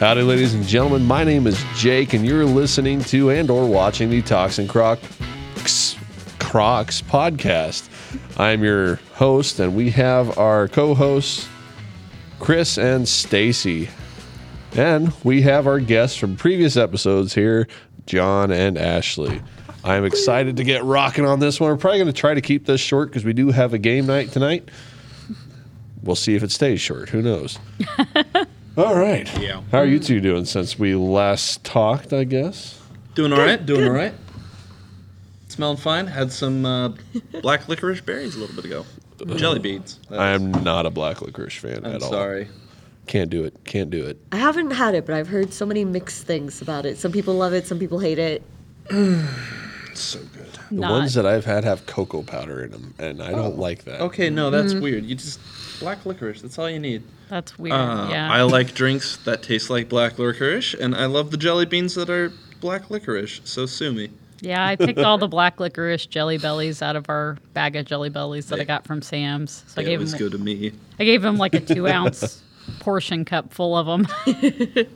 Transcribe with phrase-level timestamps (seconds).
[0.00, 1.04] Howdy, ladies and gentlemen.
[1.04, 5.98] My name is Jake, and you're listening to and or watching the Talks n Crocs
[6.38, 7.90] Crocs podcast.
[8.40, 11.46] I'm your host, and we have our co-hosts,
[12.38, 13.90] Chris and Stacy,
[14.72, 17.68] and we have our guests from previous episodes here,
[18.06, 19.42] Jon and Ashley.
[19.84, 21.72] I'm excited to get rocking on this one.
[21.72, 24.06] We're probably going to try to keep this short because we do have a game
[24.06, 24.66] night tonight.
[26.02, 27.10] We'll see if it stays short.
[27.10, 27.58] Who knows?
[28.80, 29.28] All right.
[29.38, 29.62] Yeah.
[29.70, 32.80] How are you two doing since we last talked, I guess?
[33.14, 33.64] Doing all right.
[33.64, 34.14] Doing all right.
[35.48, 36.06] Smelling fine.
[36.06, 36.92] Had some uh,
[37.42, 38.86] black licorice berries a little bit ago.
[39.36, 39.98] Jelly beans.
[40.08, 40.40] that I is.
[40.40, 42.10] am not a black licorice fan I'm at all.
[42.10, 42.48] sorry.
[43.06, 43.54] Can't do it.
[43.64, 44.18] Can't do it.
[44.32, 46.96] I haven't had it, but I've heard so many mixed things about it.
[46.96, 48.42] Some people love it, some people hate it.
[49.90, 50.39] It's so good.
[50.70, 50.92] The Not.
[50.92, 53.36] ones that I've had have cocoa powder in them, and I Oh.
[53.36, 54.00] don't like that.
[54.02, 55.04] Okay, no, that's weird.
[55.04, 55.40] You just
[55.80, 56.42] black licorice.
[56.42, 57.02] That's all you need.
[57.28, 57.74] That's weird.
[57.74, 58.30] Uh, yeah.
[58.32, 62.08] I like drinks that taste like black licorice, and I love the jelly beans that
[62.08, 63.40] are black licorice.
[63.44, 64.10] So sue me.
[64.42, 68.08] yeah, I picked all the black licorice jelly bellies out of our bag of jelly
[68.08, 69.64] bellies that I got from Sam's.
[69.66, 70.72] So I Yeah, it gave was him good to me.
[71.00, 72.42] I gave him like a two ounce
[72.78, 74.06] portion cup full of them.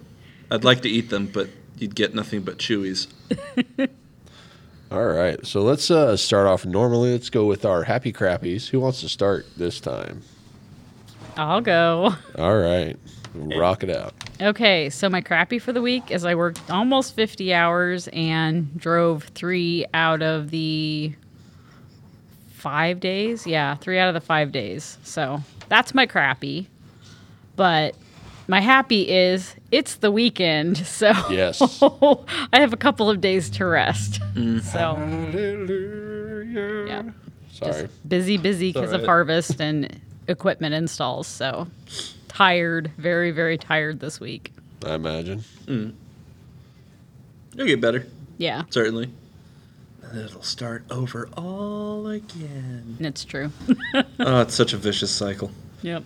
[0.51, 1.49] I'd like to eat them, but
[1.79, 3.09] you'd get nothing but chewies.
[4.95, 5.45] All right.
[5.45, 7.11] So let's uh, start off normally.
[7.11, 8.69] Let's go with our happy crappies.
[8.69, 10.23] Who wants to start this time?
[11.37, 12.15] I'll go.
[12.39, 12.97] All right.
[13.35, 14.15] Rock it out.
[14.41, 19.25] Okay, so my crappy for the week is I worked almost 50 hours and drove
[19.35, 21.13] three out of the
[22.53, 23.49] five days.
[23.49, 24.97] Yeah, three out of the five days.
[25.03, 26.69] So that's my crappy.
[27.57, 27.97] But
[28.49, 30.79] my happy is it's the weekend.
[30.87, 31.61] So Yes.
[32.53, 34.21] I have a couple of days to rest.
[34.35, 34.59] Mm-hmm.
[34.61, 36.87] So Hallelujah.
[36.87, 37.03] yeah,
[37.53, 37.89] Sorry.
[38.07, 41.27] busy, busy because of harvest and equipment installs.
[41.27, 41.67] So
[42.29, 44.53] tired, very, very tired this week.
[44.85, 45.43] I imagine.
[45.67, 45.95] Mm.
[47.55, 48.07] You'll get better,
[48.39, 49.09] Yeah, certainly.
[50.03, 52.97] And it'll start over all again.
[53.01, 53.51] it's true.
[54.21, 55.51] Oh, it's such a vicious cycle.
[55.83, 56.03] yep.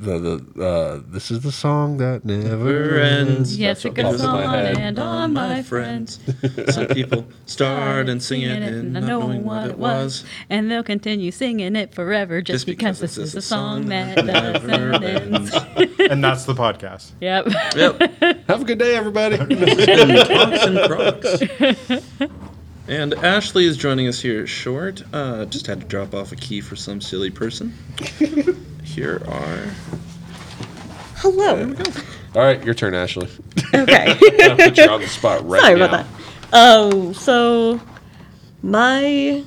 [0.00, 0.18] The
[0.54, 3.56] the uh, this is the song that never Never ends.
[3.58, 6.20] Yes, That's it what goes pops in my on and on, my friends.
[6.68, 10.24] Some people start and sing it and not knowing what it was.
[10.48, 14.24] and they'll continue singing it forever just, Just because, because this is a song that
[14.24, 15.52] never ends.
[15.98, 17.10] and that's the podcast.
[17.20, 17.48] Yep.
[17.74, 18.00] Yep.
[18.48, 19.36] Have a good day, everybody.
[19.36, 19.50] And
[22.88, 25.02] And Ashley is joining us here short.
[25.12, 27.74] Uh, just had to drop off a key for some silly person.
[28.82, 29.70] Here are.
[31.16, 31.74] Hello.
[32.34, 33.28] All right, your turn, Ashley.
[33.74, 34.06] Okay.
[34.42, 35.84] I'll put you on the spot right Sorry now.
[35.86, 36.06] about
[36.50, 36.54] that.
[36.54, 37.80] Um, so
[38.62, 39.44] my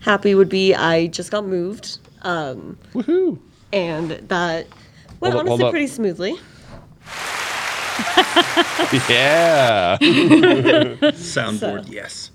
[0.00, 1.98] happy would be I just got moved.
[2.22, 3.38] Um, Woohoo!
[3.72, 4.66] and that
[5.20, 5.70] went Hold up, hold honestly up.
[5.70, 6.36] pretty smoothly.
[9.08, 9.98] Yeah.
[10.00, 12.30] Soundboard, yes.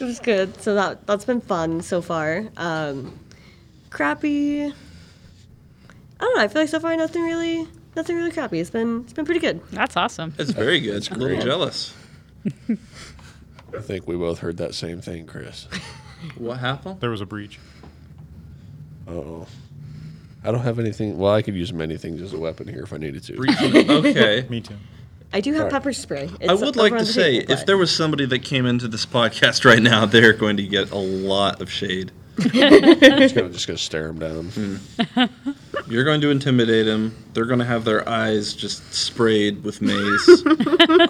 [0.00, 0.60] It was good.
[0.60, 2.44] So that that's been fun so far.
[2.56, 3.18] Um,
[3.90, 4.72] crappy.
[6.24, 6.42] I don't know.
[6.42, 8.58] I feel like so far nothing really, nothing really crappy.
[8.58, 9.60] It's been it's been pretty good.
[9.72, 10.32] That's awesome.
[10.38, 10.96] It's very good.
[10.96, 11.94] It's a little jealous.
[12.46, 15.68] I think we both heard that same thing, Chris.
[16.38, 17.00] What happened?
[17.00, 17.58] There was a breach.
[19.06, 19.46] Oh.
[20.42, 21.18] I don't have anything.
[21.18, 23.34] Well, I could use many things as a weapon here if I needed to.
[23.98, 24.46] Okay.
[24.50, 24.76] Me too.
[25.32, 25.72] I do have Alright.
[25.72, 26.30] pepper spray.
[26.48, 28.38] I would over like on to the say, table, if but- there was somebody that
[28.44, 32.12] came into this podcast right now, they're going to get a lot of shade.
[32.38, 34.46] Just gonna just gonna stare him down.
[34.48, 34.76] Hmm.
[35.88, 37.14] You're going to intimidate them.
[37.34, 40.42] They're going to have their eyes just sprayed with maze.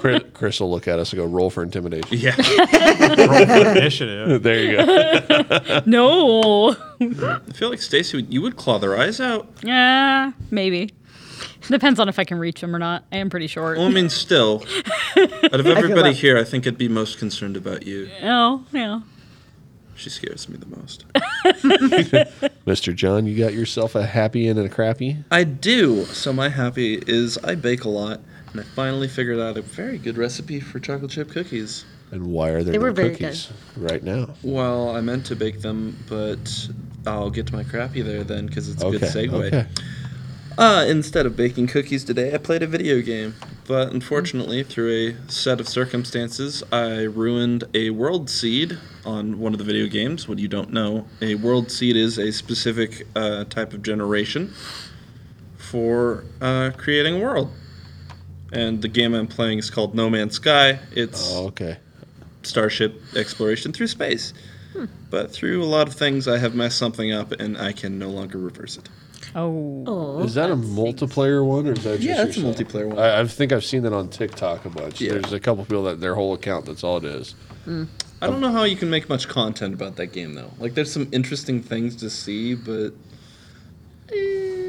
[0.01, 2.35] Chris, Chris will look at us and go, "Roll for intimidation." yeah.
[3.27, 4.43] Roll for initiative.
[4.43, 5.81] There you go.
[5.87, 6.71] No.
[7.01, 9.49] I feel like Stacy, would- you would claw their eyes out.
[9.63, 10.93] Yeah, maybe.
[11.69, 13.05] Depends on if I can reach them or not.
[13.13, 13.79] I am pretty short.
[13.79, 14.65] Well, I mean, still,
[15.17, 16.19] out of everybody that.
[16.19, 18.11] here, I think I'd be most concerned about you.
[18.23, 19.01] Oh, yeah.
[19.97, 21.05] She scares me the most.
[22.67, 22.95] Mr.
[22.95, 25.19] Jon, you got yourself a happy and a crappy.
[25.31, 26.05] I do.
[26.07, 28.21] So my happy is I bake a lot,
[28.53, 31.85] and I finally figured out a very good recipe for chocolate chip cookies.
[32.11, 34.35] And why are there They no were very cookies right now?
[34.43, 36.69] Well, I meant to bake them, but
[37.07, 38.99] I'll get to my crappy there then because it's a Okay.
[38.99, 39.33] good segue.
[39.47, 39.67] Okay.
[40.57, 43.35] Uh, instead of baking cookies today, I played a video game.
[43.67, 49.59] But unfortunately, through a set of circumstances, I ruined a world seed on one of
[49.59, 50.29] the video games.
[50.29, 54.53] What you don't know, a world seed is a specific uh, type of generation
[55.57, 57.51] for uh, creating a world.
[58.53, 60.79] And the game I'm playing is called No Man's Sky.
[60.93, 61.79] It's Oh, okay.
[62.43, 64.35] starship exploration through space.
[65.11, 68.11] But through a lot of things, I have messed something up, and I can no
[68.11, 68.89] longer reverse it.
[69.37, 69.85] Oh.
[69.87, 72.57] Oh, Is that a multiplayer one or is that just Yeah, that's a yourself?
[72.69, 72.99] multiplayer one.
[72.99, 75.01] I, I think I've seen that on TikTok a bunch.
[75.01, 75.13] Yeah.
[75.15, 77.35] There's a couple people that their whole account that's all it is.
[77.67, 80.51] I don't know how you can make much content about that game though.
[80.59, 82.93] Like, there's some interesting things to see, but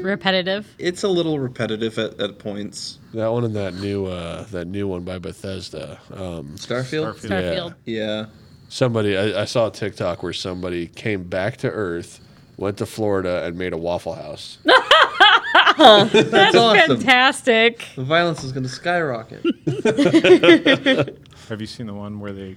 [0.02, 0.66] Repetitive.
[0.78, 2.98] it's a little repetitive at, at points.
[3.14, 5.98] That one and that new uh, that new one by Bethesda.
[6.12, 7.14] Um, Starfield.
[7.14, 7.20] Starfield.
[7.30, 7.74] Starfield.
[7.84, 8.26] Yeah.
[8.68, 12.20] somebody I, I saw a TikTok where somebody came back to Earth,
[12.56, 14.58] went to Florida, and made a Waffle House.
[15.78, 16.96] That's awesome.
[16.98, 17.86] Fantastic.
[17.96, 19.44] The violence is going to skyrocket.
[21.48, 22.56] Have you seen the one where they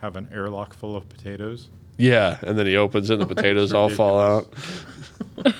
[0.00, 1.68] have an airlock full of potatoes?
[1.96, 4.52] Yeah, and then he opens it, and the potatoes all fall out.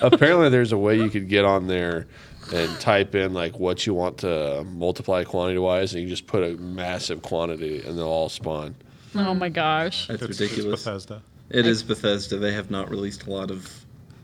[0.01, 2.07] Apparently, there's a way you could get on there
[2.53, 6.43] and type in like what you want to multiply quantity wise, and you just put
[6.43, 8.75] a massive quantity, and they'll all spawn.
[9.15, 10.07] Oh my gosh.
[10.07, 10.83] That's It's, ridiculous.
[10.83, 11.21] Bethesda.
[11.49, 12.37] It is Bethesda.
[12.37, 13.69] They have not released a lot of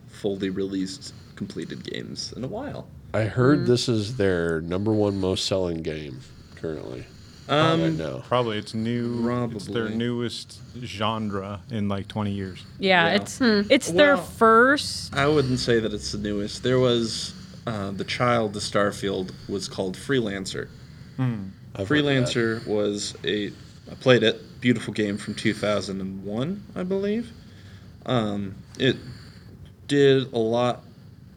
[0.07, 2.88] fully released completed games in a while.
[3.13, 6.19] I heard this is their number one most selling game
[6.56, 7.06] currently.
[7.50, 8.19] right Um, now.
[8.27, 9.50] Probably it's new.
[9.53, 12.63] It's their newest genre in like 20 years.
[12.79, 13.15] Yeah, Yeah.
[13.15, 15.13] it's it's their first.
[15.15, 16.63] I wouldn't say that it's the newest.
[16.63, 17.33] There was
[17.68, 20.68] uh, the child to Starfield was called Freelancer.
[21.19, 21.88] I've heard of that.
[21.88, 23.47] Freelancer was a
[23.91, 24.41] I played it.
[24.61, 27.31] Beautiful game from 2001, I believe.
[28.05, 28.95] Um, it
[29.87, 30.83] did a lot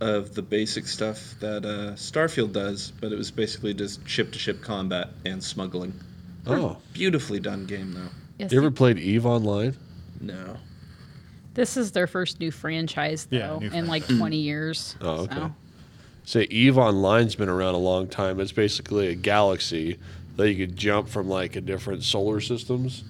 [0.01, 5.09] of the basic stuff that uh, Starfield does, but it was basically just ship-to-ship combat
[5.25, 5.93] and smuggling.
[6.47, 8.09] Oh, Beautifully done game, though.
[8.39, 9.77] Yes, you ever played Eve Online?
[10.21, 10.57] No.
[11.55, 14.97] this is their first new franchise though Yeah, new in like 20 years.
[15.01, 15.35] Oh, okay.
[15.35, 15.55] so.
[16.25, 18.41] Say Eve Online's been around a long time.
[18.41, 19.99] It's basically a galaxy
[20.37, 23.05] that you could jump from like a different solar systems.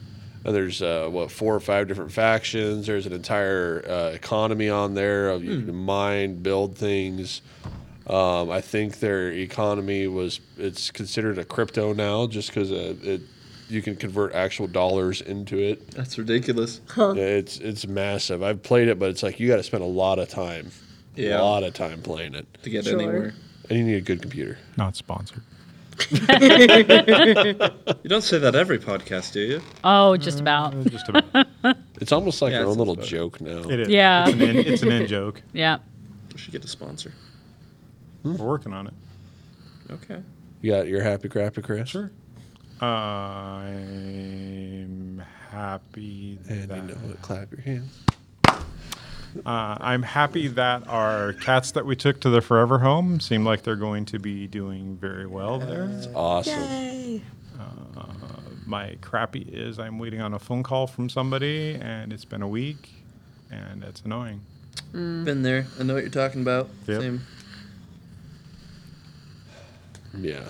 [0.45, 2.87] And there's uh, what four or five different factions.
[2.87, 7.41] There's an entire uh, economy on there of you can mine, build things.
[8.07, 13.23] Um, I think their economy was it's considered a crypto now just because uh, it
[13.71, 15.91] you can convert actual dollars into it.
[15.93, 16.83] That's ridiculous.
[16.99, 18.43] Yeah, It's it's massive.
[18.43, 20.71] I've played it, but it's like you got to spend a lot of time,
[21.17, 21.41] Yeah.
[21.41, 23.01] a lot of time playing it, To get Sure.
[23.01, 23.33] anywhere.
[23.71, 24.59] and you need a good computer.
[24.77, 25.41] Not sponsored.
[28.03, 29.63] You don't say that every podcast, do you?
[29.85, 30.75] Oh, just about.
[30.75, 31.47] Uh, Just about.
[32.01, 33.63] It's almost like Yeah, our it own little sounds joke now.
[33.71, 33.89] it is.
[33.89, 34.25] Yeah.
[34.29, 35.43] It's an in, it's an in joke.
[35.53, 35.79] Yeah.
[36.33, 37.13] We should get a sponsor.
[38.25, 38.95] We're working on it.
[39.91, 40.21] Okay.
[40.61, 41.89] You got your happy crappy, Chris?
[41.89, 42.11] Sure.
[42.81, 44.03] I'm
[45.51, 47.23] happy And that you know what?
[47.23, 47.93] Clap your hands.
[49.47, 53.63] Uh, I'm happy that our cats that we took to the forever home seem like
[53.63, 55.87] they're going to be doing very well there.
[55.87, 56.61] That's awesome.
[56.61, 57.23] Yay.
[58.67, 62.49] My crappy is I'm waiting on a phone call from somebody, and it's been a
[62.49, 63.05] week,
[63.51, 64.41] and it's annoying.
[64.93, 65.67] Been there.
[65.79, 66.71] I know what you're talking about.
[66.87, 67.01] Yep.
[67.03, 67.21] Same.
[70.19, 70.45] Yeah.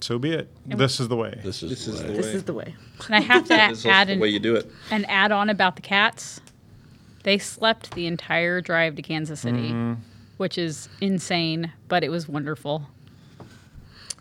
[0.00, 0.48] So be it.
[0.66, 1.38] This is the way.
[1.44, 2.16] This is, This is the the way.
[2.16, 2.74] This is the way.
[3.06, 4.70] And I have to This is add the an, way you do it.
[4.90, 6.40] an add on about the cats.
[7.22, 9.74] They slept the entire drive to Kansas City,
[10.36, 12.88] which is insane, but it was wonderful.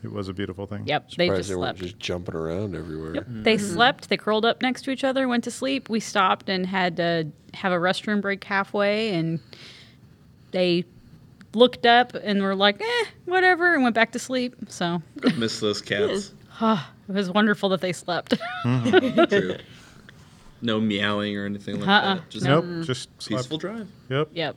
[0.03, 0.88] It was a beautiful thing.
[0.88, 1.80] Yep, they just they weren't slept.
[1.80, 3.15] just jumping around everywhere.
[3.15, 3.25] Yep.
[3.27, 4.09] They slept.
[4.09, 5.89] They curled up next to each other, went to sleep.
[5.89, 9.39] We stopped and had to have a restroom break halfway, and
[10.51, 10.86] they
[11.53, 14.56] looked up and were like, "Eh, whatever," and went back to sleep.
[14.69, 16.33] So I Miss those cats.
[16.62, 18.34] it was wonderful that they slept.
[18.63, 19.58] True.
[20.62, 22.15] No meowing or anything like Uh-uh.
[22.15, 22.30] that.
[22.30, 22.65] Just Nope.
[22.84, 23.62] Just peaceful slept.
[23.62, 23.88] drive.
[24.10, 24.30] Yep.
[24.34, 24.56] yep.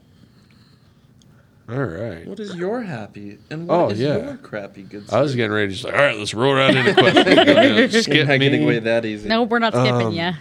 [1.67, 2.27] All right.
[2.27, 4.17] What is your happy and what Oh, is yeah.
[4.19, 5.05] your crappy good?
[5.07, 5.17] Stuff?
[5.19, 7.27] I was getting ready to just like, all right, let's roll around into questions.
[7.95, 8.65] You're Skip not getting me.
[8.65, 9.29] away that easy.
[9.31, 10.33] No, we're not skipping Um, ya.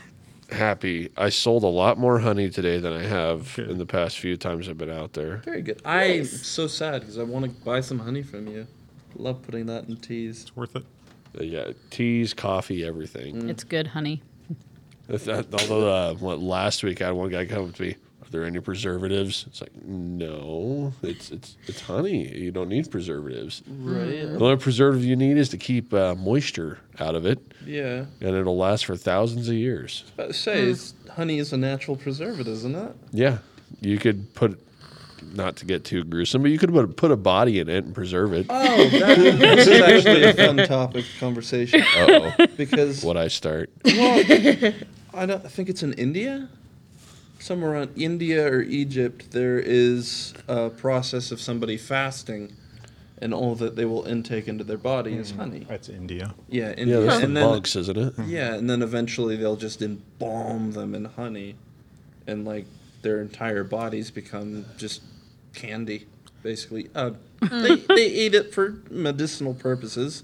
[0.52, 1.10] Happy.
[1.16, 3.72] I sold a lot more honey today than I have Good.
[3.72, 5.38] in the past few times I've been out there.
[5.46, 5.82] Very good.
[5.86, 6.46] I'm Nice.
[6.46, 8.68] so sad because I want to buy some honey from you.
[9.16, 10.42] Love putting that in teas.
[10.42, 10.84] It's worth it.
[11.40, 13.50] Uh, yeah, teas, coffee, everything.
[13.50, 14.22] It's good, honey.
[15.10, 17.96] Although, uh, what last week I had one guy come up to me.
[18.22, 19.44] Are there any preservatives?
[19.48, 22.28] It's like no, it's it's it's honey.
[22.36, 23.62] You don't need preservatives.
[23.68, 24.22] Right.
[24.22, 28.06] The only preservative you need is to keep uh, moisture out of it, Yeah.
[28.22, 30.04] and it'll last for thousands of years.
[30.16, 30.74] About to say,
[31.12, 32.96] honey is a natural preservative, isn't it?
[33.12, 33.38] Yeah,
[33.82, 34.60] you could put,
[35.34, 37.94] not to get too gruesome, but you could put put a body in it and
[37.96, 38.46] preserve it.
[38.50, 43.28] Oh, that, this is actually a fun topic of conversation Uh oh, because what I
[43.28, 43.70] start?
[43.86, 44.74] well,
[45.14, 46.50] I don't I think it's in India,
[47.40, 49.32] somewhere around India or Egypt.
[49.32, 52.54] There is a process of somebody fasting,
[53.20, 55.66] and all that they will intake into their body is honey.
[55.70, 56.34] That's India.
[56.50, 58.14] Yeah, Yeah, India, that's the and then monks, isn't it?
[58.26, 61.56] yeah, and then eventually they'll just embalm them in honey,
[62.28, 62.66] and like
[63.04, 65.02] their entire bodies become just
[65.54, 66.08] candy.
[66.42, 66.90] basically.
[66.96, 70.24] Uh, they they ate it for medicinal purposes.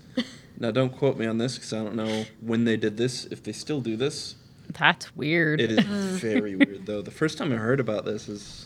[0.57, 3.25] Now, don't quote me on this because I don't know when they did this.
[3.25, 4.35] If they still do this,
[4.77, 5.61] That's weird.
[5.61, 5.85] it is
[6.19, 7.01] very weird though.
[7.01, 8.65] The first time I heard about this is,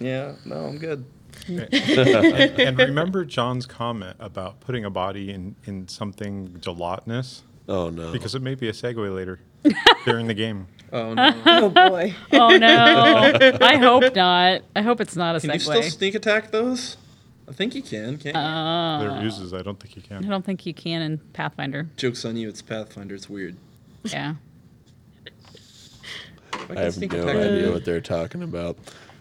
[0.00, 1.04] yeah, no, I'm good.
[1.48, 7.42] and remember Jon's comment about putting a body in, in something gelatinous?
[7.68, 8.12] Oh no.
[8.12, 9.40] Because it may be a segue later
[10.04, 10.66] during the game.
[10.92, 11.42] Oh no!
[11.46, 12.14] Oh boy.
[12.32, 13.58] oh no!
[13.60, 14.62] I hope not.
[14.74, 16.96] I hope it's not a Can you still sneak attack those?
[17.48, 18.18] I think you can.
[18.18, 18.40] Can't you?
[18.40, 19.54] Uh, They're uses.
[19.54, 20.24] I don't think you can.
[20.24, 21.88] I don't think you can in Pathfinder.
[21.96, 22.48] Jokes on you.
[22.48, 23.14] It's Pathfinder.
[23.14, 23.56] It's weird.
[24.04, 24.34] Yeah.
[26.52, 28.76] I, I have no idea what they're talking about.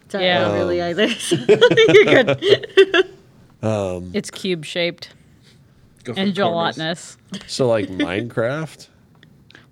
[0.10, 0.40] Sorry, Yeah.
[0.40, 1.08] I don't really either.
[1.32, 3.14] You're good.
[4.16, 5.14] It's cube shaped
[6.06, 6.34] and corners.
[6.34, 7.18] gelatinous.
[7.48, 8.88] So like Minecraft.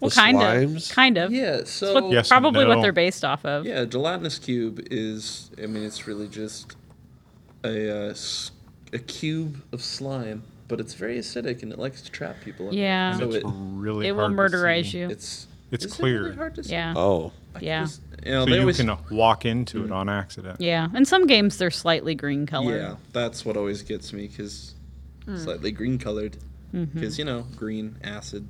[0.06, 0.90] Well, The kind slimes?
[0.90, 0.96] of.
[0.96, 1.32] Kind of.
[1.32, 1.62] Yeah.
[1.66, 3.66] So What- Yes and probably what they're based off of.
[3.66, 5.50] Yeah, gelatinous cube is.
[5.62, 6.76] I mean, it's really just
[7.64, 8.52] a uh, s-
[8.94, 12.70] a cube of slime, but it's very acidic and it likes to trap people.
[12.70, 12.82] in it.
[12.82, 13.18] Yeah.
[13.18, 15.10] So It's it, really It will hard to murderize you.
[15.10, 16.24] it's It's is it clear.
[16.26, 16.72] really hard to see?
[16.74, 16.94] Yeah.
[16.96, 17.32] Oh.
[17.56, 17.82] I Yeah.
[17.84, 20.60] just- you know, So they you always, can walk into it on accident.
[20.62, 20.88] Yeah.
[20.96, 22.78] In some games, they're slightly green colored.
[22.78, 24.74] Yeah, that's what always gets me because
[25.26, 25.38] Hmm.
[25.38, 26.38] slightly green colored.
[26.74, 27.00] Mm-hmm.
[27.00, 28.48] Because you know, green acid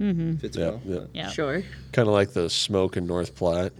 [0.00, 0.36] Mm-hmm.
[0.36, 0.70] fits Yeah.
[0.70, 0.80] well.
[0.84, 1.00] yeah.
[1.12, 1.30] Yeah.
[1.30, 1.62] Sure.
[1.92, 3.72] Kind of like the smoke in North Platte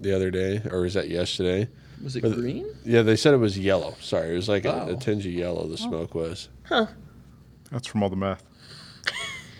[0.00, 1.68] the other day, or was that yesterday?
[2.02, 2.66] Was it But- green?
[2.84, 3.94] Yeah, they said it was yellow.
[4.00, 4.96] Sorry, it was like a, a oh.
[4.96, 5.62] tinge of yellow.
[5.64, 5.68] Oh.
[5.68, 6.48] The smoke was.
[6.64, 6.86] Huh.
[7.70, 8.42] That's from all the meth.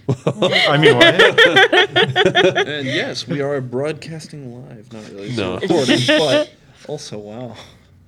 [0.26, 2.68] I mean, what?
[2.68, 4.92] and yes, we are broadcasting live.
[4.92, 5.34] Not really.
[5.34, 5.56] No.
[5.56, 5.60] No.
[5.60, 6.50] Recording, but
[6.86, 7.56] also, wow.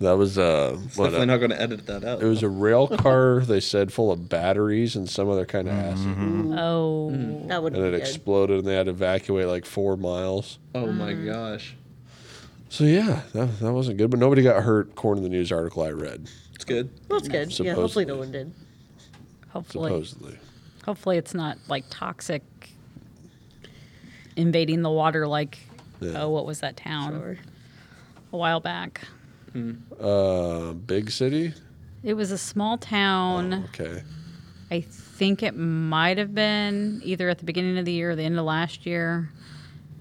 [0.00, 2.23] That was uh, what, Definitely uh, not going to edit that out.
[2.23, 3.40] it was a rail car.
[3.47, 6.52] They said full of batteries and some other kind of Mm-hmm.
[6.52, 7.11] acid, Oh.
[7.49, 8.00] That would and be it good.
[8.00, 10.59] exploded, and they had to evacuate like four miles.
[10.75, 11.26] oh my Mm.
[11.26, 11.75] gosh.
[12.69, 14.90] So yeah, that, that wasn't good, but nobody got hurt.
[14.90, 16.90] According to the news article I read, It's good.
[17.09, 17.59] That's good.
[17.59, 18.52] Yeah, hopefully no one did.
[19.49, 19.90] Hopefully.
[19.90, 20.38] supposedly.
[20.85, 22.43] Hopefully, it's not like toxic
[24.37, 25.59] invading the water like,
[26.00, 26.23] Yeah.
[26.23, 27.38] oh, what was that town Sure.
[28.33, 29.00] a while back?
[30.00, 31.55] Uh, big city.
[32.02, 33.64] It was a small town.
[33.75, 34.02] Okay.
[34.71, 38.23] I think it might have been either at the beginning of the year or the
[38.23, 39.31] end of last year.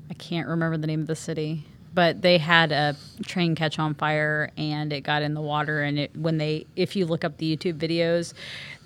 [0.09, 3.93] I can't remember the name of the city, but they had a train catch on
[3.93, 5.81] fire and it got in the water.
[5.81, 8.33] And it when they, if you look up the YouTube videos,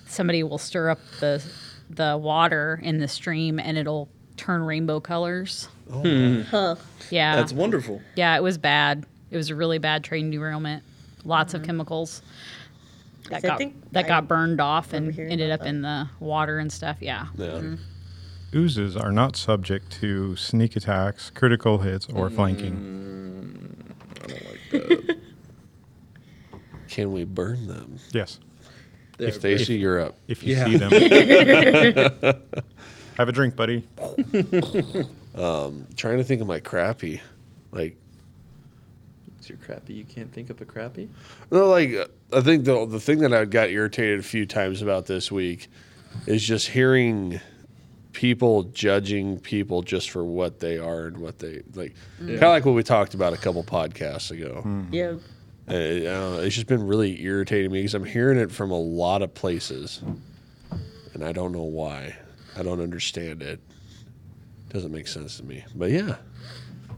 [0.07, 1.43] somebody will stir up the
[1.89, 5.67] the water in the stream and it'll turn rainbow colors.
[5.91, 6.75] Huh.
[7.09, 8.01] Yeah, That's wonderful.
[8.15, 9.05] yeah, it was bad.
[9.31, 10.83] It was a really bad train derailment.
[11.23, 11.67] Lots of mm-hmm.
[11.67, 12.21] chemicals
[13.29, 13.61] that got
[13.91, 16.97] that I got burned off and ended about up in the water and stuff.
[16.99, 17.27] Yeah.
[17.37, 17.47] Yeah.
[17.47, 17.75] Mm-hmm.
[18.53, 22.35] Oozes are not subject to sneak attacks, critical hits, or mm.
[22.35, 23.85] flanking.
[24.23, 25.17] I don't like that.
[26.89, 27.99] Can we burn them?
[28.11, 28.39] Yes,
[29.17, 30.17] They're If they very- see you're up.
[30.27, 30.65] if you Yeah.
[30.65, 30.91] see them.
[33.17, 33.87] Have a drink, buddy.
[35.33, 37.21] Um, trying to think of my crappy.
[37.71, 38.00] Like, It's
[39.51, 39.93] your crappy.
[39.93, 41.09] You can't think of a crappy?
[41.51, 44.81] no, like uh, I think the the thing that I got irritated a few times
[44.81, 45.67] about this week
[46.25, 47.39] is just hearing
[48.13, 51.95] people judging people just for what they are and what they like.
[52.19, 54.63] Kind of like what we talked about a couple podcasts ago.
[54.91, 55.13] Yeah.
[55.69, 58.71] Uh, I don't know, it's just been really irritating me because I'm hearing it from
[58.71, 60.01] a lot of places,
[61.13, 62.15] and I don't know why.
[62.57, 63.59] I don't understand it.
[64.69, 65.63] Doesn't make sense to me.
[65.75, 66.15] But yeah,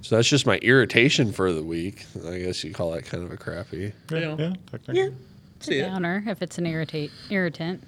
[0.04, 2.06] so that's just my irritation for the week.
[2.28, 3.94] I guess you call that kind of a crappy.
[4.12, 4.36] Yeah.
[4.38, 5.00] Yeah, technically.
[5.02, 5.10] Yeah.
[5.62, 5.84] See it.
[5.88, 7.84] downer if it's an irritate irritant.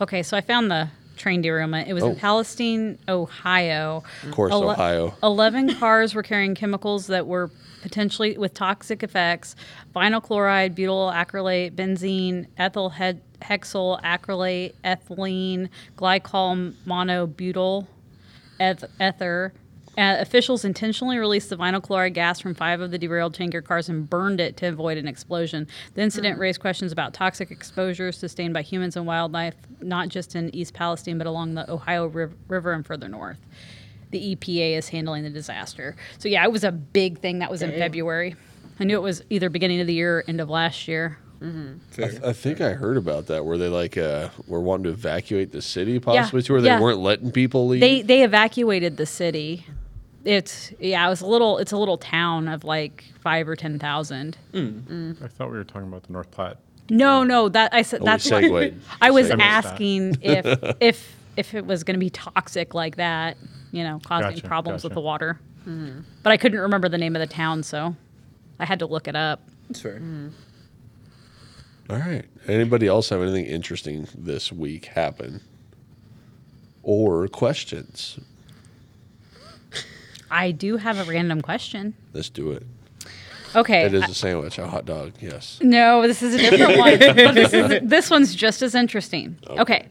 [0.00, 1.88] Okay, so I found the train derailment.
[1.88, 2.10] It was Oh.
[2.10, 4.04] in Palestine, Ohio.
[4.22, 5.14] Of course, Ele- Ohio.
[5.22, 7.50] 11 cars were carrying chemicals that were
[7.82, 9.56] potentially with toxic effects
[9.94, 17.86] vinyl chloride, butyl acrylate, benzene, ethyl he- hexyl acrylate, ethylene, glycol monobutyl
[18.60, 19.52] eth- ether.
[19.96, 23.88] Uh, officials intentionally released the vinyl chloride gas from five of the derailed tanker cars
[23.88, 25.66] and burned it to avoid an explosion.
[25.94, 30.54] The incident raised questions about toxic exposures sustained by humans and wildlife, not just in
[30.54, 33.38] East Palestine, but along the Ohio Riv- River and further north.
[34.10, 35.96] The EPA is handling the disaster.
[36.18, 38.36] So, yeah, it was a big thing that was in February.
[38.78, 41.18] I knew it was either beginning of the year or end of last year.
[41.90, 42.10] Fair.
[42.24, 45.60] I think I heard about that where they like uh, were wanting to evacuate the
[45.60, 46.80] city possibly to where they yeah.
[46.80, 47.80] weren't letting people leave.
[47.80, 49.66] They they evacuated the city.
[50.26, 51.58] It's yeah, it was a little.
[51.58, 54.36] It's a little town of like five or ten thousand.
[54.52, 55.22] Mm.
[55.22, 56.58] I thought we were talking about the North Platte.
[56.90, 58.72] No, no, that I said Oh, that's what.
[59.00, 59.40] I was Segued.
[59.40, 63.36] asking if if if it was going to be toxic like that,
[63.70, 65.38] you know, causing Gotcha, problems with the water.
[65.64, 66.02] Mm.
[66.24, 67.94] But I couldn't remember the name of the town, so
[68.58, 69.40] I had to look it up.
[69.70, 70.00] It's fair.
[70.00, 70.32] Mm.
[71.88, 72.24] All right.
[72.48, 75.40] Anybody else have anything interesting this week happen?
[76.82, 78.18] Or questions?
[80.30, 81.94] I do have a random question.
[82.12, 82.64] Let's do it.
[83.54, 83.84] Okay.
[83.86, 85.12] It is a sandwich, a hot dog.
[85.20, 85.58] Yes.
[85.62, 86.98] No, this is a different one.
[86.98, 89.38] But this, is, this one's just as interesting.
[89.48, 89.88] Okay.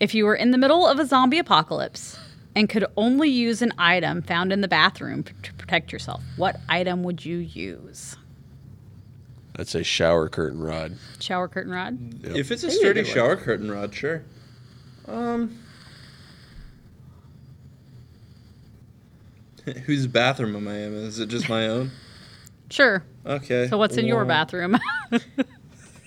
[0.00, 2.18] If you were in the middle of a zombie apocalypse
[2.56, 6.56] and could only use an item found in the bathroom p- to protect yourself, what
[6.68, 8.16] item would you use?
[9.56, 10.96] I'd say shower curtain rod.
[11.20, 11.96] Shower curtain rod?
[12.24, 12.36] Yep.
[12.36, 14.24] If it's a sturdy shower curtain rod, sure.
[15.06, 15.56] Um,
[19.86, 20.94] whose bathroom am I in?
[20.94, 21.90] Is it just my own?
[22.70, 23.04] Sure.
[23.26, 23.68] Okay.
[23.68, 24.78] So what's in your Well, bathroom?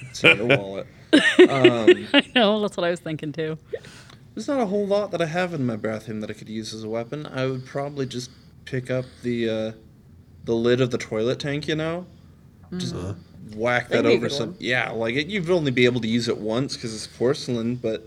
[0.01, 0.87] It's in your wallet.
[1.39, 3.57] Um, I know, that's what I was thinking too.
[4.35, 6.73] there's not a whole lot that I have in my bathroom that I could use
[6.73, 7.25] as a weapon.
[7.25, 8.29] I would probably just
[8.65, 9.71] pick up the uh,
[10.43, 11.67] the lid of the toilet tank.
[11.67, 12.05] You know,
[12.75, 12.93] just
[13.55, 14.47] whack That'd that be a over good some.
[14.49, 14.57] one.
[14.59, 17.75] Yeah, like it, you'd only be able to use it once because it's porcelain.
[17.75, 18.05] But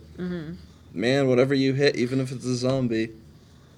[0.92, 3.10] man, whatever you hit, even if it's a zombie,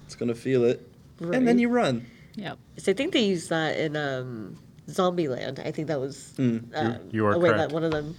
[0.05, 0.85] it's gonna feel it,
[1.31, 2.05] and then you run.
[2.35, 2.57] Yep.
[2.77, 4.57] So I think they used that in um,
[4.89, 5.65] Zombieland.
[5.65, 7.69] I think that was Mm, um, you are a way correct.
[7.69, 8.15] that one of them.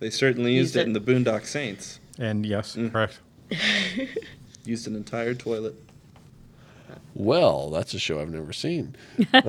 [0.00, 0.86] They certainly used Used it it.
[0.86, 1.98] in the Boondock Saints.
[2.18, 3.20] And yes, correct.
[4.64, 5.74] Used an entire toilet.
[7.14, 8.94] Well, that's a show I've never seen.
[9.34, 9.40] Uh,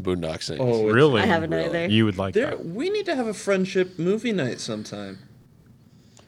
[0.00, 0.60] Boondock Saints.
[0.62, 1.22] Oh, Really?
[1.22, 1.64] I haven't really.
[1.66, 1.86] either.
[1.86, 2.64] You would like There, that.
[2.66, 5.18] we need to have a friendship movie night sometime.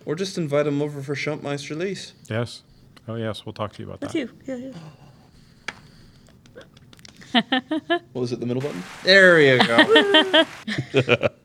[0.06, 2.14] Or just invite them over for Schumpmeister release.
[2.30, 2.62] Yes.
[3.06, 3.44] Oh, yes.
[3.44, 4.18] We'll talk to you about That's that.
[4.20, 4.30] you.
[4.46, 4.72] Yeah, yeah.
[8.12, 8.82] What was it, the middle button?
[9.04, 11.28] There you go.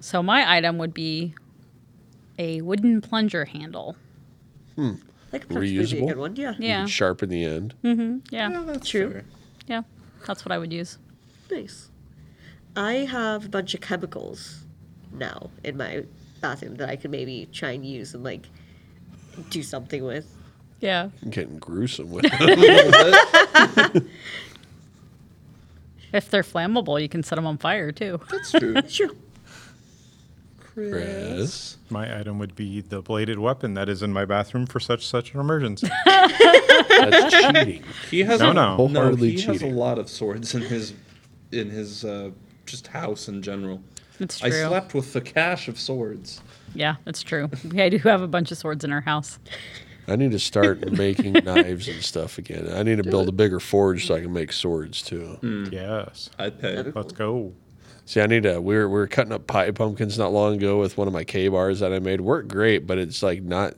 [0.00, 1.34] So my item would be
[2.38, 3.96] a wooden plunger handle.
[4.76, 4.96] That
[5.32, 6.08] could possibly be a Reusable?
[6.08, 6.36] good one.
[6.36, 6.50] Yeah.
[6.58, 6.78] You Yeah.
[6.80, 7.74] can sharpen the end.
[7.84, 8.18] Mm-hmm.
[8.30, 8.50] Yeah.
[8.50, 9.10] yeah, that's True.
[9.12, 9.24] fair.
[9.66, 9.82] Yeah.
[10.26, 10.98] That's what I would use.
[11.50, 11.90] Nice.
[12.76, 14.64] I have a bunch of chemicals
[15.12, 16.04] now in my
[16.40, 18.46] bathroom that I could maybe try and use and like
[19.50, 20.26] do something with.
[20.82, 21.08] Yeah.
[21.22, 24.04] I'm getting gruesome with it.
[26.12, 28.20] If they're flammable, you can set them on fire too.
[28.30, 28.72] That's true.
[28.74, 29.16] That's true.
[30.58, 31.76] Chris.
[31.90, 35.32] My item would be the bladed weapon that is in my bathroom for such such
[35.34, 35.88] an emergency.
[36.04, 37.84] That's cheating.
[38.10, 38.70] He has No, a, no.
[38.70, 40.94] no, Wholeheartedly he has a lot of swords in his
[41.52, 42.30] in his uh,
[42.66, 43.80] just house in general.
[44.18, 44.48] It's true.
[44.48, 46.40] I slept with the cache of swords.
[46.74, 47.48] Yeah, that's true.
[47.76, 49.38] I do have a bunch of swords in our house.
[50.08, 52.68] I need to start making knives and stuff again.
[52.72, 55.38] I need to build a bigger forge so I can make swords too.
[55.42, 55.72] Mm.
[55.72, 56.30] yes.
[56.38, 56.82] I'd pay.
[56.82, 57.52] Let's go.
[58.04, 58.60] See, I need to.
[58.60, 61.24] We were we were cutting up pie pumpkins not long ago with one of my
[61.24, 62.20] KA-BARs that I made.
[62.20, 63.74] Worked great, but it's like not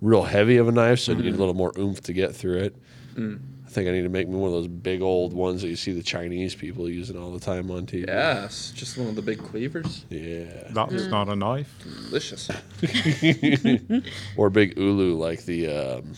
[0.00, 1.40] real heavy of a knife, so you need a mm-hmm.
[1.40, 2.76] little more oomph to get through it.
[3.14, 3.40] Mm.
[3.68, 5.76] I think I need to make me one of those big old ones that you
[5.76, 8.06] see the Chinese people using all the time on TV.
[8.06, 10.06] Yes, just one of the big cleavers.
[10.08, 10.68] Yeah.
[10.70, 11.70] That's not a knife.
[12.08, 12.48] Delicious.
[14.38, 16.14] Or big ulu like the um,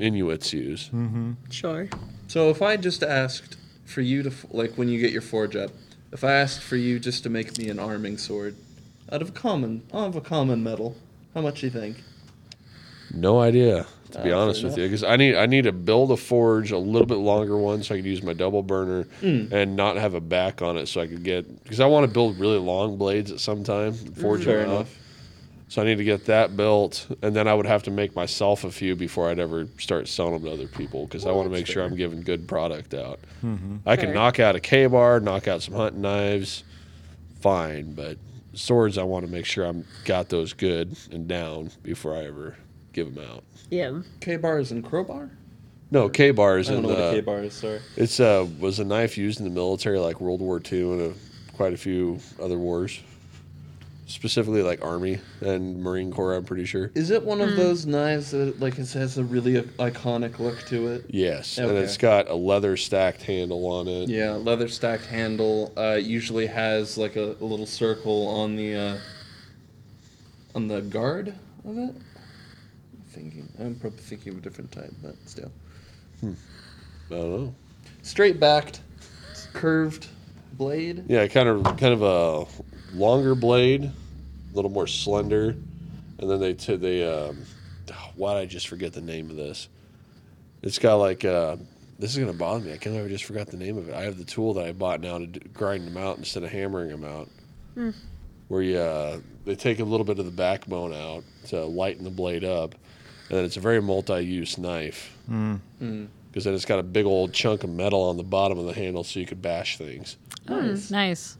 [0.00, 0.90] Inuits use.
[1.50, 1.88] Sure.
[2.26, 5.70] So if I just asked for you to, like when you get your forge up,
[6.10, 8.56] if I asked for you just to make me an arming sword
[9.12, 10.96] out of a common, out of a common metal,
[11.32, 12.02] how much do you think?
[13.14, 15.72] No idea, to be Uh, honest fair with you, because I need I need to
[15.72, 19.06] build a forge, a little bit longer one, so I could use my double burner
[19.22, 19.52] Mm.
[19.52, 22.12] and not have a back on it, so I could get because I want to
[22.12, 24.94] build really long blades at some time, forge Fair them enough.
[25.70, 28.64] So I need to get that built, and then I would have to make myself
[28.64, 31.52] a few before I'd ever start selling them to other people because I want to
[31.52, 33.20] make sure I'm giving good product out.
[33.84, 36.64] I can knock out a KA-BAR, knock out some hunting knives,
[37.40, 38.16] fine, but
[38.54, 42.56] swords I want to make sure I'm got those good and down before I ever
[43.04, 43.44] give them out.
[43.70, 44.00] Yeah.
[44.20, 45.30] KA-BARs and crowbar?
[45.90, 47.54] No, KA-BARs I don't and know what a K uh, bar is.
[47.54, 47.80] Sorry.
[47.96, 51.52] it's uh was a knife used in the military like World War II and a,
[51.54, 53.00] quite a few other wars,
[54.06, 56.34] specifically like Army and Marine Corps.
[56.34, 56.90] I'm pretty sure.
[56.94, 60.88] Is it one of those knives that like it has a really iconic look to
[60.88, 61.06] it?
[61.08, 61.78] Yes, and Okay.
[61.80, 64.08] it's got a leather stacked handle on it.
[64.10, 65.72] Yeah, leather stacked handle.
[65.76, 68.98] Uh, usually has like a, a little circle on the uh,
[70.54, 71.32] on the guard
[71.64, 71.94] of it.
[73.18, 75.50] I'm thinking, I'm probably thinking of a different type, but still.
[76.22, 76.26] I
[77.10, 77.54] don't know.
[78.02, 78.80] Straight backed,
[79.52, 80.06] curved
[80.52, 81.04] blade.
[81.08, 82.46] Yeah, kind of kind of a
[82.96, 85.56] longer blade, a little more slender,
[86.18, 87.38] and then they t- they um,
[88.16, 89.68] why did I just forget the name of this?
[90.62, 91.56] It's got like uh,
[91.98, 92.72] this is gonna bother me.
[92.72, 93.94] I can't believe I just forgot the name of it.
[93.94, 96.50] I have the tool that I bought now to d- grind them out instead of
[96.50, 97.28] hammering them out.
[98.48, 102.10] Where you uh, they take a little bit of the backbone out to lighten the
[102.10, 102.74] blade up,
[103.28, 105.16] and then it's a very multi-use knife.
[105.26, 105.56] Hmm.
[105.78, 106.06] Hmm.
[106.30, 108.72] Because then it's got a big old chunk of metal on the bottom of the
[108.72, 110.16] handle, so you could bash things.
[110.48, 110.88] Nice.
[110.88, 110.94] Hmm.
[110.94, 111.36] Nice.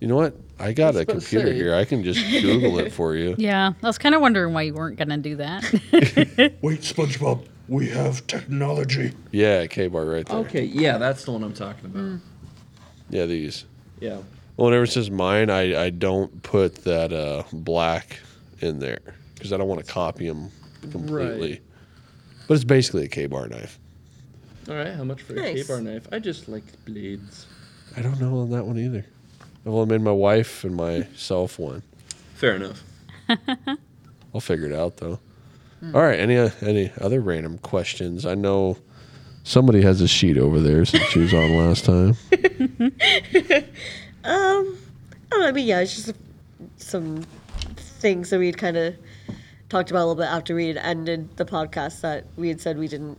[0.00, 0.36] You know what?
[0.58, 1.54] I got a computer say.
[1.54, 1.74] here.
[1.74, 3.34] I can just Google it for you.
[3.38, 5.62] Yeah, I was kind of wondering why you weren't gonna do that.
[6.62, 9.12] Wait, SpongeBob, we have technology.
[9.32, 10.36] Yeah, KA-BAR right there.
[10.38, 12.20] Okay, yeah, that's the one I'm talking about.
[13.10, 13.64] Yeah, these.
[14.00, 14.18] Yeah.
[14.56, 18.18] Well, whenever it says mine, I, I don't put that uh, black
[18.60, 19.00] in there
[19.34, 20.50] because I don't want to copy them
[20.90, 21.50] completely.
[21.52, 21.62] Right.
[22.48, 23.78] But it's basically a KA-BAR knife.
[24.68, 25.66] All right, how much for a Nice.
[25.66, 26.06] KA-BAR knife?
[26.12, 27.46] I just like blades.
[27.96, 29.04] I don't know on that one either.
[29.66, 31.82] I've only made my wife and myself one.
[32.34, 32.82] Fair enough.
[34.34, 35.18] I'll figure it out though.
[35.94, 36.18] All right.
[36.18, 38.24] Any uh, any other random questions?
[38.26, 38.76] I know
[39.42, 42.16] somebody has a sheet over there since she was on last time.
[44.26, 44.78] Um,
[45.26, 45.46] I don't know.
[45.48, 46.16] I mean, yeah, it's just
[46.78, 47.26] some
[47.76, 48.94] things that we'd kind of
[49.74, 52.78] talked about a little bit after we had ended the podcast that we had said
[52.78, 53.18] we didn't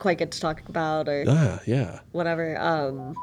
[0.00, 2.00] quite get to talk about or Ah, yeah.
[2.10, 2.58] whatever.
[2.58, 3.14] Um,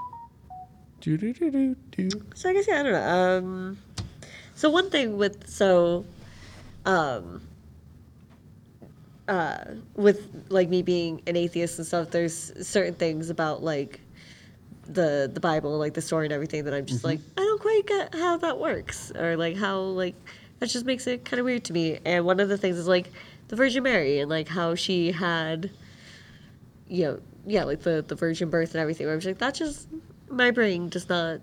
[1.01, 2.09] Do do do do do.
[2.35, 3.09] so I guess yeah, I don't know.
[3.37, 3.77] Um,
[4.55, 6.05] so one thing with so,
[6.85, 7.41] um,
[9.27, 9.57] uh,
[9.95, 13.99] with like me being an atheist and stuff, there's certain things about like
[14.87, 17.81] the the Bible, like the story and everything, that I'm just like I don't quite
[17.87, 20.15] get how that works, or like how like
[20.59, 21.99] that just makes it kind of weird to me.
[22.05, 23.11] And one of the things is like
[23.47, 25.71] the Virgin Mary and like how she had,
[26.87, 29.07] you know, yeah, like the the virgin birth and everything.
[29.07, 29.87] Where I'm just like that just
[30.29, 31.41] my brain does not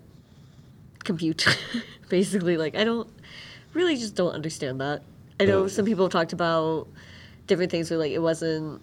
[1.03, 1.45] compute.
[2.09, 3.09] Basically, like I don't
[3.73, 5.01] really just don't understand that.
[5.39, 6.87] I know some people have talked about
[7.45, 8.81] different things where like it wasn't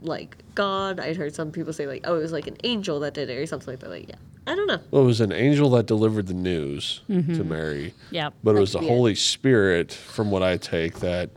[0.00, 1.00] like God.
[1.00, 3.34] I'd heard some people say like, oh, it was like an angel that did it
[3.34, 3.90] or something like that.
[3.90, 4.80] Like, yeah, I don't know.
[4.90, 7.94] Well, it was an angel that delivered the news to Mary.
[8.10, 8.34] yep.
[8.42, 8.90] But it was the could it.
[8.90, 11.30] Holy Spirit, from what I take, that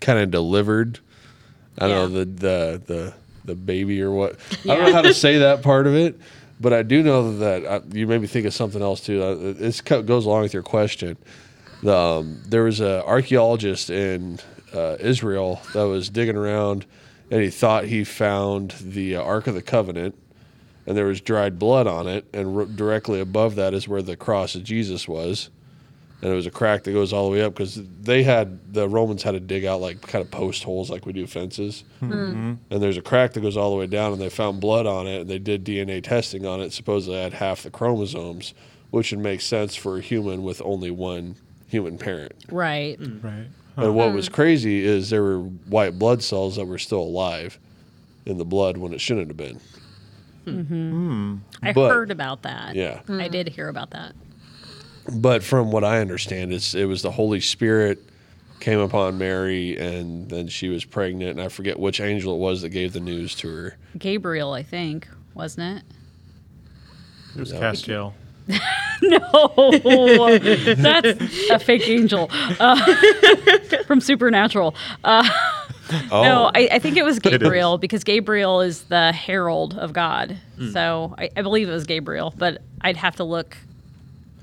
[0.00, 0.98] kind of delivered.
[1.78, 4.36] I don't know the the the the baby or what.
[4.64, 6.18] I don't know how to say that part of it,
[6.60, 9.22] but I do know that uh, you made me think of something else too.
[9.22, 11.16] Uh, This co- goes along with your question.
[11.84, 14.40] The, um, there was an archaeologist in
[14.74, 16.84] uh, Israel that was digging around,
[17.30, 20.16] and he thought he found the uh, Ark of the Covenant,
[20.88, 24.16] and there was dried blood on it, and r- directly above that is where the
[24.16, 25.50] cross of Jesus was
[26.20, 28.88] and it was a crack that goes all the way up because they had the
[28.88, 32.12] Romans had to dig out like kind of post holes like we do fences, hmm.
[32.12, 32.54] mm-hmm.
[32.70, 35.06] and there's a crack that goes all the way down, and they found blood on
[35.06, 36.72] it, and they did DNA testing on it.
[36.72, 38.52] Supposedly, it had half the chromosomes,
[38.90, 41.36] which would make sense for a human with only one
[41.68, 42.32] human parent.
[42.50, 42.96] Right.
[42.98, 43.20] Hmm.
[43.20, 43.46] Right.
[43.76, 47.60] And what was crazy is there were white blood cells that were still alive
[48.26, 49.60] in the blood when it shouldn't have been.
[51.62, 52.74] I But- heard about that.
[52.74, 53.00] Yeah.
[53.08, 54.14] I did hear about that.
[55.10, 57.98] But from what I understand, it's it was the Holy Spirit
[58.60, 62.60] came upon Mary, and then she was pregnant, and I forget which angel it was
[62.62, 63.76] that gave the news to her.
[63.96, 65.84] Gabriel, I think, wasn't it?
[67.36, 68.12] It was Castiel.
[69.00, 72.94] No, that's a fake angel uh,
[73.86, 74.74] from Supernatural.
[75.04, 75.28] Uh,
[76.10, 77.20] Oh, No, I, I think it was is.
[77.20, 80.36] Gabriel because Gabriel is the herald of God.
[80.56, 80.70] Hmm.
[80.72, 83.56] So I, I believe it was Gabriel, but I'd have to look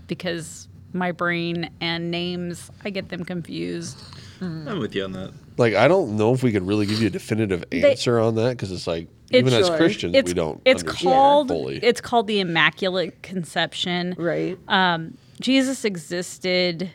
[0.08, 4.00] because my brain and names, I get them confused.
[4.40, 4.68] Hmm.
[4.68, 5.34] I'm with you on that.
[5.58, 8.50] like I don't know if we could really give you a definitive answer on that
[8.52, 9.78] because it's like even as Sure.
[9.78, 10.62] Christians It's, we don't.
[10.66, 11.78] it's understand called fully.
[11.78, 14.14] it's called the Immaculate Conception.
[14.18, 14.58] Right.
[14.68, 16.92] Um, Jesus existed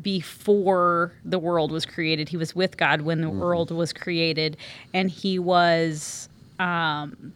[0.00, 2.28] before the world was created.
[2.28, 4.56] He was with God when the world was created,
[4.94, 6.28] and he was
[6.58, 7.32] um,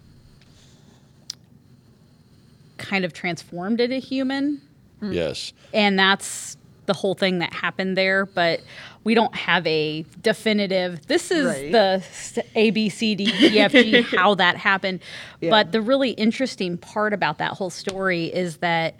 [2.79, 4.61] kind of transformed into human.
[5.03, 8.27] yes, And that's the whole thing that happened there.
[8.27, 8.61] But
[9.05, 11.73] we don't have a definitive, this is Right.
[11.73, 15.01] the s- A, B, C, D, E, F, G, how that happened.
[15.41, 15.51] Yeah.
[15.51, 18.95] But the really interesting part about that whole story is that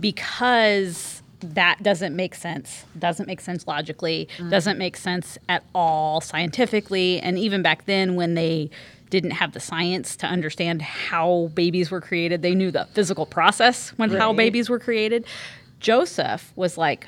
[0.00, 4.50] because that doesn't make sense, doesn't make sense logically, mm.
[4.50, 7.20] doesn't make sense at all scientifically.
[7.20, 8.70] And even back then, when they
[9.10, 13.90] didn't have the science to understand how babies were created, they knew the physical process
[13.90, 15.24] when how babies were created.
[15.80, 17.06] Joseph was like,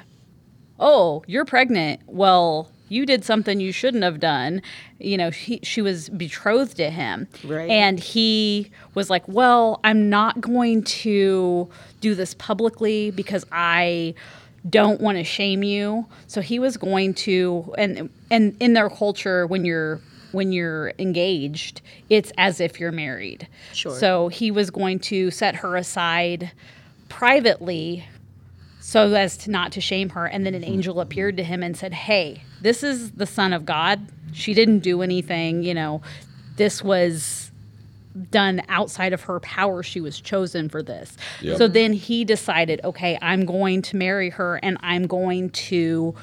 [0.79, 2.01] oh, you're pregnant.
[2.07, 4.61] Well, you did something you shouldn't have done.
[4.98, 7.29] You know, he, she was betrothed to him.
[7.44, 7.70] Right.
[7.70, 11.68] And he was like, well, I'm not going to
[12.00, 14.14] do this publicly because I
[14.68, 16.05] don't want to shame you.
[16.26, 20.00] So he was going to and and in their culture when you're
[20.33, 23.48] when you're engaged, it's as if you're married.
[23.72, 23.96] Sure.
[23.96, 26.53] So he was going to set her aside
[27.09, 28.07] privately
[28.81, 30.72] so as to not to shame her and then an mm-hmm.
[30.72, 34.01] angel appeared to him and said hey this is the son of god
[34.33, 36.01] she didn't do anything you know
[36.57, 37.51] this was
[38.31, 39.83] done outside of her power.
[39.83, 41.16] She was chosen for this.
[41.40, 41.59] Yep.
[41.59, 46.14] So then he decided, okay, I'm going to marry her and I'm going to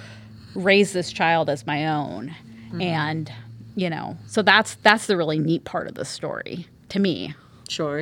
[0.56, 2.36] raise this child as my own.
[2.68, 2.82] Mm-hmm.
[2.82, 3.32] And,
[3.76, 7.34] you know, so that's that's the really neat part of the story to me.
[7.70, 8.00] Sure.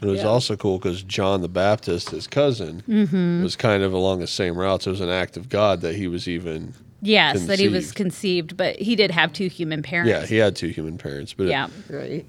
[0.00, 3.42] It was also cool because John the Baptist, his cousin, mm-hmm.
[3.42, 4.86] was kind of along the same routes.
[4.86, 6.74] It was an act of God that he was even.
[7.00, 8.50] Yes, that he was Conceived.
[8.50, 10.10] conceived, but he did have two human parents.
[10.10, 11.68] Yeah, he had two human parents, but yeah.
[11.88, 12.24] Right.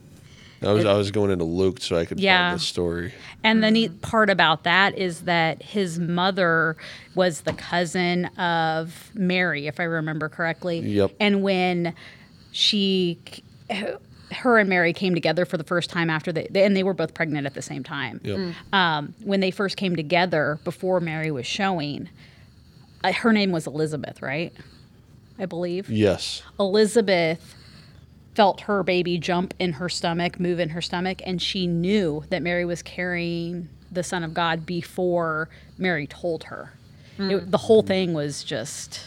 [0.62, 2.50] I was I was going into Luke so I could Yeah.
[2.50, 3.14] find the story.
[3.46, 6.76] And the neat part about that is that his mother
[7.16, 10.80] was the cousin of Mary, if I remember correctly.
[10.80, 11.12] Yep.
[11.20, 11.94] And when
[12.52, 13.18] she,
[14.34, 17.14] her and Mary came together for the first time after they, and they were both
[17.14, 18.20] pregnant at the same time.
[18.24, 18.54] Yep.
[18.74, 22.10] Um, when they first came together, before Mary was showing,
[23.04, 24.54] uh, her name was Elizabeth, right?
[25.38, 25.90] I believe.
[25.90, 26.42] Yes.
[26.60, 27.56] Elizabeth
[28.36, 32.42] felt her baby jump in her stomach, move in her stomach, and she knew that
[32.42, 36.74] Mary was carrying the Son of God before Mary told her.
[37.18, 39.02] It- the whole thing was just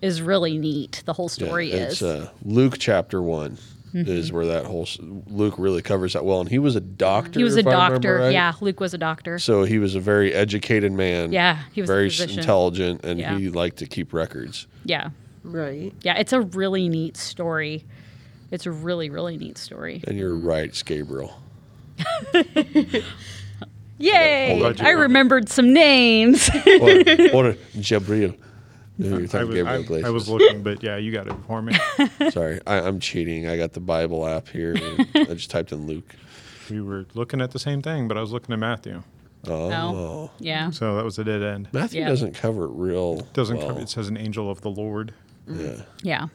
[0.00, 1.02] is really neat.
[1.04, 2.02] The whole Yeah, story it's is.
[2.02, 3.58] Uh, Luke chapter one
[3.92, 4.36] is mm-hmm.
[4.36, 4.86] where that whole
[5.26, 7.38] Luke really covers that well, and he was a doctor.
[7.38, 8.18] he was a if doctor.
[8.18, 8.32] right.
[8.32, 9.38] Yeah, Luke was a doctor.
[9.38, 11.32] So he was a very educated man.
[11.32, 13.36] Yeah, he was very s- intelligent, and Yeah.
[13.36, 14.66] he liked to keep records.
[14.84, 15.10] yeah.
[15.42, 15.94] Right.
[16.02, 17.84] Yeah, it's a really neat story.
[18.50, 20.02] It's a really, really neat story.
[20.06, 21.32] And you're right, it's Gabriel.
[23.98, 24.58] Yay!
[24.60, 24.80] Hold.
[24.80, 26.48] I remembered some names.
[26.48, 26.90] or,
[27.32, 28.36] or Jabril.
[29.08, 30.06] You're I was, Gabriel I, Iglesias.
[30.06, 31.74] I was looking, but yeah, you got it for me.
[32.30, 33.48] Sorry, I, I'm cheating.
[33.48, 34.74] I got the Bible app here.
[34.74, 36.14] and I just typed in Luke.
[36.70, 39.02] we were looking at the same thing, but I was looking at Matthew.
[39.48, 40.30] Oh, no.
[40.38, 40.70] Yeah.
[40.70, 41.68] So that was a dead end.
[41.72, 42.08] Matthew Yeah.
[42.08, 43.22] doesn't cover it real.
[43.32, 43.68] Doesn't well.
[43.68, 45.14] cover, it says an angel of the Lord.
[45.48, 45.76] Yeah.
[46.02, 46.26] Yeah.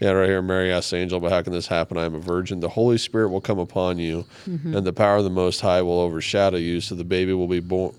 [0.00, 0.42] Yeah, right here.
[0.42, 1.96] Mary asked the angel, "But how can this happen?
[1.96, 2.60] I am a virgin.
[2.60, 4.76] The Holy Spirit will come upon you, Mm-hmm.
[4.76, 6.80] and the power of the Most High will overshadow you.
[6.82, 7.94] So the baby will be born.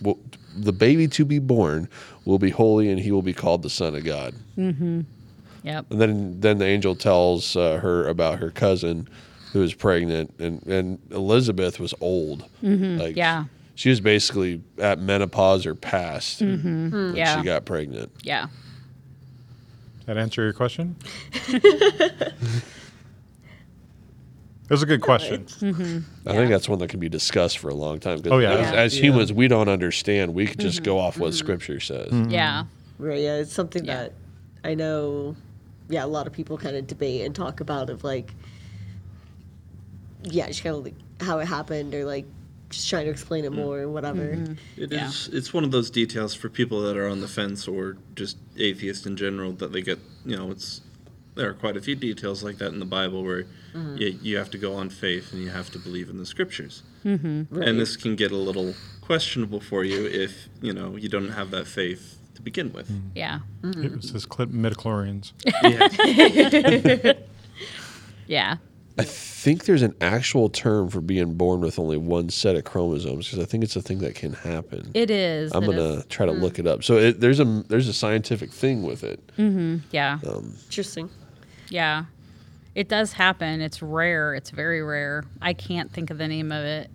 [0.00, 0.18] Will,
[0.64, 1.88] the baby to be born
[2.24, 5.86] will be holy, and he will be called the Son of God." Yep.
[5.90, 9.06] And then, then the angel tells uh, her about her cousin,
[9.52, 12.40] who is pregnant, and and Elizabeth was old.
[12.62, 13.18] Like, Mm-hmm.
[13.18, 13.44] Yeah.
[13.74, 17.14] she was basically at menopause or past Mm-hmm.
[17.16, 17.36] Yeah.
[17.38, 18.10] she got pregnant.
[18.22, 18.46] Yeah.
[20.06, 20.96] That answer your question?
[24.70, 25.46] It was a good question.
[25.46, 26.28] Mm-hmm.
[26.28, 28.22] I think that's one that can be discussed for a long time.
[28.22, 28.52] 'cause Oh, yeah.
[28.52, 28.80] as, Yeah.
[28.80, 30.32] as humans, we don't understand.
[30.32, 30.84] We could just mm-hmm.
[30.84, 31.22] go off Mm-hmm.
[31.24, 32.12] what Scripture says.
[32.12, 32.30] Mm-hmm.
[32.30, 32.64] Yeah.
[33.00, 33.20] Right.
[33.20, 33.38] Yeah.
[33.38, 33.96] It's something Yeah.
[34.02, 34.12] that
[34.62, 35.34] I know.
[35.88, 38.32] Yeah, a lot of people kind of debate and talk about of like,
[40.22, 42.26] yeah, just kind of like how it happened or like
[42.68, 43.56] just trying to explain it mm.
[43.56, 44.38] more or whatever.
[44.76, 45.08] It Yeah.
[45.08, 48.36] is- It's one of those details for people that are on the fence or just
[48.56, 49.98] atheists in general that they get.
[50.24, 50.80] You know, it's
[51.34, 53.96] there are quite a few details like that in the Bible where mm-hmm.
[53.96, 56.82] you, you have to go on faith and you have to believe in the scriptures.
[57.04, 57.54] Mm-hmm.
[57.54, 57.68] Right.
[57.68, 61.50] And this can get a little questionable for you if you know you don't have
[61.52, 62.88] that faith to begin with.
[62.88, 63.08] Mm-hmm.
[63.14, 63.40] Yeah.
[63.62, 63.84] Mm-hmm.
[63.84, 65.32] It was his cl- midichlorians.
[65.62, 67.12] Yeah.
[68.30, 68.58] Yeah.
[68.96, 73.26] I think there's an actual term for being born with only one set of chromosomes
[73.26, 74.90] because I think it's a thing that can happen.
[74.94, 75.52] It is.
[75.52, 76.06] I'm It gonna is.
[76.06, 76.60] try to look mm.
[76.60, 76.84] it up.
[76.84, 79.20] So it, there's a there's a scientific thing with it.
[79.90, 80.20] Yeah.
[80.28, 81.10] Um, Interesting.
[81.70, 82.04] Yeah.
[82.74, 83.60] It does happen.
[83.60, 84.34] It's rare.
[84.34, 85.24] It's very rare.
[85.42, 86.90] I can't think of the name of it.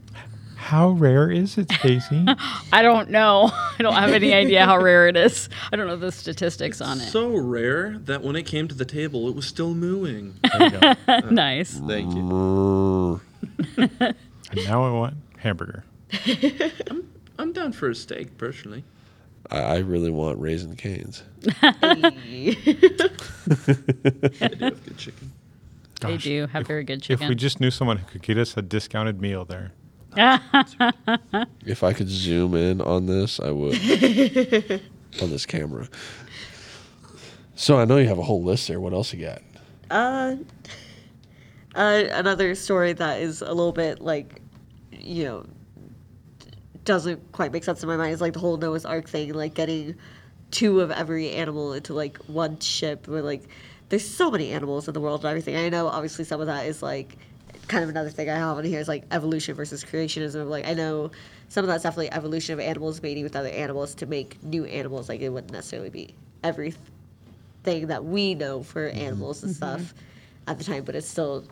[0.55, 2.25] How rare is it, Stacy?
[2.71, 3.51] I don't know.
[3.53, 5.49] I don't have any idea how rare it is.
[5.71, 7.09] I don't know the statistics on it.
[7.09, 10.39] So rare that when it came to the table, it was still mooing.
[10.57, 11.29] there you go.
[11.29, 11.73] nice.
[11.85, 13.21] Thank you.
[13.77, 15.83] And now I want hamburger.
[16.89, 18.83] I'm, I'm down for a steak personally.
[19.51, 21.23] I, I really want Raising Cane's.
[21.61, 22.57] Hey.
[24.41, 25.31] I do have good chicken.
[26.01, 27.23] They do have very good chicken.
[27.23, 29.71] If we just knew someone who could get us a discounted meal there.
[31.65, 33.73] If I could zoom in on this, I would.
[35.21, 35.87] on this camera.
[37.55, 38.79] So I know you have a whole list there.
[38.79, 39.41] What else you got?
[39.89, 40.35] Uh,
[41.75, 44.41] uh, another story that is a little bit like,
[44.91, 45.45] you know,
[46.85, 49.53] doesn't quite make sense in my mind is like the whole Noah's Ark thing, like
[49.53, 49.95] getting
[50.51, 53.07] two of every animal into like one ship.
[53.07, 53.43] Where like,
[53.89, 55.57] there's so many animals in the world and everything.
[55.57, 57.17] I know obviously some of that is like
[57.67, 60.47] kind of another thing I have on here is like evolution versus creationism.
[60.47, 61.11] Like I know
[61.49, 65.09] some of that's definitely evolution of animals mating with other animals to make new animals.
[65.09, 66.77] Like it wouldn't necessarily be everything
[67.63, 69.57] that we know for animals and mm-hmm.
[69.57, 70.49] stuff mm-hmm.
[70.49, 71.45] at the time, but it's still,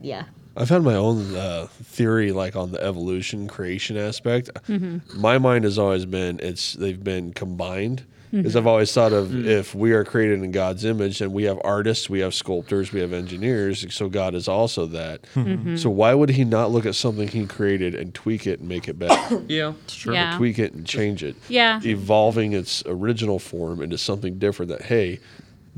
[0.00, 0.24] yeah.
[0.58, 4.50] I've had my own uh, theory, like on the evolution creation aspect.
[4.66, 5.20] Mm-hmm.
[5.20, 8.04] My mind has always been it's they've been combined.
[8.30, 8.68] Because I've mm-hmm.
[8.68, 9.48] always thought of mm-hmm.
[9.48, 13.00] if we are created in God's image, and we have artists, we have sculptors, we
[13.00, 13.86] have engineers.
[13.94, 15.24] So God is also that.
[15.32, 15.76] Hmm.
[15.76, 18.86] So why would He not look at something He created and tweak it and make
[18.86, 19.42] it better?
[19.48, 19.72] Yeah.
[19.86, 20.36] Sure, Yeah.
[20.36, 21.36] tweak it and change it.
[21.48, 21.80] Yeah.
[21.82, 24.72] evolving its original form into something different.
[24.72, 25.20] That hey,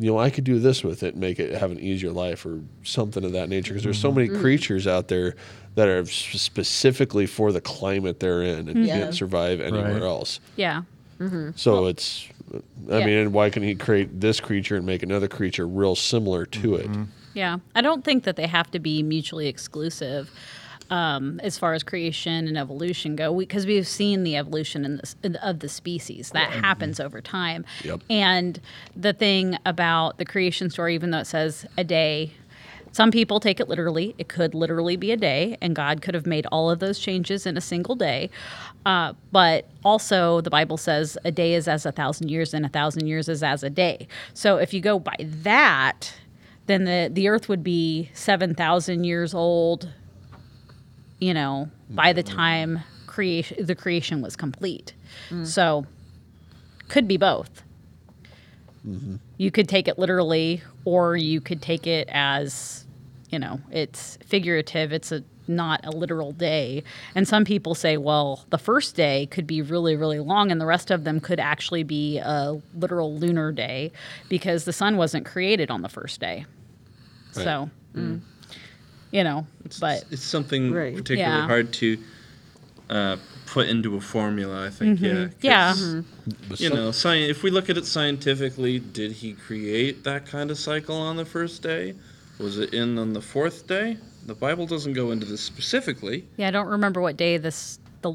[0.00, 2.46] you know, I could do this with it and make it have an easier life
[2.46, 3.74] or something of that nature.
[3.74, 4.18] Because there's so mm-hmm.
[4.18, 4.40] many mm-hmm.
[4.40, 5.36] creatures out there
[5.74, 8.98] that are specifically for the climate they're in and Yeah.
[8.98, 10.02] can't survive anywhere Right.
[10.02, 10.40] else.
[10.56, 10.82] Yeah.
[11.20, 11.50] Mm-hmm.
[11.54, 12.26] So it's,
[12.90, 13.06] I Yeah.
[13.06, 16.76] mean, and why can he create this creature and make another creature real similar to
[16.76, 16.88] it?
[17.34, 20.30] Yeah, I don't think that they have to be mutually exclusive
[20.90, 24.96] um, as far as creation and evolution go, because we, have seen the evolution in
[24.96, 27.64] this, in- of the species that happens over time.
[27.84, 28.02] Yep.
[28.10, 28.60] And
[28.96, 32.32] the thing about the creation story, even though it says a day.
[32.92, 34.16] Some people take it literally.
[34.18, 37.46] It could literally be a day, and God could have made all of those changes
[37.46, 38.30] in a single day.
[38.84, 42.68] Uh, but also, the Bible says a day is as a thousand years, and a
[42.68, 44.08] thousand years is as a day.
[44.34, 46.14] So, if you go by that,
[46.66, 49.88] then the, the earth would be 7,000 years old,
[51.20, 54.94] you know, by the time creation the creation was complete.
[55.44, 55.86] So
[56.88, 57.62] could be both.
[58.86, 59.16] Mm-hmm.
[59.36, 62.86] You could take it literally or you could take it as,
[63.28, 66.82] you know, it's figurative, it's a not a literal day.
[67.14, 70.66] And some people say, well, the first day could be really, really long, and the
[70.66, 73.92] rest of them could actually be a literal lunar day
[74.28, 76.46] because the sun wasn't created on the first day.
[77.34, 77.44] Right.
[77.44, 78.20] So, mm.
[79.10, 79.46] You know,
[79.80, 80.94] but it's something Right.
[80.96, 81.46] particularly Yeah.
[81.46, 81.98] hard to
[82.88, 84.66] uh, put into a formula.
[84.66, 85.00] I think.
[85.00, 85.26] Yeah.
[85.26, 86.02] 'cause, yeah,
[86.48, 90.50] But You know, sci- if we look at it scientifically, did he create that kind
[90.50, 91.94] of cycle on the first day?
[92.38, 93.96] Was it in on the fourth day?
[94.26, 96.24] The Bible doesn't go into this specifically.
[96.36, 98.14] yeah, I don't remember what day this the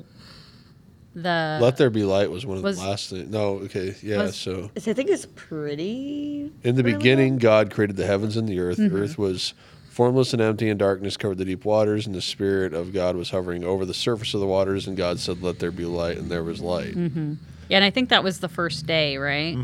[1.15, 3.29] the Let there be light was one of Was- the last things.
[3.31, 4.23] No, okay, yeah.
[4.23, 6.51] Was- so I think it's pretty.
[6.63, 7.39] In the early beginning, on.
[7.39, 8.77] God created the heavens and the earth.
[8.77, 8.93] Mm-hmm.
[8.93, 9.53] The earth was
[9.95, 12.05] formless and empty, and darkness covered the deep waters.
[12.05, 14.87] And the Spirit of God was hovering over the surface of the waters.
[14.87, 16.95] And God said, "Let there be light," and there was light.
[16.95, 17.33] Mm-hmm.
[17.69, 19.57] yeah, and I think that was the first day, right?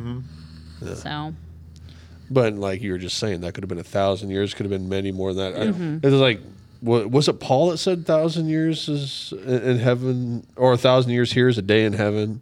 [0.81, 0.93] yeah.
[0.93, 1.33] So
[2.29, 4.53] But like you were just saying, that could have been a thousand years.
[4.53, 5.73] Could have been many more than that.
[5.73, 5.97] Mm-hmm.
[5.97, 6.39] It was like,
[6.81, 11.33] was it Paul that said thousand years is in in heaven, or a thousand years
[11.33, 12.41] here is a day in heaven?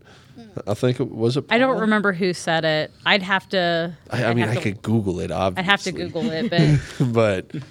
[0.68, 1.46] I think it was it.
[1.50, 2.92] I don't remember who said it.
[3.06, 3.96] I'd have to.
[4.10, 5.32] I, I mean, I to- could Google it.
[5.32, 7.64] Obviously, I'd have to Google it, but but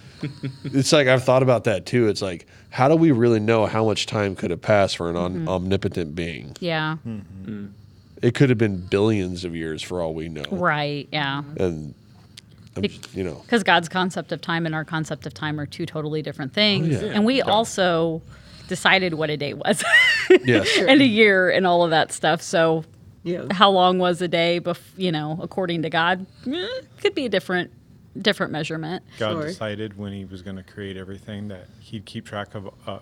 [0.64, 2.09] it's like I've thought about that too.
[2.09, 5.16] It's like, how do we really know how much time could have passed for an
[5.16, 6.54] om- omnipotent being?
[6.61, 6.96] yeah,
[8.22, 10.44] It could have been billions of years for all we know.
[10.50, 11.42] right, yeah.
[11.59, 11.94] And,
[12.76, 15.59] I'm Bec- just- you know, Because God's concept of time and our concept of time
[15.61, 17.12] are two totally different things, Oh, yeah.
[17.12, 18.22] and we also
[18.68, 19.83] decided what a day was
[20.44, 20.68] yes.
[20.78, 22.42] and a year and all of that stuff.
[22.42, 22.85] So,
[23.24, 23.46] Yeah.
[23.52, 24.61] how long was a day?
[24.61, 26.66] Bef- you know, according to God, eh,
[27.00, 27.70] could be a different
[28.22, 29.02] different measurement.
[29.18, 29.46] God Sure.
[29.46, 32.98] decided when He was going to create everything that He'd keep track of uh,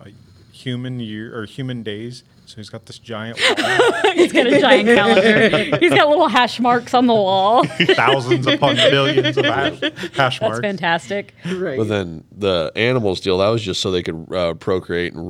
[0.51, 2.23] human year or human days.
[2.45, 3.37] So He's got this giant
[4.15, 5.77] He's got a giant calendar.
[5.79, 7.65] He's got little hash marks on the wall.
[7.65, 10.59] thousands upon billions of hash, hash That's marks.
[10.61, 11.35] fantastic.
[11.45, 11.77] Right.
[11.77, 15.29] But then the animals deal, that was just so they could uh, procreate and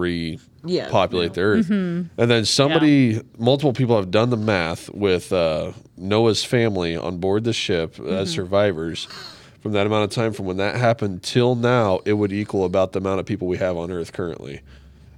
[0.64, 0.86] Yeah.
[0.86, 1.70] repopulate the earth.
[1.72, 7.46] And then somebody, multiple people have done the math with uh, Noah's family on board
[7.46, 9.08] the ship as survivors.
[9.68, 12.94] From that amount of time, from when that happened till now, it would equal about
[12.94, 14.62] the amount of people we have on Earth currently.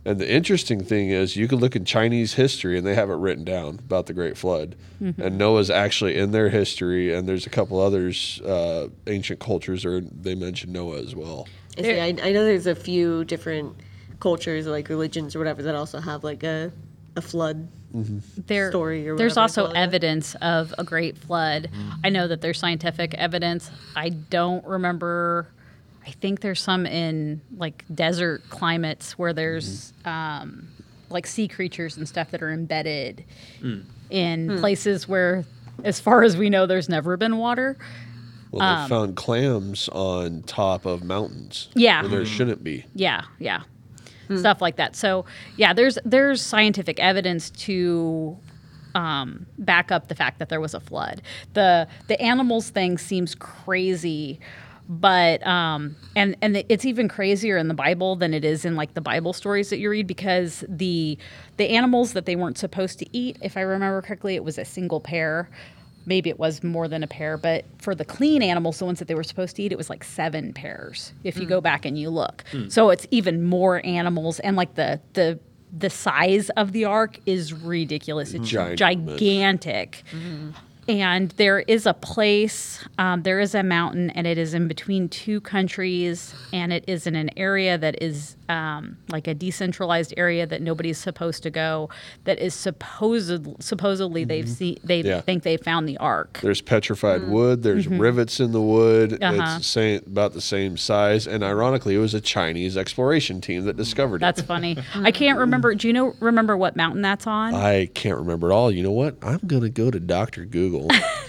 [0.03, 3.13] And the interesting thing is, you can look in Chinese history and they have it
[3.13, 4.75] written down about the Great Flood.
[4.99, 10.01] And Noah's actually in their history, and there's a couple others, uh, ancient cultures, or
[10.01, 11.47] they mention Noah as well.
[11.77, 13.75] I, see, I, I know there's a few different
[14.19, 16.71] cultures, like religions or whatever, that also have like a,
[17.15, 17.67] a flood.
[17.95, 18.19] Mm-hmm.
[18.45, 19.78] there, story or there's also you it.
[19.78, 21.69] evidence of a great flood.
[21.71, 21.89] Mm-hmm.
[22.04, 23.71] I know that there's scientific evidence.
[23.95, 25.47] I don't remember.
[26.06, 30.10] I think there's some in like desert climates where there's mm-hmm.
[30.10, 30.67] um,
[31.10, 33.25] like sea creatures and stuff that are embedded
[33.62, 33.84] mm.
[34.10, 34.60] in Hmm.
[34.60, 35.45] places where,
[35.84, 37.78] as far as we know, there's never been water.
[38.52, 41.69] Well, they um, found clams on top of mountains.
[41.75, 42.02] Yeah.
[42.02, 42.86] Where there shouldn't be.
[42.95, 43.63] Yeah, yeah.
[44.37, 44.95] Stuff like that.
[44.95, 45.25] So,
[45.57, 48.37] yeah, there's there's scientific evidence to
[48.95, 51.21] um, back up the fact that there was a flood.
[51.54, 54.39] The the animals thing seems crazy,
[54.87, 58.93] but um, and and it's even crazier in the Bible than it is in like
[58.93, 61.17] the Bible stories that you read because the
[61.58, 64.65] the animals that they weren't supposed to eat, if I remember correctly, it was a
[64.65, 65.49] single pair.
[66.06, 69.08] Maybe it was more than a pair, but for the clean animals, the ones that
[69.08, 71.13] they were supposed to eat, it was like seven pairs.
[71.23, 71.63] If you go mm.
[71.63, 72.71] back and you look, mm.
[72.71, 75.39] so it's even more animals, and like the the
[75.77, 78.33] the size of the ark is ridiculous.
[78.33, 78.77] It's Ginormous.
[78.77, 80.04] gigantic.
[80.12, 80.52] Mm-hmm.
[80.90, 85.08] And there is a place, um, there is a mountain, and it is in between
[85.08, 90.48] two countries, and it is in an area that is um, like a decentralized area
[90.48, 91.90] that nobody's supposed to go.
[92.23, 95.21] That is supposed supposedly they've seen they Yeah.
[95.21, 96.40] think they found the ark.
[96.42, 97.62] There's petrified wood.
[97.62, 99.12] There's rivets in the wood.
[99.12, 99.40] Mm-hmm.
[99.40, 99.58] Uh-huh.
[99.58, 101.27] It's same, about the same size.
[101.27, 104.48] And ironically, it was a Chinese exploration team that discovered That's it.
[104.48, 104.77] That's funny.
[104.96, 105.75] I can't remember.
[105.75, 107.54] Do you know remember what mountain that's on?
[107.54, 108.71] I can't remember at all.
[108.71, 109.17] You know what?
[109.21, 110.79] I'm gonna go to Doctor Google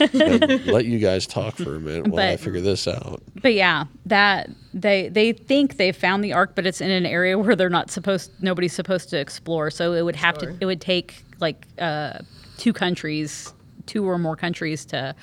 [0.01, 3.23] and let you guys talk for a minute while I figure this out.
[3.43, 7.39] But yeah, that they they think they found the ark, but it's in an area
[7.39, 8.31] where they're not supposed.
[8.41, 9.71] Nobody's supposed to explore.
[9.71, 10.57] So it would have to.
[10.61, 12.19] It would take like uh,
[12.59, 13.53] two countries,
[13.87, 15.15] two or more countries, to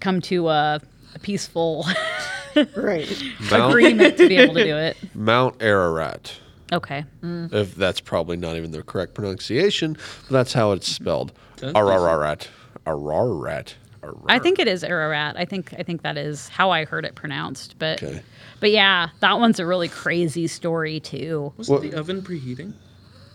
[0.00, 0.80] come to a,
[1.14, 1.86] a peaceful
[2.76, 3.22] Right.
[3.50, 4.96] Mount, agreement to be able to do it.
[5.14, 6.38] Mount Ararat.
[6.72, 7.04] Okay.
[7.22, 11.32] If that's probably not even the correct pronunciation, but that's how it's spelled.
[11.56, 12.48] That's Ararat.
[12.86, 13.74] Ararat.
[14.02, 14.24] Ararat.
[14.28, 15.36] I think it is Ararat.
[15.38, 17.76] I think I think that is how I heard it pronounced.
[17.78, 18.22] But Okay.
[18.60, 21.52] but yeah, that one's a really crazy story too.
[21.56, 22.72] Was What- the oven preheating?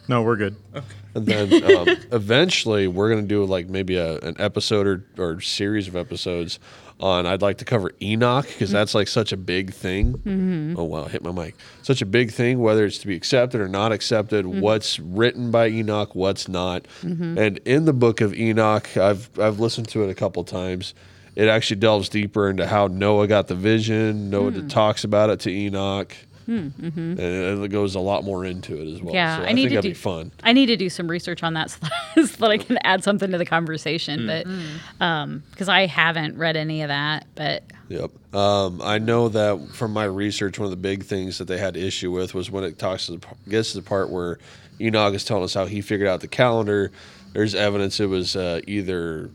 [0.09, 0.55] No, we're good.
[0.73, 0.85] Okay.
[1.15, 5.41] And then um, eventually we're going to do like maybe a, an episode or, or
[5.41, 6.59] series of episodes
[6.99, 10.13] on, I'd like to cover Enoch because that's like such a big thing.
[10.13, 10.75] Mm-hmm.
[10.77, 11.55] Oh, wow, hit my mic.
[11.81, 14.61] Such a big thing, whether it's to be accepted or not accepted, mm-hmm.
[14.61, 16.87] what's written by Enoch, what's not.
[17.01, 17.37] Mm-hmm.
[17.37, 20.93] And in the book of Enoch, I've, I've listened to it a couple times.
[21.35, 24.31] It actually delves deeper into how Noah got the vision.
[24.31, 24.67] Noah hmm.
[24.69, 26.15] talks about it to Enoch.
[26.47, 29.13] And it goes a lot more into it as well.
[29.13, 30.31] Yeah, so I I, need think to that'd do be fun.
[30.43, 31.79] I need to do some research on that so
[32.15, 34.27] that, so that I can add something to the conversation.
[34.27, 34.45] But
[35.51, 38.35] because I haven't read any of that, but Yep.
[38.35, 41.77] Um, I know that from my research, one of the big things that they had
[41.77, 44.39] issue with was when it talks to the, gets to the part where
[44.79, 46.91] Enoch is telling us how he figured out the calendar.
[47.33, 49.29] There's evidence it was uh, either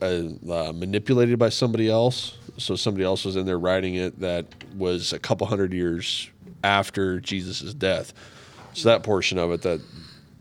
[0.00, 4.46] uh, uh, manipulated by somebody else, so somebody else was in there writing it that
[4.76, 6.30] was a couple hundred years
[6.62, 8.12] after Jesus' death.
[8.74, 9.80] So that portion of it that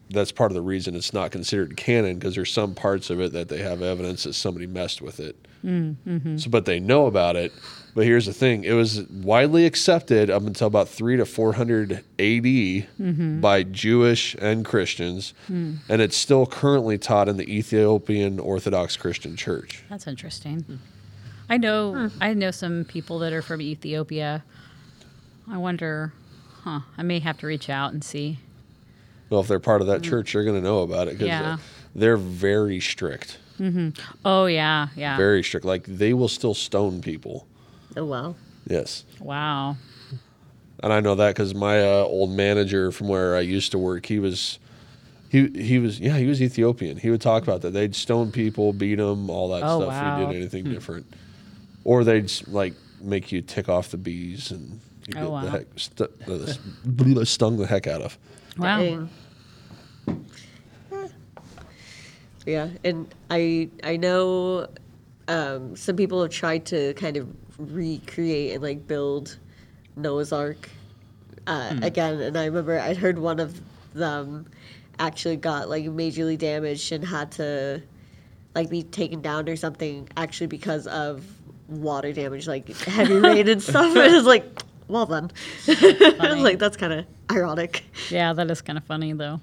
[0.09, 3.33] that's part of the reason it's not considered canon because there's some parts of it
[3.33, 5.35] that they have evidence that somebody messed with it.
[5.65, 6.37] Mm-hmm.
[6.37, 7.51] So, but they know about it.
[7.95, 12.03] But here's the thing: it was widely accepted up until about three to four hundred
[12.19, 12.85] A.D.
[13.01, 13.41] Mm-hmm.
[13.41, 15.75] by Jewish and Christians, hmm.
[15.89, 19.83] and it's still currently taught in the Ethiopian Orthodox Christian Church.
[19.89, 20.79] that's interesting.
[21.49, 22.17] I know hmm.
[22.21, 24.43] I know some people that are from Ethiopia.
[25.49, 26.13] I wonder,
[26.63, 26.81] huh?
[26.97, 28.39] I may have to reach out and see.
[29.29, 30.05] Well, if they're part of that mm.
[30.05, 31.57] church, they're going to know about it because uh, Yeah.
[31.95, 33.89] they're very strict, mm-hmm.
[34.23, 35.17] Oh yeah, yeah.
[35.17, 35.65] very strict.
[35.65, 37.45] Like they will still stone people.
[37.95, 38.35] Oh wow.
[38.69, 39.03] Yes.
[39.19, 39.77] wow.
[40.83, 44.05] and I know that because my uh, old manager from where I used to work,
[44.05, 44.59] he was,
[45.29, 46.97] he he was yeah he was Ethiopian.
[46.97, 47.71] He would talk about that.
[47.71, 49.93] They'd stone people, beat them, all that Oh, stuff.
[49.93, 50.19] If wow.
[50.19, 50.73] you did anything hmm.
[50.73, 51.05] different,
[51.83, 55.41] or they'd like make you tick off the bees and you Oh, get wow.
[55.41, 58.17] the heck, st- the, stung the heck out of.
[58.57, 58.79] Wow.
[58.79, 59.09] Dang.
[62.45, 64.69] Yeah, and I I know
[65.27, 67.27] um, some people have tried to kind of
[67.57, 69.37] recreate and like build
[69.95, 70.69] Noah's Ark
[71.45, 73.59] uh, again, and I remember I'd heard one of
[73.93, 74.45] them
[74.99, 77.81] actually got like majorly damaged and had to
[78.55, 81.23] like be taken down or something actually because of
[81.67, 83.95] water damage, like heavy rain and stuff.
[83.95, 84.45] And it's like,
[84.87, 85.31] well then,
[86.41, 87.83] like that's kind of ironic.
[88.09, 89.39] Yeah, that is kind of funny though.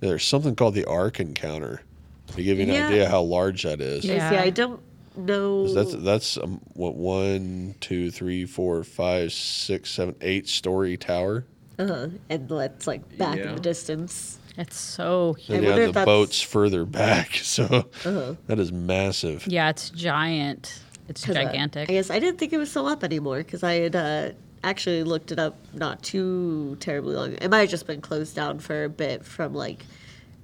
[0.00, 1.82] There's something called the Ark Encounter
[2.28, 2.88] to give you an Yeah.
[2.88, 4.04] idea how large that is.
[4.04, 4.30] Yeah.
[4.30, 4.80] See, I don't
[5.16, 5.72] know.
[5.72, 11.44] That's that's um, what one, two, three, four, five, six, seven, eight story tower.
[11.78, 12.08] Uh-huh.
[12.28, 14.38] And let's like back in the distance.
[14.56, 15.50] It's so huge.
[15.50, 18.34] I And you wonder have if the that's- boats further back, so Uh-huh.
[18.46, 19.46] that is massive.
[19.48, 20.80] Yeah, it's giant.
[21.08, 21.90] It's 'Cause, uh, gigantic.
[21.90, 24.30] I guess I didn't think it was so up anymore because I had uh,
[24.64, 27.34] actually looked it up not too terribly long.
[27.34, 29.84] It might have just been closed down for a bit from like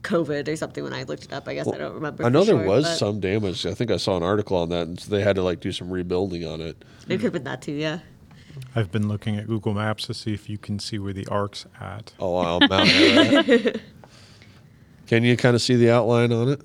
[0.03, 1.49] COVID or something when I looked it up.
[1.49, 2.25] I guess I don't remember.
[2.25, 3.67] I know for there sure, was but some damage.
[3.67, 5.73] I think I saw an article on that, and so they had to like do
[5.73, 6.85] some rebuilding on it.
[7.09, 7.73] It could have been that too.
[7.73, 8.01] Yeah.
[8.75, 11.67] I've been looking at Google Maps to see if you can see where the ark's
[11.81, 12.13] at.
[12.19, 13.81] Oh, wow, Mount Ararat.
[15.07, 16.61] Can you kind of see the outline on it?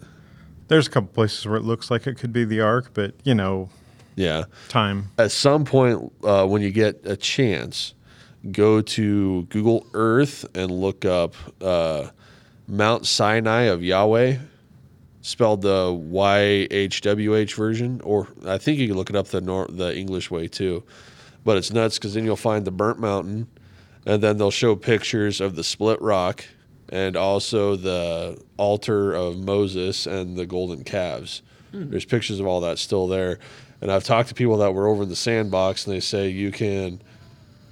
[0.68, 3.36] There's a couple places where it looks like it could be the ark, but you
[3.36, 3.70] know,
[4.16, 4.45] Yeah.
[4.70, 5.09] time.
[5.18, 7.93] At some point, uh, when you get a chance,
[8.51, 12.07] go to Google Earth and look up uh,
[12.68, 14.38] Mount Sinai of Yahweh,
[15.22, 19.28] spelled the Y H W H version, or I think you can look it up
[19.28, 20.84] the nor- the English way too.
[21.43, 23.47] But it's nuts because then you'll find the burnt mountain,
[24.05, 26.45] and then they'll show pictures of the split rock
[26.89, 31.41] and also the altar of Moses and the golden calves.
[31.72, 33.39] There's pictures of all that still there.
[33.86, 36.52] And I've talked to people that were over in the sandbox, and they say you
[36.52, 37.00] can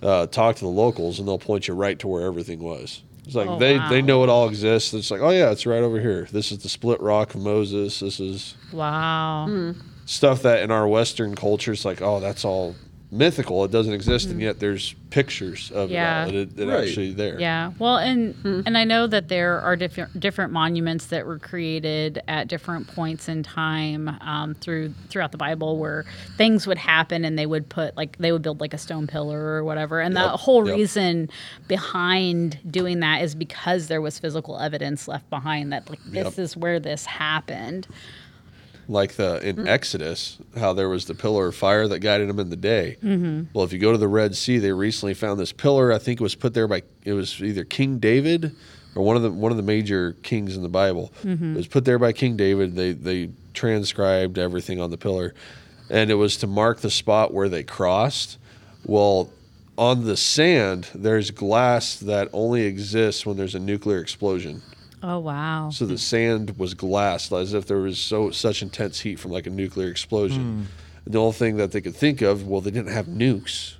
[0.03, 3.01] uh, talk to the locals, and they'll point you right to where everything was.
[3.25, 3.89] It's like Oh, they, wow.
[3.89, 4.93] they know it all exists.
[4.93, 6.27] It's like, oh yeah, it's right over here.
[6.31, 7.99] This is the split rock of Moses.
[7.99, 9.73] This is Wow.
[10.05, 12.75] stuff that in our Western culture it's like, oh, that's all
[13.13, 13.63] mythical.
[13.63, 16.25] It doesn't exist, and yet there's pictures of Yeah.
[16.25, 16.35] it all.
[16.41, 16.87] It, it Right.
[16.87, 17.39] actually there.
[17.39, 17.71] Yeah.
[17.77, 18.35] Well, and
[18.65, 23.29] and I know that there are different different monuments that were created at different points
[23.29, 26.03] in time um, through throughout the Bible where
[26.37, 29.39] things would happen and they would put like they would build like a stone pillar
[29.39, 29.99] or whatever.
[30.01, 30.75] And Yep, the whole yep.
[30.75, 31.29] reason
[31.67, 36.39] behind doing that is because there was physical evidence left behind that like this Yep.
[36.39, 37.87] is where this happened.
[38.87, 39.67] Like the in Mm.
[39.67, 42.97] Exodus, how there was the pillar of fire that guided them in the day.
[43.03, 43.43] Mm-hmm.
[43.53, 45.91] Well, if you go to the Red Sea, they recently found this pillar.
[45.91, 48.55] I think it was put there by it was either King David
[48.95, 51.11] or one of the one of the major kings in the Bible.
[51.23, 51.53] Mm-hmm.
[51.53, 52.75] It was put there by King David.
[52.75, 55.33] They they transcribed everything on the pillar,
[55.89, 58.37] and it was to mark the spot where they crossed.
[58.85, 59.31] Well.
[59.75, 64.61] On the sand, there's glass that only exists when there's a nuclear explosion.
[65.05, 65.69] Oh wow.
[65.69, 69.45] So the sand was glassed as if there was so such intense heat from like
[69.45, 70.67] a nuclear explosion.
[71.05, 73.75] And the only thing that they could think of, well, they didn't have nukes.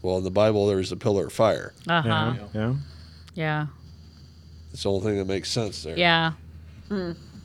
[0.00, 1.74] Well, in the Bible, there was a pillar of fire.
[1.88, 2.08] Uh huh.
[2.08, 2.46] Yeah.
[2.54, 2.74] Yeah.
[3.34, 3.66] Yeah.
[4.72, 5.98] It's the only thing that makes sense there.
[5.98, 6.32] Yeah.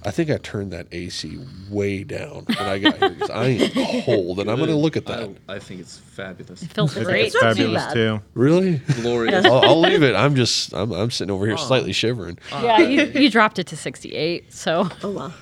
[0.06, 1.40] I think I turned that AC
[1.70, 4.98] way down when I got here because I am cold, and I'm going to look
[4.98, 5.30] at that.
[5.48, 6.62] I, I think it's fabulous.
[6.62, 7.26] It feels I think great.
[7.28, 8.22] it's not fabulous too.
[8.34, 8.78] Really?
[9.02, 9.46] Glorious.
[9.46, 10.16] I'll, I'll leave it.
[10.16, 12.38] I'm just, I'm, I'm sitting over here slightly shivering.
[12.52, 15.34] Yeah, you, you dropped it to 68, so Oh well.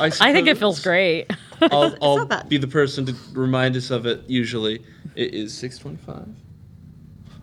[0.00, 1.30] I think it feels great.
[1.60, 4.22] I'll, I'll be the person to remind us of it.
[4.28, 4.82] Usually,
[5.14, 6.26] it is six twenty-five.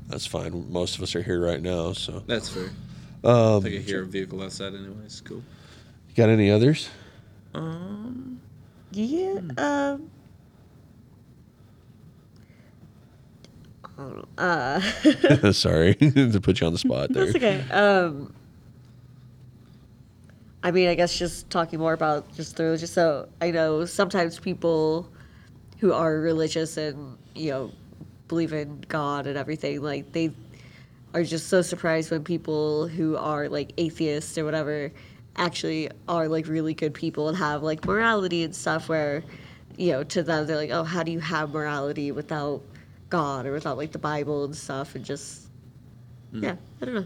[0.08, 0.72] That's fine.
[0.72, 2.24] Most of us are here right now, so.
[2.26, 2.70] That's fair.
[3.24, 4.74] Um, I think I hear a vehicle outside.
[4.74, 5.44] Anyways, cool.
[6.20, 6.90] You got any others?
[7.54, 8.42] Um,
[8.92, 9.40] Yeah.
[9.58, 10.10] Um.
[13.98, 17.26] oh, Uh, Sorry to put you on the spot there.
[17.26, 17.62] that's okay.
[17.72, 18.34] Um.
[20.62, 22.92] I mean, I guess just talking more about just the religious.
[22.92, 25.08] So I know sometimes people
[25.80, 27.72] who are religious and you know
[28.28, 30.32] believe in God and everything, like they
[31.14, 34.92] are just so surprised when people who are like atheists or whatever
[35.36, 39.24] actually are like really good people and have like morality and stuff where
[39.78, 42.62] you know to them they're like oh how do you have morality without
[43.10, 45.48] god or without like the bible and stuff and just
[46.34, 47.06] yeah i don't know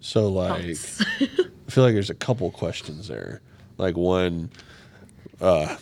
[0.00, 0.62] So like,
[1.20, 3.40] I feel like there's a couple questions there.
[3.76, 4.50] Like one,
[5.40, 5.76] uh,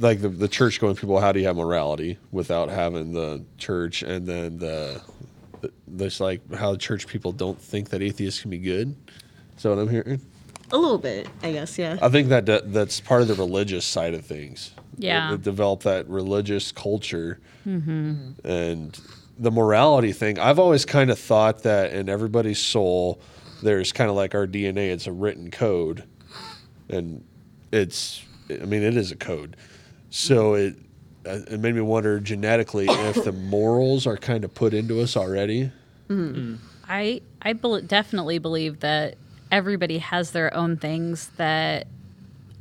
[0.00, 4.02] like the the church going people, how do you have morality without having the church?
[4.02, 5.00] And then the,
[5.60, 8.96] the this like how church people don't think that atheists can be good.
[9.56, 10.20] Is that what I'm hearing?
[10.72, 13.84] A little bit i guess yeah I think that that- that's part of the religious
[13.84, 14.70] side of things.
[14.96, 15.30] Yeah.
[15.30, 19.00] They- they develop that religious culture and
[19.38, 20.38] the morality thing.
[20.38, 23.20] I've always kind of thought that in everybody's soul,
[23.62, 24.90] there's kind of like our DNA.
[24.90, 26.04] It's a written code,
[26.88, 27.24] and
[27.72, 28.22] it's.
[28.50, 29.56] I mean, it is a code.
[30.10, 30.74] So it
[31.26, 35.16] uh, it made me wonder genetically if the morals are kind of put into us
[35.16, 35.70] already.
[36.88, 39.14] I I bel definitely believe that
[39.50, 41.86] everybody has their own things that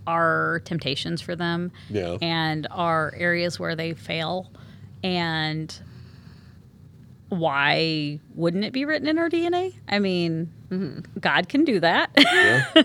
[0.08, 2.18] are temptations for them Yeah.
[2.22, 4.50] and are areas where they fail
[5.04, 5.74] and
[7.30, 9.76] why wouldn't it be written in our DNA?
[9.88, 10.50] I mean,
[11.20, 12.10] God can do that.
[12.18, 12.66] Yeah.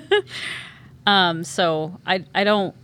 [1.07, 2.75] Um, so I I don't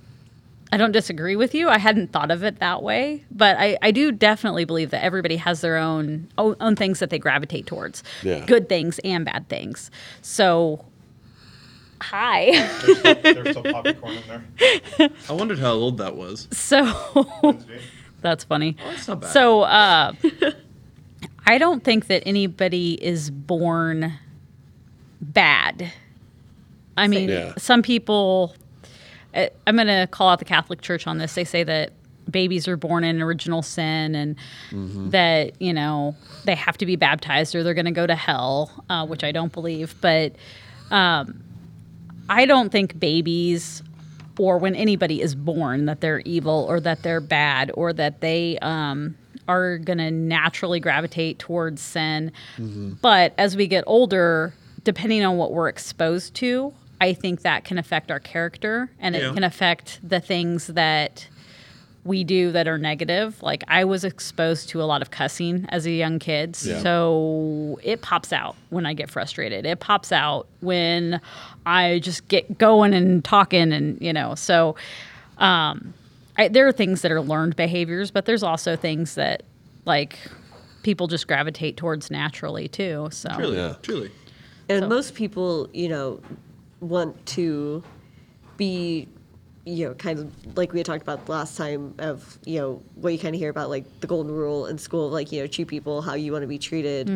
[0.70, 1.70] I don't disagree with you.
[1.70, 5.36] I hadn't thought of it that way, but I, I do definitely believe that everybody
[5.36, 8.44] has their own, own own things that they gravitate towards, Yeah.
[8.44, 9.90] good things and bad things.
[10.20, 10.84] So,
[12.00, 12.50] hi.
[13.22, 14.22] There's still popcorn in
[14.98, 15.10] there.
[15.28, 16.48] I wondered how old that was.
[16.50, 16.84] so
[18.20, 18.76] that's funny.
[18.84, 19.30] That's not bad.
[19.32, 20.12] So uh,
[21.46, 24.12] I don't think that anybody is born
[25.20, 25.92] bad.
[26.96, 27.54] I mean, Yeah.
[27.58, 28.54] some people.
[29.34, 31.34] uh, I'm going to call out the Catholic Church on this.
[31.34, 31.92] They say that
[32.30, 34.36] babies are born in original sin and
[35.10, 38.84] that you know they have to be baptized or they're going to go to hell,
[38.90, 39.94] uh, which I don't believe.
[40.00, 40.34] But
[40.90, 41.42] um,
[42.30, 43.82] I don't think babies
[44.38, 48.56] or when anybody is born that they're evil or that they're bad or that they
[48.62, 49.16] um,
[49.48, 52.32] are going to naturally gravitate towards sin.
[53.02, 54.54] But as we get older,
[54.84, 56.72] depending on what we're exposed to,
[57.02, 59.30] I think that can affect our character and Yeah.
[59.30, 61.28] it can affect the things that
[62.04, 63.42] we do that are negative.
[63.42, 66.56] Like I was exposed to a lot of cussing as a young kid.
[66.62, 66.80] Yeah.
[66.82, 69.66] So it pops out when I get frustrated.
[69.66, 71.20] It pops out when
[71.66, 74.34] I just get going and talking and you know.
[74.34, 74.76] So
[75.38, 75.92] um,
[76.38, 79.42] I, there are things that are learned behaviors, but there's also things that
[79.84, 80.18] like
[80.82, 83.08] people just gravitate towards naturally too.
[83.12, 83.74] So Truly, Yeah.
[83.82, 84.10] truly.
[84.70, 86.20] And So- most people, you know,
[86.80, 87.82] want to
[88.56, 89.06] be,
[89.66, 93.12] you know, kind of like we had talked about last time of, you know, what
[93.12, 95.68] you kind of hear about like the golden rule in school, like, you know, treat
[95.68, 97.08] people how you want to be treated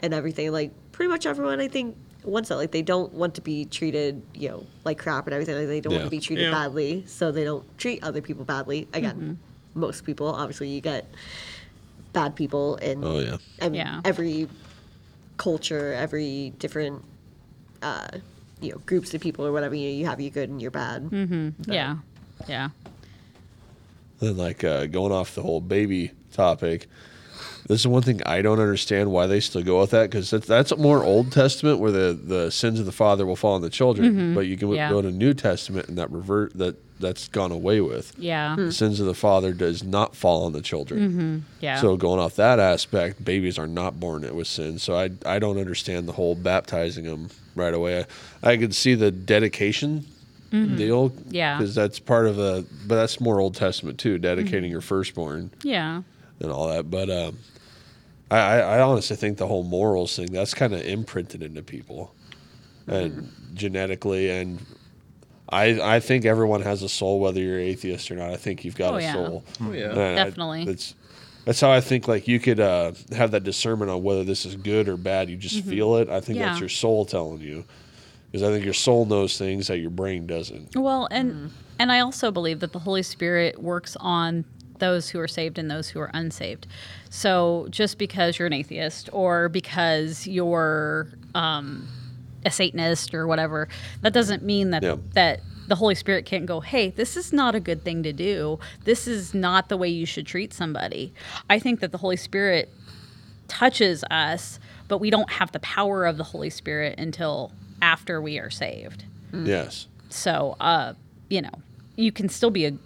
[0.00, 0.50] and everything.
[0.52, 2.56] Like, pretty much everyone, I think, wants that.
[2.56, 5.56] Like, they don't want to be treated, you know, like crap and everything.
[5.56, 6.50] Like, they don't want to be treated Yeah.
[6.50, 8.88] badly, so they don't treat other people badly.
[8.94, 9.38] Again,
[9.74, 11.06] most people, obviously, you get
[12.12, 13.36] bad people in Oh yeah.
[13.58, 14.00] and Yeah.
[14.04, 14.48] every
[15.36, 17.04] culture, every different,
[17.82, 18.08] uh,
[18.62, 19.74] you know, groups of people or whatever.
[19.74, 21.04] You know, you have your good and your bad.
[21.10, 21.70] Mm-hmm.
[21.70, 21.96] yeah,
[22.48, 22.70] yeah.
[24.20, 26.86] Then like uh, going off the whole baby topic.
[27.68, 30.46] This is one thing I don't understand why they still go with that because that's,
[30.46, 33.70] that's more Old Testament where the, the sins of the father will fall on the
[33.70, 34.34] children, mm-hmm.
[34.34, 34.90] but you can Yeah.
[34.90, 38.14] go to New Testament and that revert that that's gone away with.
[38.16, 38.54] Yeah.
[38.54, 38.66] Hmm.
[38.66, 41.10] The sins of the father does not fall on the children.
[41.10, 41.38] Mm-hmm.
[41.60, 41.80] Yeah.
[41.80, 44.78] So going off that aspect, babies are not born with sin.
[44.78, 48.04] So I I don't understand the whole baptizing them right away.
[48.42, 50.04] I, I could see the dedication
[50.50, 50.76] mm-hmm.
[50.76, 51.58] deal, Yeah.
[51.58, 52.64] because that's part of a.
[52.86, 54.72] But that's more Old Testament too, dedicating mm-hmm.
[54.72, 56.02] your firstborn yeah.
[56.40, 56.90] and all that.
[56.90, 57.38] But um,
[58.30, 62.14] I, I I honestly think the whole morals thing that's kind of imprinted into people,
[62.86, 63.54] and mm-hmm.
[63.54, 64.64] genetically and.
[65.48, 68.30] I, I think everyone has a soul, whether you're atheist or not.
[68.30, 69.12] I think you've got Oh, a yeah.
[69.12, 69.44] soul.
[69.60, 69.90] Oh, yeah.
[69.90, 70.64] And I- Definitely.
[71.44, 74.44] That's that's how I think like you could uh, have that discernment on whether this
[74.46, 75.28] is good or bad.
[75.28, 76.08] You just feel it.
[76.08, 76.40] I think Mm-hmm.
[76.40, 76.46] Yeah.
[76.50, 77.64] that's your soul telling you.
[78.30, 80.74] Because I think your soul knows things that your brain doesn't.
[80.76, 84.44] Well, and and I also believe that the Holy Spirit works on
[84.78, 86.66] those who are saved and those who are unsaved.
[87.10, 91.86] So just because you're an atheist or because you're um,
[92.44, 93.68] a Satanist or whatever,
[94.00, 94.96] that doesn't mean that Yeah.
[95.14, 95.40] that
[95.72, 98.58] the Holy Spirit can't go, hey, this is not a good thing to do.
[98.84, 101.14] This is not the way you should treat somebody.
[101.48, 102.68] I think that the Holy Spirit
[103.48, 108.38] touches us, but we don't have the power of the Holy Spirit until after we
[108.38, 109.06] are saved.
[109.32, 109.86] Yes.
[110.10, 110.92] So, uh,
[111.30, 111.54] you know,
[111.96, 112.76] you can still be a,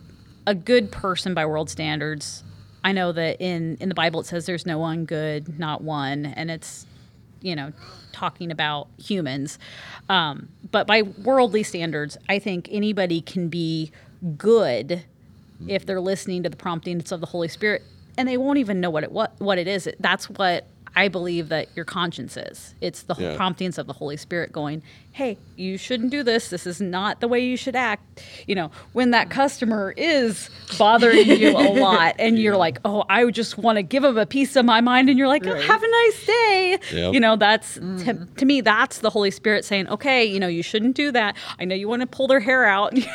[0.46, 2.44] a good person by world standards.
[2.84, 6.24] I know that in, in the Bible it says there's no one good, not one,
[6.24, 6.86] and it's,
[7.40, 7.72] you know,
[8.16, 9.58] talking about humans.
[10.08, 13.92] Um, but by worldly standards, I think anybody can be
[14.36, 15.04] good
[15.68, 17.82] if they're listening to the promptings of the Holy Spirit,
[18.16, 19.88] and they won't even know what it what, what it is.
[20.00, 20.66] That's what
[20.96, 22.74] I believe that your conscience is.
[22.80, 23.36] It's the Yeah.
[23.36, 24.82] promptings of the Holy Spirit going,
[25.12, 26.48] "Hey, you shouldn't do this.
[26.48, 31.26] This is not the way you should act." You know, when that customer is bothering
[31.28, 34.56] you a lot, and you're like, "Oh, I just want to give them a piece
[34.56, 35.62] of my mind," and you're like, Right.
[35.62, 37.12] "Have a nice day." Yep.
[37.14, 38.34] You know, that's to, mm-hmm.
[38.34, 41.36] to me, that's the Holy Spirit saying, "Okay, you know, you shouldn't do that.
[41.60, 42.94] I know you want to pull their hair out."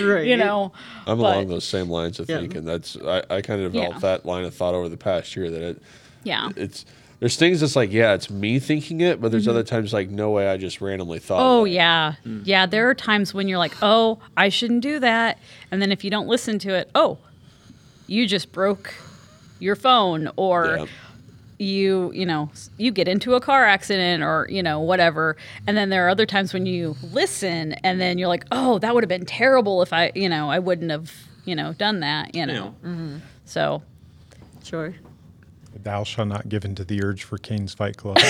[0.00, 0.26] Right.
[0.26, 0.72] You know,
[1.06, 2.38] I'm but- along those same lines of Yeah.
[2.40, 2.64] thinking.
[2.64, 4.00] That's I, I kind of developed Yeah.
[4.16, 5.82] that line of thought over the past year that it
[6.24, 6.48] Yeah.
[6.56, 6.84] it's
[7.22, 10.32] there's things that's like yeah it's me thinking it, but there's other times like no
[10.32, 11.38] way I just randomly thought.
[11.38, 11.60] Mm-hmm.
[11.60, 11.70] Oh that.
[11.70, 12.66] yeah, yeah.
[12.66, 15.38] There are times when you're like, "Oh, I shouldn't do that,"
[15.70, 17.18] and then if you don't listen to it, oh,
[18.08, 18.92] you just broke
[19.60, 20.86] your phone, or Yeah.
[21.64, 25.36] you, you know, you get into a car accident, or you know, whatever.
[25.68, 28.94] And then there are other times when you listen, and then you're like, "Oh, that
[28.94, 31.12] would have been terrible if I, you know, I wouldn't have,
[31.44, 32.74] you know, done that," you know.
[33.44, 33.82] So
[34.64, 34.92] Sure.
[35.74, 38.18] Thou shalt not give into the urge for Cane's Fight Club.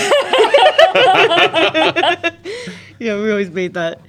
[2.99, 3.99] Yeah, we always made that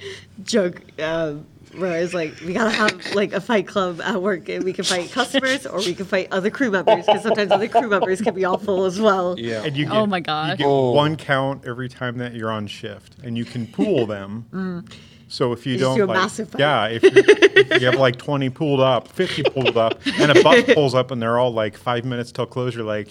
[0.44, 4.62] joke um, where it's like we gotta have like a fight club at work, and
[4.62, 7.88] we can fight customers or we can fight other crew members because sometimes other crew
[7.88, 9.36] members can be awful as well.
[9.38, 9.64] Yeah.
[9.64, 10.92] And you get, Oh my god, You get Oh.
[10.92, 14.84] one count every time that you're on shift, and you can pool them.
[15.28, 16.60] So if you, You just don't, do a like, massive fight.
[16.60, 20.42] yeah, if you, if you have like 20 pulled up, 50 pulled up, and a
[20.42, 23.08] bus pulls up, and they're all like five minutes till close, you're like,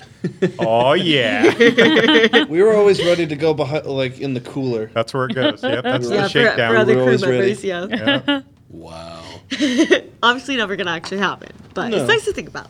[0.60, 4.92] oh yeah, we were always ready to go behind, like in the cooler.
[4.94, 5.64] that's where it goes.
[5.64, 6.72] Yep, that's Yeah, the for, shakedown.
[6.74, 7.38] for other We're crew always ready.
[7.40, 8.22] members, yeah.
[8.28, 8.42] Yeah.
[8.70, 9.24] Wow.
[10.24, 11.98] Obviously, never gonna actually happen, but No.
[11.98, 12.70] it's nice to think about.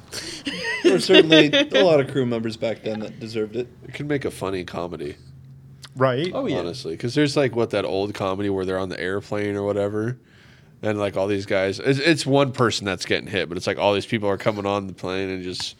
[0.84, 3.68] There were certainly a lot of crew members back then that deserved it.
[3.88, 5.16] It could make a funny comedy,
[5.96, 6.32] Right.
[6.34, 6.58] Oh yeah.
[6.60, 10.18] honestly, because there's like what that old comedy where they're on the airplane or whatever,
[10.82, 11.80] and like all these guys.
[11.80, 14.66] It's, it's one person that's getting hit, but it's like all these people are coming
[14.66, 15.76] on the plane and just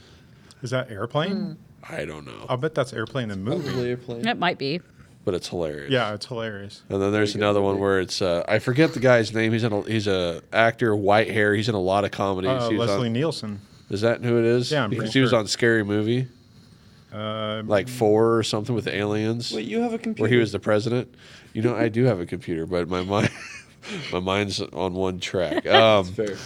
[0.62, 1.58] Is that airplane?
[1.90, 3.68] I don't know, I'll bet that's airplane and movie.
[3.70, 4.28] Probably airplane.
[4.28, 4.82] it might be.
[5.26, 5.92] but it's hilarious.
[5.92, 6.84] Yeah, it's hilarious.
[6.90, 9.52] And then there's Very another one where it's uh, I forget the guy's name.
[9.52, 11.54] He's in a, he's a actor, white hair.
[11.56, 12.52] He's in a lot of comedies.
[12.52, 13.60] Uh, He was Leslie on- Nielsen.
[13.90, 14.72] is that who it is?
[14.72, 15.40] Yeah, I'm because pretty he was sure.
[15.40, 16.28] on Scary Movie,
[17.14, 20.24] Uh, like four or something with aliens, Wait, you have a computer?
[20.24, 21.14] where he was the president.
[21.54, 23.30] You know, I do have a computer, but my mind
[24.12, 25.66] my mind's on one track.
[25.68, 26.38] Um, Fair.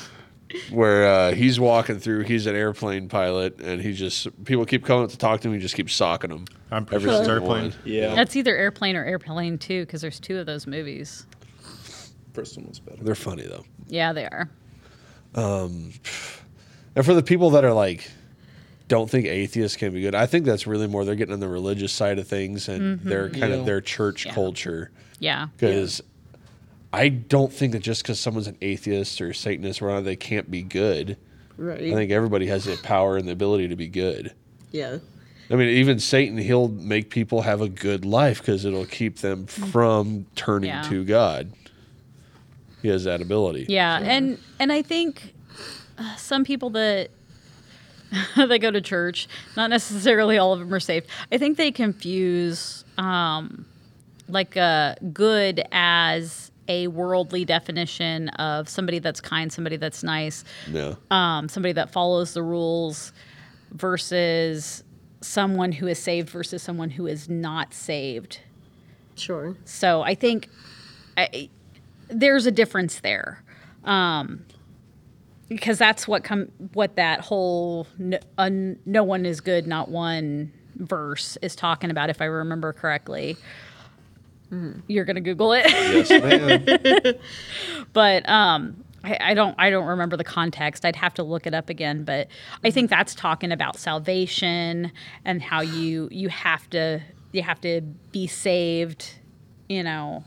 [0.72, 2.24] where uh, he's walking through.
[2.24, 5.53] He's an airplane pilot, and he just people keep coming up to talk to him.
[5.53, 6.45] He just keeps socking them.
[6.72, 7.63] I'm pretty Every sure it's airplane.
[7.72, 7.74] one.
[7.86, 8.15] Yeah.
[8.15, 11.26] That's either airplane or airplane two, because there's two of those movies.
[12.34, 13.03] First one was better.
[13.03, 13.63] They're funny though.
[13.88, 14.49] Yeah, they are.
[15.36, 15.93] Um,
[16.95, 18.09] And for the people that are like,
[18.88, 21.49] don't think atheists can be good, I think that's really more they're getting on the
[21.49, 23.59] religious side of things and their kind Yeah.
[23.59, 24.33] of their church Yeah.
[24.33, 24.91] culture.
[25.19, 25.47] Yeah.
[25.57, 26.01] Because
[26.93, 30.49] I don't think that just because someone's an atheist or Satanist or whatever, they can't
[30.49, 31.17] be good.
[31.57, 31.81] Right.
[31.81, 34.33] I think everybody has the power and the ability to be good.
[34.71, 34.97] yeah.
[35.49, 39.45] I mean, even Satan, he'll make people have a good life because it'll keep them
[39.47, 40.81] from turning Yeah.
[40.89, 41.53] to God.
[42.81, 43.65] He has that ability.
[43.69, 45.33] Yeah, and and I think
[45.97, 47.11] uh, some people that
[48.35, 51.07] that go to church, not necessarily all of them are saved.
[51.31, 53.65] I think they confuse um,
[54.29, 60.95] like uh, good as a worldly definition of somebody that's kind, somebody that's nice, Yeah.
[61.11, 63.13] um, somebody that follows the rules
[63.71, 64.83] versus
[65.21, 68.39] someone who is saved versus someone who is not saved.
[69.15, 69.55] Sure.
[69.65, 70.49] So I think
[71.17, 71.49] I,
[72.09, 73.41] there's a difference there,
[73.83, 74.43] um,
[75.49, 78.49] because that's what come what that whole no, uh,
[78.85, 82.09] no one is good, not one verse is talking about.
[82.09, 83.37] If I remember correctly,
[84.87, 87.15] you're gonna Google it, yes, ma'am.
[87.93, 90.85] but um, I, I don't I don't remember the context.
[90.85, 92.03] I'd have to look it up again.
[92.03, 92.27] But
[92.63, 94.91] I think that's talking about salvation
[95.25, 97.81] and how you you have to you have to
[98.11, 99.13] be saved,
[99.69, 100.23] you know.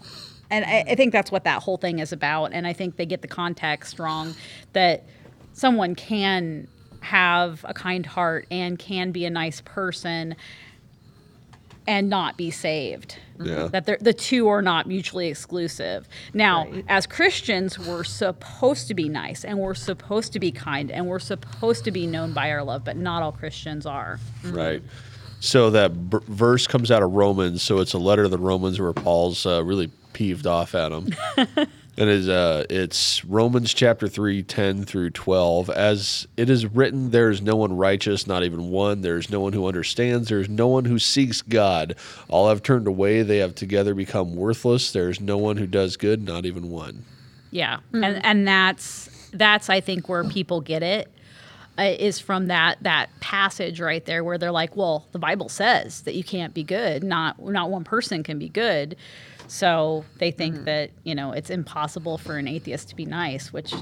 [0.50, 2.52] And I, I think that's what that whole thing is about.
[2.52, 4.34] And I think they get the context wrong
[4.72, 5.04] that
[5.52, 6.66] someone can
[7.00, 10.34] have a kind heart and can be a nice person
[11.86, 13.16] and not be saved.
[13.42, 13.68] Yeah.
[13.72, 16.06] That the two are not mutually exclusive.
[16.34, 16.84] Now, Right.
[16.88, 21.18] as Christians, we're supposed to be nice and we're supposed to be kind and we're
[21.18, 24.20] supposed to be known by our love, but not all Christians are.
[24.44, 24.82] Right.
[25.40, 27.62] So that b- verse comes out of Romans.
[27.62, 31.08] So it's a letter to the Romans where Paul's uh, really peeved off at them.
[31.36, 31.68] and
[32.10, 35.70] it's, uh, it's Romans chapter 3, 10 through 12.
[35.70, 39.00] As it is written, there is no one righteous, not even one.
[39.02, 40.28] There is no one who understands.
[40.28, 41.94] There is no one who seeks God.
[42.28, 43.22] All have turned away.
[43.22, 44.92] They have together become worthless.
[44.92, 47.04] There is no one who does good, not even one.
[47.50, 51.10] Yeah, and and that's that's I think where people get it
[51.78, 56.02] uh, is from that that passage right there where they're like, well, the Bible says
[56.02, 57.02] that you can't be good.
[57.02, 58.96] Not not one person can be good.
[59.50, 60.64] So they think mm.
[60.66, 63.74] that you know it's impossible for an atheist to be nice, which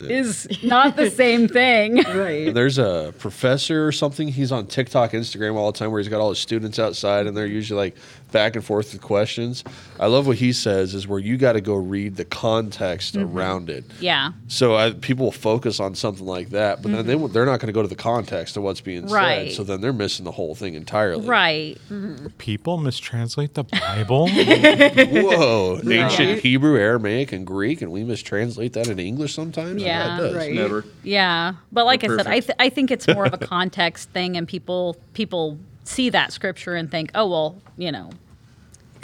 [0.00, 2.02] is not the same thing.
[2.02, 2.52] Right.
[2.52, 4.26] There's a professor or something.
[4.26, 7.36] He's on TikTok, Instagram all the time, where he's got all his students outside, and
[7.36, 7.96] they're usually like
[8.34, 9.62] back and forth with questions.
[10.00, 13.34] I love what he says is where you got to go read the context mm-hmm.
[13.38, 13.84] around it.
[14.00, 17.26] Yeah, So I, people will focus on something like that, but then mm-hmm.
[17.26, 19.50] they they're not going to go to the context of what's being Right.
[19.50, 19.56] said.
[19.56, 21.24] So then they're missing the whole thing entirely.
[21.26, 21.78] right.
[21.88, 22.26] Mm-hmm.
[22.38, 24.28] People mistranslate the Bible.
[24.28, 29.70] Whoa, ancient Hebrew, Aramaic, and Greek, and we mistranslate that into English sometimes.
[29.70, 30.16] I bet Yeah.
[30.16, 30.34] it does.
[30.34, 30.52] Right.
[30.52, 30.84] Never.
[31.04, 34.10] Yeah, but like I We're said, I th- I think it's more of a context
[34.10, 38.10] thing, and people people see that scripture and think, oh well, you know,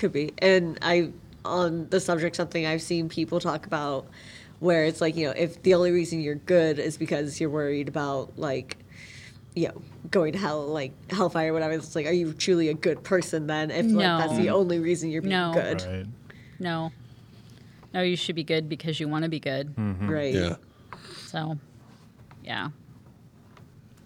[0.01, 0.33] Could be.
[0.39, 1.11] And I,
[1.45, 4.07] on the subject, something I've seen people talk about
[4.61, 7.87] where it's like, you know, if the only reason you're good is because you're worried
[7.87, 8.79] about, like,
[9.55, 12.75] you know, going to hell, like hellfire, or whatever, it's like, are you truly a
[12.75, 13.71] good person then?
[13.71, 15.53] If like, that's the only reason you're being No.
[15.53, 15.83] good.
[15.83, 16.07] right.
[16.59, 16.93] no,
[17.93, 19.77] no, you should be good because you want to be good.
[19.77, 20.09] Mm-hmm.
[20.09, 20.33] Right.
[20.33, 20.57] Yeah.
[21.27, 21.59] So,
[22.43, 22.71] yeah.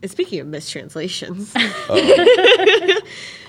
[0.03, 1.55] And speaking of mistranslations,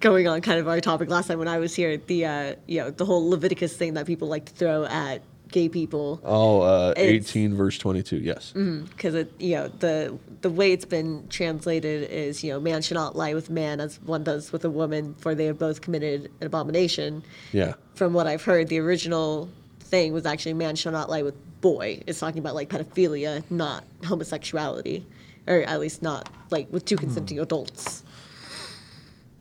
[0.00, 2.80] going on kind of our topic last time when I was here, the uh, you
[2.80, 6.92] know the whole Leviticus thing that people like to throw at gay people Oh, uh,
[6.96, 8.16] 18 verse 22.
[8.16, 8.52] Yes.
[8.52, 12.96] because it you know the the way it's been translated is you know man should
[12.96, 16.30] not lie with man as one does with a woman for they have both committed
[16.40, 17.22] an abomination.
[17.52, 17.74] Yeah.
[17.94, 19.48] From what I've heard, the original
[19.80, 22.02] thing was actually man shall not lie with boy.
[22.06, 25.06] It's talking about like pedophilia, not homosexuality,
[25.46, 28.02] or at least not like with two consenting adults.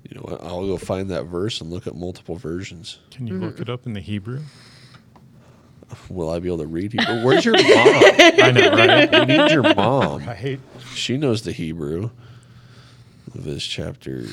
[0.10, 0.44] You know what?
[0.44, 3.00] I'll go find that verse and look at multiple versions.
[3.12, 4.42] Can you look it up in the Hebrew?
[6.10, 7.24] Will I be able to read Hebrew?
[7.24, 7.64] Where's your mom?
[7.66, 9.12] I know, right?
[9.12, 10.26] we need your mom.
[10.26, 10.60] right.
[10.94, 12.10] She knows the Hebrew.
[13.34, 14.26] This chapter,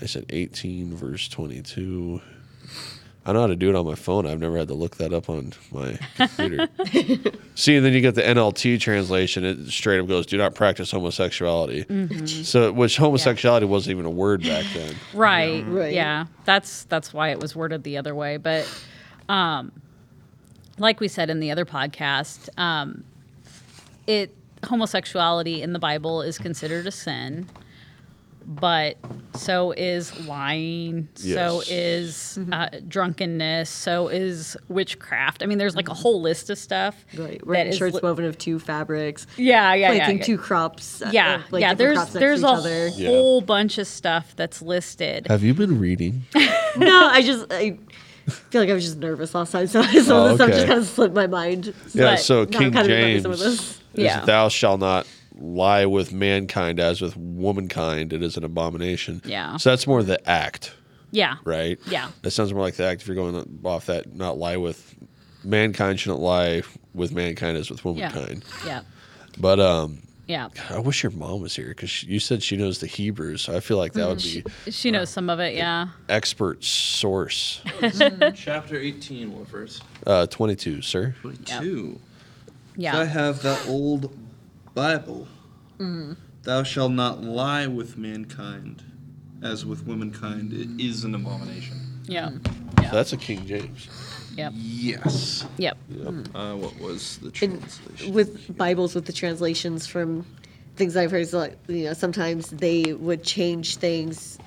[0.00, 2.20] I said 18, verse 22.
[3.28, 4.26] I know how to do it on my phone.
[4.26, 6.66] I've never had to look that up on my computer.
[7.54, 9.44] See, and then you get the NLT translation.
[9.44, 11.84] It straight up goes, "Do not practice homosexuality."
[12.42, 14.94] So, which homosexuality wasn't even a word back then.
[15.12, 15.62] Right.
[15.66, 15.92] Right.
[15.92, 16.24] Yeah.
[16.46, 18.38] That's that's why it was worded the other way.
[18.38, 18.66] But
[19.28, 19.72] um
[20.78, 23.04] like we said in the other podcast, um
[24.06, 27.46] it homosexuality in the Bible is considered a sin,
[28.50, 28.96] but
[29.34, 31.70] so is lying, so Yes.
[31.70, 35.42] is uh, drunkenness, so is witchcraft.
[35.42, 37.04] I mean, there's like a whole list of stuff.
[37.14, 37.38] Right.
[37.38, 39.26] that Wearing is shirts li- woven of two fabrics.
[39.36, 39.96] yeah, yeah, yeah.
[39.96, 40.24] planting yeah.
[40.24, 41.02] two crops.
[41.02, 41.74] uh, yeah, like yeah.
[41.74, 42.88] There's there's to a each other.
[42.88, 43.08] Yeah.
[43.10, 45.26] whole bunch of stuff that's listed.
[45.28, 46.22] Have you been reading?
[46.76, 47.78] no, I just I
[48.50, 50.66] feel like I was just nervous last time, so some of the Oh, stuff just
[50.66, 51.74] kind of slipped my mind.
[51.92, 53.60] Yeah, But so King kind James some of this.
[53.60, 54.24] is Yeah.
[54.24, 55.06] thou shalt not
[55.38, 59.22] lie with mankind as with womankind it is an abomination.
[59.24, 59.56] Yeah.
[59.56, 60.74] So that's more the act,
[61.10, 61.78] Yeah, right?
[61.88, 62.10] Yeah.
[62.22, 64.94] That sounds more like the act if you're going off that not lie with
[65.44, 66.62] mankind shouldn't lie
[66.94, 68.44] with mankind as with womankind.
[68.66, 68.82] yeah,
[69.38, 70.48] But um yeah.
[70.68, 73.40] I wish your mom was here because you said she knows the Hebrews.
[73.42, 75.54] So I feel like that would be She knows some of it.
[75.54, 75.88] Yeah.
[76.10, 77.62] expert source.
[78.34, 79.80] Chapter 18, Woofers.
[80.06, 81.14] Uh, 22, sir.
[81.22, 81.98] 22.
[82.76, 82.98] Yeah.
[82.98, 84.14] I have that old
[84.82, 85.26] Bible.
[85.78, 86.12] Mm-hmm.
[86.44, 88.84] Thou shalt not lie with mankind,
[89.42, 90.52] as with womankind.
[90.52, 92.00] It is an abomination.
[92.04, 92.30] Yeah.
[92.84, 93.88] So that's a King James.
[94.36, 94.52] Yep.
[94.54, 95.44] Yes.
[95.56, 95.76] Yep.
[96.32, 98.12] Uh, what was the And translation?
[98.14, 100.24] with Bibles, with the translations from
[100.76, 104.38] things I've heard, like you know, sometimes they would change things,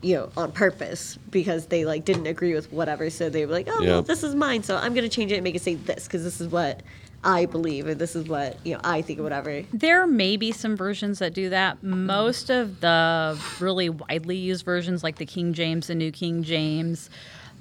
[0.00, 3.10] you know, on purpose because they like didn't agree with whatever.
[3.10, 3.90] So they were like, oh, Yeah.
[3.90, 6.22] well, this is mine, so I'm gonna change it and make it say this because
[6.22, 6.84] this is what
[7.24, 9.62] I believe or this is what you know I think or whatever.
[9.72, 11.82] There may be some versions that do that.
[11.82, 17.10] Most of the really widely used versions, like the King James, the New King James,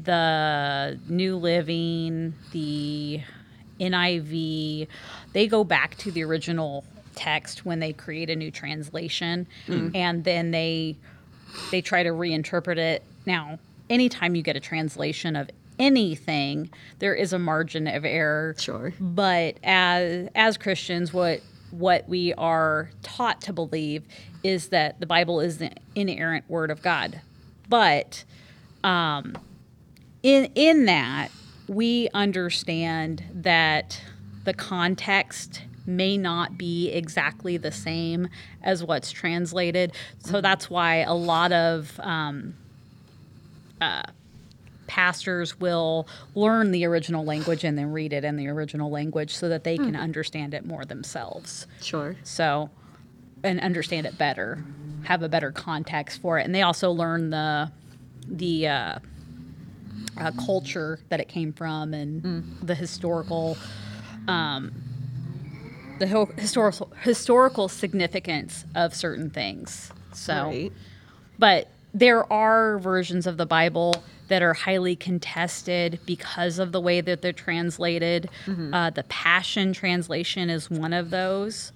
[0.03, 3.21] the New Living, the
[3.79, 4.87] NIV,
[5.33, 6.83] they go back to the original
[7.15, 9.95] text when they create a new translation, mm.
[9.95, 10.95] and then they
[11.69, 13.03] they try to reinterpret it.
[13.25, 13.59] Now,
[13.89, 15.49] anytime you get a translation of
[15.81, 16.69] anything,
[16.99, 18.55] there is a margin of error.
[18.57, 18.93] Sure.
[18.99, 24.03] But as as Christians, what what we are taught to believe
[24.43, 27.21] is that the Bible is the inerrant word of God.
[27.67, 28.23] But
[28.83, 29.35] um,
[30.23, 31.29] in in that,
[31.67, 34.01] we understand that
[34.43, 38.29] the context may not be exactly the same
[38.61, 39.93] as what's translated.
[40.19, 42.55] So that's why a lot of um,
[43.79, 44.03] uh,
[44.91, 49.47] pastors will learn the original language and then read it in the original language so
[49.47, 51.65] that they can understand it more themselves.
[51.81, 52.17] Sure.
[52.23, 52.69] So,
[53.41, 54.65] and understand it better,
[55.03, 57.71] have a better context for it, and they also learn the
[58.27, 58.99] the uh,
[60.17, 63.57] uh, culture that it came from and the historical
[64.27, 64.73] um,
[65.99, 69.89] the ho- historical historical significance of certain things.
[70.13, 70.73] So, Right.
[71.39, 77.01] but there are versions of the Bible that are highly contested because of the way
[77.01, 78.29] that they're translated.
[78.73, 81.73] Uh, the Passion Translation is one of those.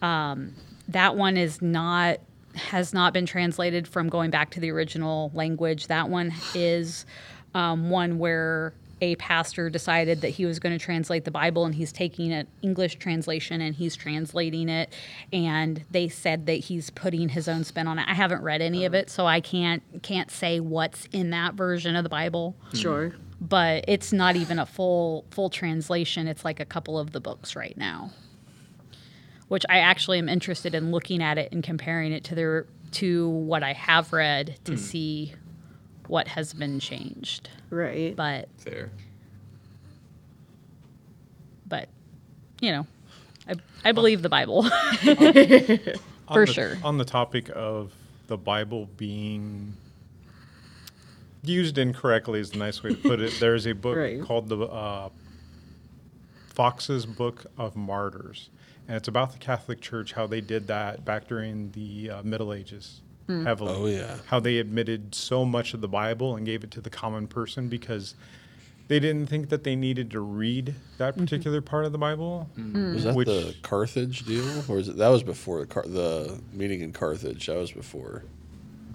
[0.00, 0.54] Um,
[0.88, 2.20] that one is not
[2.54, 5.88] has not been translated from going back to the original language.
[5.88, 7.06] That one is
[7.54, 11.74] um, one where a pastor decided that he was going to translate the Bible and
[11.74, 14.92] he's taking an English translation and he's translating it.
[15.32, 18.06] And they said that he's putting his own spin on it.
[18.08, 19.00] I haven't read any of uh-huh.
[19.00, 22.56] it, so I can't can't say what's in that version of the Bible.
[22.74, 23.14] Sure.
[23.40, 26.26] But it's not even a full full translation.
[26.26, 28.10] It's like a couple of the books right now.
[29.48, 33.28] Which I actually am interested in looking at it and comparing it to their to
[33.28, 34.78] what I have read to hmm.
[34.78, 35.34] see
[36.10, 37.48] what has been changed.
[37.70, 38.14] Right.
[38.16, 38.90] But Fair.
[41.66, 41.88] but
[42.60, 42.86] you know,
[43.48, 43.54] I
[43.84, 44.64] I believe the Bible.
[46.28, 46.76] On For the- sure.
[46.84, 47.92] On the topic of
[48.26, 49.74] the Bible being
[51.42, 53.32] used incorrectly is the nice way to put it.
[53.40, 54.20] There's a book Right.
[54.22, 55.08] called the uh,
[56.48, 58.50] Foxe's Book of Martyrs,
[58.86, 62.52] and it's about the Catholic Church how they did that back during the uh, Middle
[62.52, 63.00] Ages.
[63.30, 63.44] Mm.
[63.44, 63.72] Heavily.
[63.74, 64.16] Oh, yeah.
[64.26, 67.68] How they admitted so much of the Bible and gave it to the common person
[67.68, 68.14] because
[68.88, 71.24] they didn't think that they needed to read that mm-hmm.
[71.24, 72.48] particular part of the Bible.
[72.58, 72.94] Mm.
[72.94, 76.40] Was that Which- the Carthage deal, or is it that was before the Car- the
[76.52, 77.46] meeting in Carthage?
[77.46, 78.24] That was before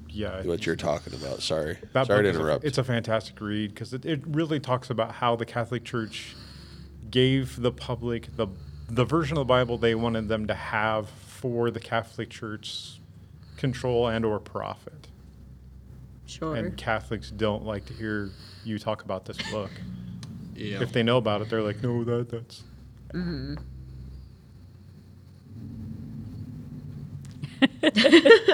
[0.10, 0.42] Yeah.
[0.44, 1.42] what you're talking about.
[1.42, 2.66] Sorry, That sorry to book is a- interrupt.
[2.66, 6.36] it's a fantastic read because it, it really talks about how the Catholic Church
[7.10, 8.48] gave the public the
[8.88, 13.00] the version of the Bible they wanted them to have for the Catholic Church's
[13.58, 15.08] control and or profit.
[16.26, 16.56] Sure.
[16.56, 18.32] And Catholics don't like to hear
[18.64, 19.72] you talk about this book.
[20.56, 20.82] Yeah.
[20.82, 22.64] If they know about it, they're like, no, that that's
[23.14, 23.56] mm-hmm.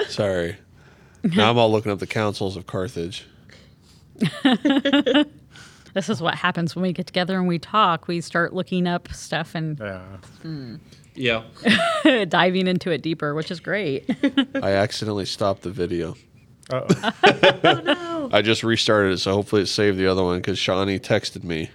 [0.08, 0.56] Sorry.
[1.22, 3.26] now I'm all looking up the councils of Carthage.
[5.94, 8.08] this is what happens when we get together and we talk.
[8.08, 10.02] We start looking up stuff and yeah.
[10.42, 10.76] Hmm.
[11.14, 11.42] Yeah.
[12.28, 14.08] diving into it deeper, which is great.
[14.54, 16.16] I accidentally stopped the video.
[16.70, 17.82] Uh-oh.
[17.82, 18.30] No.
[18.32, 21.70] I just restarted it, so hopefully it saved the other one because Shawnee texted me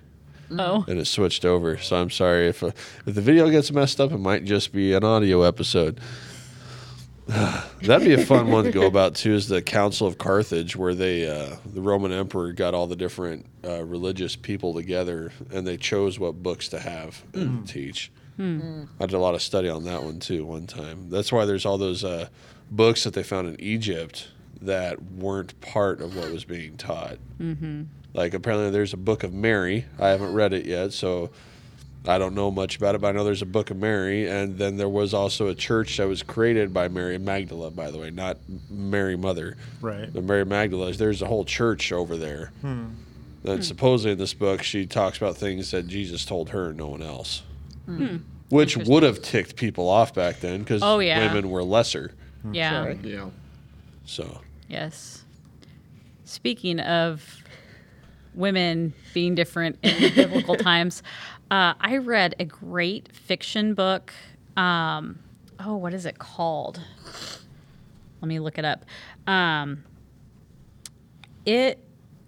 [0.57, 1.77] oh, and it switched over.
[1.77, 2.71] So I'm sorry if uh,
[3.05, 5.99] if the video gets messed up, it might just be an audio episode.
[7.27, 9.33] That'd be a fun one to go about too.
[9.33, 13.45] Is the Council of Carthage, where they uh, the Roman Emperor got all the different
[13.65, 18.11] uh, religious people together and they chose what books to have and teach.
[18.99, 21.09] I did a lot of study on that one too one time.
[21.09, 22.27] That's why there's all those uh,
[22.69, 24.29] books that they found in Egypt
[24.61, 27.17] that weren't part of what was being taught.
[27.39, 27.83] Mm-hmm.
[28.13, 29.85] Like apparently there's a book of Mary.
[29.99, 31.29] I haven't read it yet, so
[32.07, 33.01] I don't know much about it.
[33.01, 35.97] But I know there's a book of Mary, and then there was also a church
[35.97, 38.37] that was created by Mary Magdala, by the way, not
[38.69, 39.57] Mary Mother.
[39.81, 40.11] Right.
[40.11, 40.93] The Mary Magdala.
[40.93, 42.51] There's a whole church over there.
[43.43, 46.87] And supposedly in this book, she talks about things that Jesus told her, and no
[46.87, 47.43] one else.
[48.49, 51.27] Which would have ticked people off back then because Oh, yeah.
[51.33, 52.11] women were lesser.
[52.51, 52.83] yeah.
[52.83, 52.99] Sorry.
[53.03, 53.29] Yeah.
[54.05, 55.23] So Yes.
[56.25, 57.43] Speaking of
[58.33, 61.01] women being different in biblical times,
[61.49, 64.13] uh, I read a great fiction book.
[64.57, 65.19] Um,
[65.59, 66.81] oh, what is it called?
[68.21, 68.85] Let me look it up.
[69.25, 69.83] Um,
[71.45, 71.79] it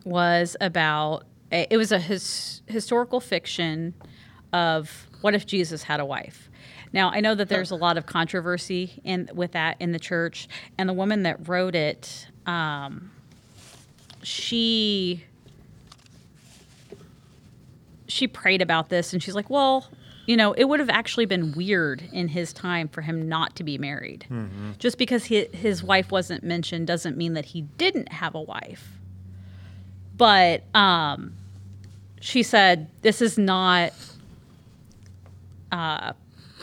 [0.06, 3.94] was about it was a his, historical fiction
[4.54, 6.50] of what if Jesus had a wife.
[6.92, 10.48] Now I know that there's a lot of controversy in with that in the church,
[10.78, 13.12] and the woman that wrote it, um,
[14.24, 15.24] she
[18.08, 19.90] she prayed about this, and she's like, well.
[20.26, 23.64] You know, it would have actually been weird in his time for him not to
[23.64, 24.28] be married.
[24.78, 29.00] Just because he, his wife wasn't mentioned doesn't mean that he didn't have a wife
[30.20, 31.34] but um,
[32.20, 33.94] she said this is not
[35.72, 36.14] uh,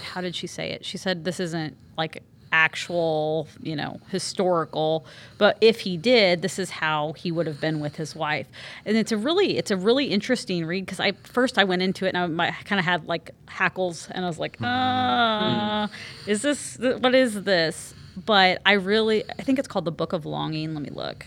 [0.03, 0.85] how did she say it?
[0.85, 5.05] She said this isn't like actual you know historical
[5.37, 8.47] but if he did this is how he would have been with his wife.
[8.85, 12.07] And it's a really it's a really interesting read because i first i went into
[12.07, 15.89] it and i, I kind of had like hackles and i was like uh,
[16.27, 17.95] is this what is this?
[18.25, 20.73] But i really i think it's called the book of longing.
[20.73, 21.27] Let me look.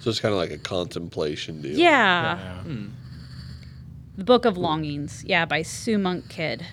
[0.00, 1.78] So it's kind of like a contemplation deal.
[1.78, 2.62] yeah.
[2.66, 2.72] Yeah.
[4.16, 5.24] The Book of Longings.
[5.26, 6.64] Yeah, by Sue Monk Kidd.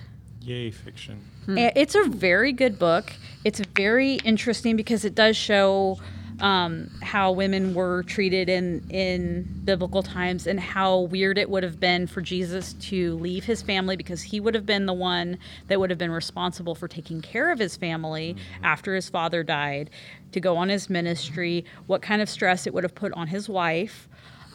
[0.42, 1.22] Yay, fiction.
[1.48, 3.14] And It's a very good book.
[3.44, 6.00] It's very interesting because it does show
[6.40, 11.80] um, how women were treated in in biblical times and how weird it would have
[11.80, 15.38] been for Jesus to leave his family because he would have been the one
[15.68, 19.92] that would have been responsible for taking care of his family after his father died,
[20.32, 23.48] to go on his ministry, what kind of stress it would have put on his
[23.48, 24.08] wife.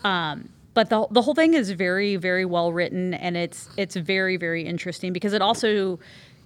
[0.03, 4.37] Um, but the, the whole thing is very very well written and it's it's very
[4.37, 5.99] very interesting because it also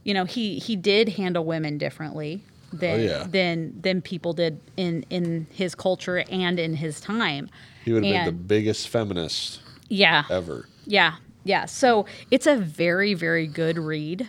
[0.05, 2.41] you know he he did handle women differently
[2.73, 3.27] oh, than Oh, yeah.
[3.29, 7.51] than than people did in in his culture and in his time.
[7.85, 10.25] He would have been the biggest feminist yeah.
[10.31, 10.69] ever.
[10.87, 11.65] yeah yeah.
[11.65, 14.29] So it's a very very good read.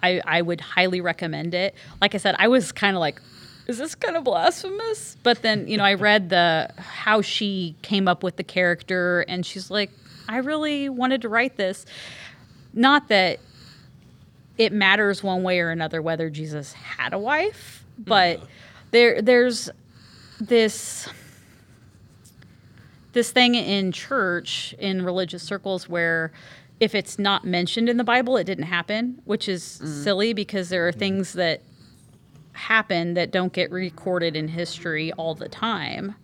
[0.00, 1.74] I i would highly recommend it.
[2.00, 3.20] Like i said i was kind of like
[3.66, 5.16] is this kind of blasphemous?
[5.22, 9.44] But then you know i read the how she came up with the character and
[9.44, 9.90] she's like
[10.28, 11.86] i really wanted to write this.
[12.72, 13.38] Not that
[14.56, 18.46] it matters one way or another whether jesus had a wife but mm-hmm.
[18.90, 19.70] there there's
[20.40, 21.08] this
[23.12, 26.32] this thing in church in religious circles where
[26.80, 30.02] if it's not mentioned in the bible it didn't happen which is mm.
[30.02, 30.98] silly because there are mm.
[30.98, 31.60] things that
[32.54, 36.14] happen that don't get recorded in history all the time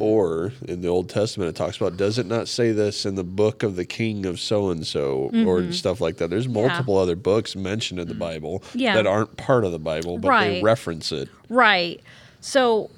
[0.00, 3.22] Or in the Old Testament, it talks about, does it not say this in the
[3.22, 6.28] book of the king of so and so, or stuff like that?
[6.28, 8.94] There's multiple other books mentioned in the Bible Yeah.
[8.96, 10.62] that aren't part of the Bible, but they Right.
[10.62, 11.28] reference it.
[11.48, 12.00] Right.
[12.40, 12.90] So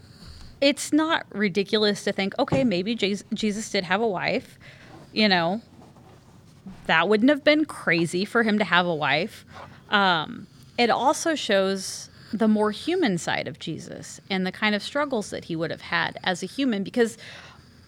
[0.63, 4.59] it's not ridiculous to think, okay, maybe Jes- Jesus did have a wife.
[5.13, 5.61] You know,
[6.87, 9.45] that wouldn't have been crazy for him to have a wife.
[9.91, 10.47] Um,
[10.79, 15.47] it also shows the more human side of Jesus and the kind of struggles that
[15.47, 17.17] he would have had as a human because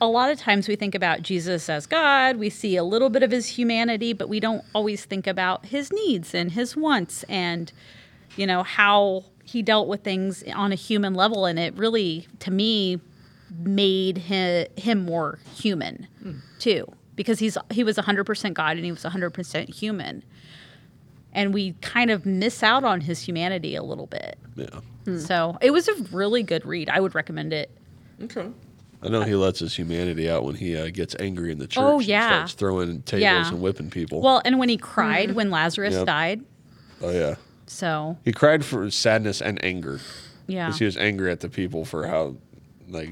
[0.00, 3.22] a lot of times we think about Jesus as God, we see a little bit
[3.22, 7.70] of his humanity, but we don't always think about his needs and his wants and
[8.36, 11.44] you know how he dealt with things on a human level.
[11.44, 13.00] And it really to me
[13.58, 16.36] made him, him more human hmm.
[16.58, 16.86] too
[17.16, 20.22] because he's he was 100% God and he was 100% human
[21.32, 24.80] and we kind of miss out on his humanity a little bit Yeah.
[25.18, 27.70] so it was a really good read i would recommend it
[28.22, 28.48] Okay.
[29.02, 31.82] I know he lets his humanity out when he uh, gets angry in the church.
[31.82, 32.28] Oh, and yeah.
[32.28, 33.48] starts throwing tables Yeah.
[33.48, 34.20] and whipping people.
[34.20, 36.06] well and when he cried when lazarus Yep.
[36.06, 36.40] died
[37.02, 37.36] oh, yeah.
[37.66, 40.00] So He cried for sadness and anger
[40.46, 42.34] yeah, because he was angry at the people for how,
[42.88, 43.10] like,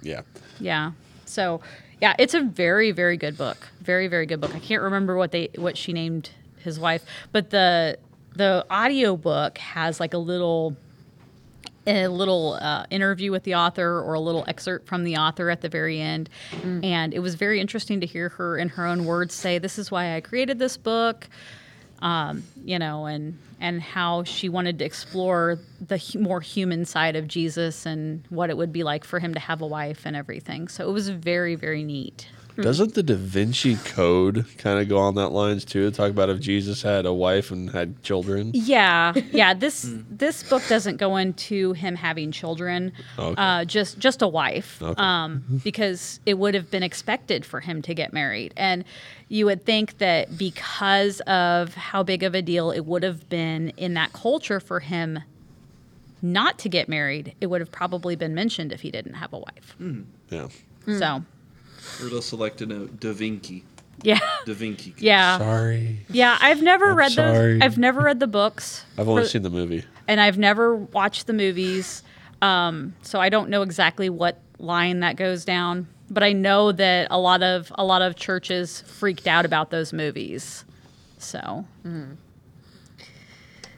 [0.00, 0.20] yeah.
[0.60, 0.92] yeah.
[1.24, 1.60] So
[2.00, 3.68] yeah, it's a very very good book.
[3.82, 4.54] Very very good book.
[4.54, 6.30] I can't remember what they what she named
[6.66, 7.98] his wife, but the
[8.34, 10.76] the audio book has like a little
[11.86, 15.60] a little uh, interview with the author or a little excerpt from the author at
[15.60, 16.28] the very end.
[16.84, 19.90] And it was very interesting to hear her in her own words say, This is
[19.90, 21.28] why I created this book.
[22.00, 27.16] Um, you know, and and how she wanted to explore the hu- more human side
[27.16, 30.14] of Jesus and what it would be like for him to have a wife and
[30.14, 30.68] everything.
[30.68, 32.28] So it was very, very neat.
[32.62, 35.90] Doesn't the Da Vinci Code kind of go on that lines too?
[35.90, 38.50] Talk about if Jesus had a wife and had children.
[38.54, 39.52] Yeah, yeah.
[39.66, 43.34] This this book doesn't go into him having children, Okay.
[43.40, 44.94] uh, just just a wife, Okay.
[45.02, 48.84] um, because it would have been expected for him to get married, and
[49.28, 53.70] you would think that because of how big of a deal it would have been
[53.76, 55.18] in that culture for him
[56.22, 59.38] not to get married, it would have probably been mentioned if he didn't have a
[59.38, 59.76] wife.
[60.30, 60.48] Yeah.
[60.86, 61.24] So,
[62.02, 63.64] Riddle selected a Da Vinci.
[64.02, 64.94] yeah, Da Vinci.
[64.98, 66.00] yeah, Sorry.
[66.10, 66.36] yeah.
[66.40, 67.54] I've never I'm read sorry.
[67.54, 67.62] those.
[67.62, 68.84] I've never read the books.
[68.98, 69.84] I've only For- seen the movie.
[70.08, 72.02] and I've never watched the movies,
[72.42, 75.88] um, so I don't know exactly what line that goes down.
[76.08, 79.92] But I know that a lot of a lot of churches freaked out about those
[79.92, 80.64] movies.
[81.18, 81.64] So,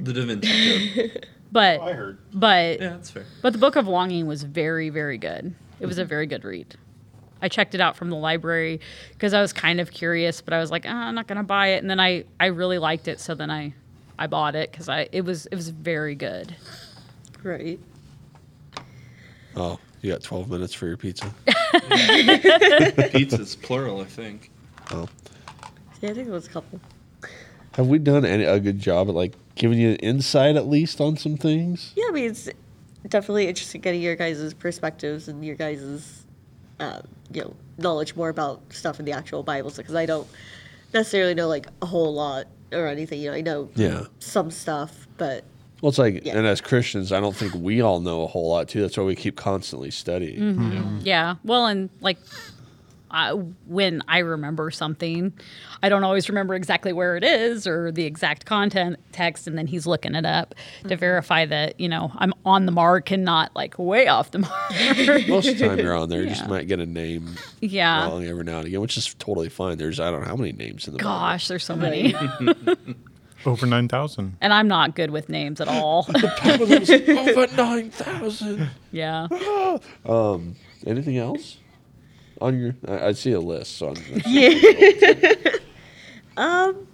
[0.01, 1.27] The Da Vinci Code.
[1.51, 2.19] but I heard.
[2.35, 3.25] but yeah, that's fair.
[3.43, 5.55] but the Book of Longing was very very good.
[5.81, 6.75] It was a very good read.
[7.41, 8.81] I checked it out from the library
[9.13, 11.69] because I was kind of curious, but I was like, "Ah, I'm not gonna buy
[11.69, 11.79] it.
[11.79, 13.75] And then I I really liked it, so then I
[14.19, 16.55] I bought it because I it was it was very good.
[17.43, 17.79] Right.
[19.57, 21.33] Oh, you got 12 minutes for your pizza.
[23.11, 24.51] Pizza's plural, I think.
[24.91, 25.09] Oh.
[26.01, 26.81] Yeah, I think it was a couple.
[27.73, 31.17] Have we done any, a good job at like giving you insight at least on
[31.17, 31.93] some things?
[31.97, 32.49] Yeah, I mean, it's
[33.09, 36.18] definitely interesting getting your guys' perspectives and your guys'
[36.81, 37.01] uh,
[37.33, 40.27] you know knowledge more about stuff in the actual Bibles because I don't
[40.93, 43.21] necessarily know like a whole lot or anything.
[43.21, 44.05] You know, I know Yeah.
[44.19, 45.45] some stuff, but
[45.81, 46.37] Well, it's like, Yeah.
[46.37, 48.81] and as Christians, I don't think we all know a whole lot too.
[48.81, 51.01] That's why we keep constantly studying.
[51.05, 51.37] Yeah.
[51.45, 52.19] Well, and like
[53.11, 55.33] I, when I remember something,
[55.83, 59.67] I don't always remember exactly where it is or the exact content text, and then
[59.67, 60.55] he's looking it up
[60.87, 64.41] to verify that you know I'm on the mark and not like way off the
[64.41, 64.53] mark.
[65.29, 68.09] Most of the time you're on there, you just might get a name yeah.
[68.09, 69.79] wrong every now and again, which is totally fine.
[69.79, 71.11] There's, I don't know how many names in the Bible.
[71.11, 72.15] Gosh, there's so many,
[73.47, 74.37] Over 9,000.
[74.41, 76.07] and I'm not good with names at all.
[76.45, 78.71] Over 9,000.
[78.91, 79.29] yeah.
[80.05, 80.57] um,
[80.87, 81.59] Anything else?
[82.41, 83.77] On your, I, I see a list.
[83.79, 83.97] So I'm,
[86.37, 86.87] Um,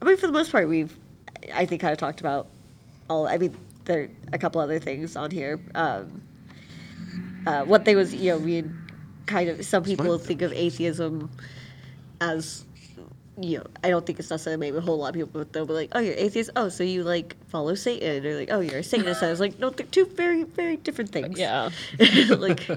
[0.00, 0.96] I mean, for the most part, we've,
[1.52, 2.46] I think, kind of talked about
[3.10, 3.26] all.
[3.26, 3.56] I mean,
[3.86, 5.60] there are a couple other things on here.
[5.74, 6.22] Um,
[7.44, 8.72] uh, one thing was, you know, we had
[9.26, 11.28] kind of some people think of atheism
[12.20, 12.64] as,
[13.40, 15.66] you know, I don't think it's necessarily maybe a whole lot of people, but they'll
[15.66, 16.50] be like, oh, you're atheist.
[16.56, 19.22] Oh, so you like follow Satan, or like, oh, you're a Satanist.
[19.22, 21.38] I was like, no, they're two very, very different things.
[21.38, 21.70] Yeah.
[22.30, 22.68] like,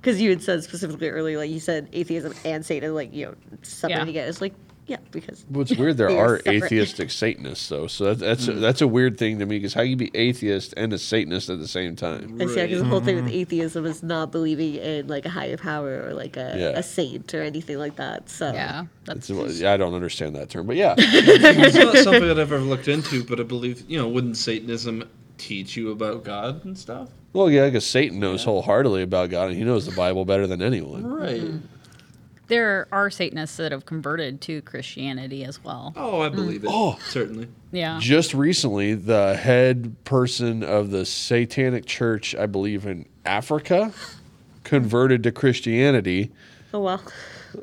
[0.00, 3.34] because you had said specifically earlier, like you said atheism and Satan, like you know,
[3.62, 4.22] something Yeah.
[4.22, 4.28] it.
[4.28, 4.54] It's like,
[4.90, 6.64] yeah, because What's weird, there They are separate.
[6.64, 7.86] atheistic Satanists, though.
[7.86, 10.10] So that, that's a, that's a weird thing to me because how can you be
[10.14, 12.36] atheist and a Satanist at the same time?
[12.40, 13.34] I see, because the whole thing with Mm-hmm.
[13.34, 16.78] atheism is not believing in like a higher power or like a, Yeah.
[16.78, 18.28] a saint or anything like that.
[18.28, 18.86] So Yeah.
[19.04, 22.58] That's It's, I don't understand that term, but yeah, It's not something that I've ever
[22.58, 25.08] looked into, but I believe, you know, wouldn't Satanism
[25.38, 27.08] teach you about God and stuff?
[27.32, 30.60] well, yeah, because Satan knows wholeheartedly about God and he knows the Bible better than
[30.60, 31.06] anyone.
[31.06, 31.42] Right.
[32.50, 35.94] There are Satanists that have converted to Christianity as well.
[35.96, 36.70] Oh, I believe it.
[36.70, 36.98] Oh.
[37.08, 37.48] Certainly.
[37.72, 37.98] Yeah.
[38.02, 43.92] Just recently, the head person of the Satanic Church, I believe in Africa,
[44.64, 46.30] converted to Christianity.
[46.74, 47.02] oh well,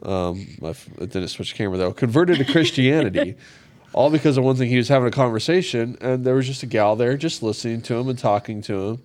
[0.03, 1.91] um, I f- I didn't switch camera though.
[1.93, 3.35] Converted to Christianity,
[3.93, 4.69] all because of one thing.
[4.69, 7.95] He was having a conversation, and there was just a gal there, just listening to
[7.95, 9.01] him and talking to him.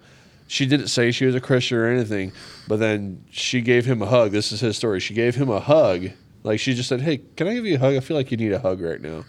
[0.52, 2.30] She didn't say she was a Christian or anything,
[2.68, 4.32] but then she gave him a hug.
[4.32, 5.00] This is his story.
[5.00, 6.10] She gave him a hug,
[6.42, 7.94] like she just said, "Hey, can I give you a hug?
[7.94, 9.24] I feel like you need a hug right now."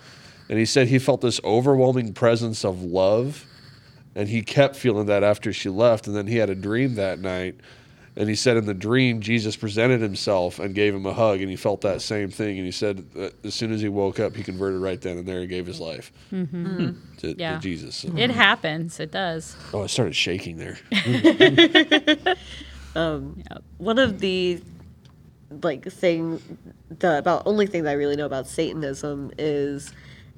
[0.50, 3.46] And he said he felt this overwhelming presence of love,
[4.14, 6.08] and he kept feeling that after she left.
[6.08, 7.56] And then he had a dream that night
[8.16, 11.50] and he said in the dream, Jesus presented himself and gave him a hug, and
[11.50, 12.58] he felt that same thing.
[12.58, 15.28] And he said that as soon as he woke up, he converted right then and
[15.28, 17.58] there and gave his life to, to Yeah.
[17.60, 17.96] Jesus.
[17.96, 19.00] So- It happens.
[19.00, 19.56] It does.
[19.74, 20.78] oh, I started shaking there.
[22.96, 23.64] Yep.
[23.78, 24.62] one of the
[25.64, 26.42] like thing
[27.00, 29.94] the about only thing that I really know about Satanism is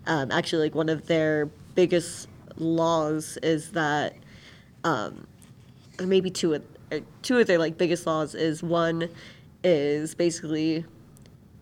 [0.08, 2.28] um, actually like one of their biggest
[2.58, 4.16] laws is that
[4.86, 5.28] um,
[6.04, 6.64] maybe two of
[7.22, 9.10] two of their like biggest laws is one
[9.64, 10.86] is basically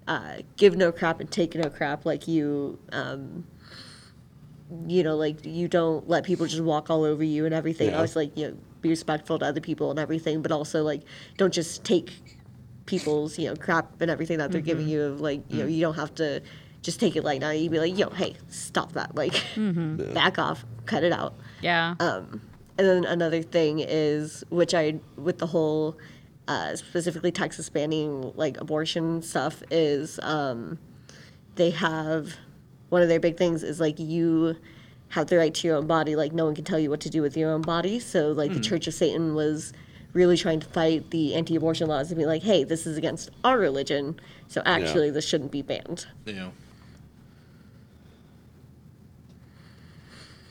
[0.07, 3.45] uh, give no crap and take no crap like you um,
[4.87, 7.89] you know like you don't let people just walk all over you and everything.
[7.89, 7.95] Yeah.
[7.95, 11.01] always like you know be respectful to other people and everything but also like
[11.37, 12.11] don't just take
[12.85, 15.79] people's you know crap and everything that they're giving you of like you know you
[15.79, 16.41] don't have to
[16.81, 19.33] just take it like now you'd be like yo hey stop that like
[20.13, 21.33] back off cut it out.
[21.61, 21.95] Yeah.
[22.01, 22.41] um,
[22.77, 25.97] and then another thing is, which I, with the whole,
[26.47, 30.79] uh, specifically Texas banning like abortion stuff, is um,
[31.55, 32.35] they have
[32.89, 34.55] one of their big things is like you
[35.09, 36.15] have the right to your own body.
[36.15, 37.99] Like no one can tell you what to do with your own body.
[37.99, 39.73] So like the Church of Satan was
[40.13, 43.57] really trying to fight the anti-abortion laws and be like, hey, this is against our
[43.57, 44.19] religion.
[44.47, 46.05] So actually, this shouldn't be banned.
[46.25, 46.49] Yeah.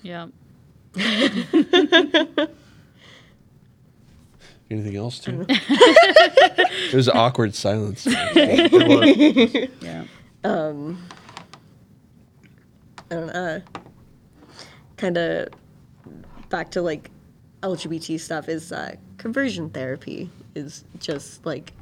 [0.02, 0.26] yeah.
[4.70, 5.44] Anything else, too?
[5.48, 8.06] it was awkward silence.
[8.06, 10.04] Yeah.
[10.44, 11.02] Um.
[13.10, 13.60] I don't uh.
[14.96, 15.48] Kind of
[16.48, 17.10] back to like
[17.62, 21.72] LGBT stuff is uh, conversion therapy is just like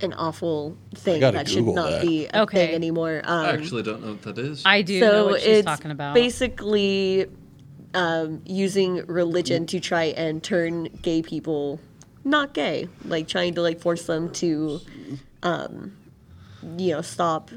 [0.00, 2.02] an awful thing gotta that should not that.
[2.02, 2.66] be a Okay.
[2.66, 3.20] thing anymore.
[3.24, 4.62] Um, I actually don't know what that is.
[4.64, 6.14] I do know so what she's it's talking about.
[6.14, 7.26] basically
[7.96, 11.80] um, using religion to try and turn gay people
[12.24, 14.80] not gay, like trying to like force them to,
[15.42, 15.96] um,
[16.76, 17.50] you know, stop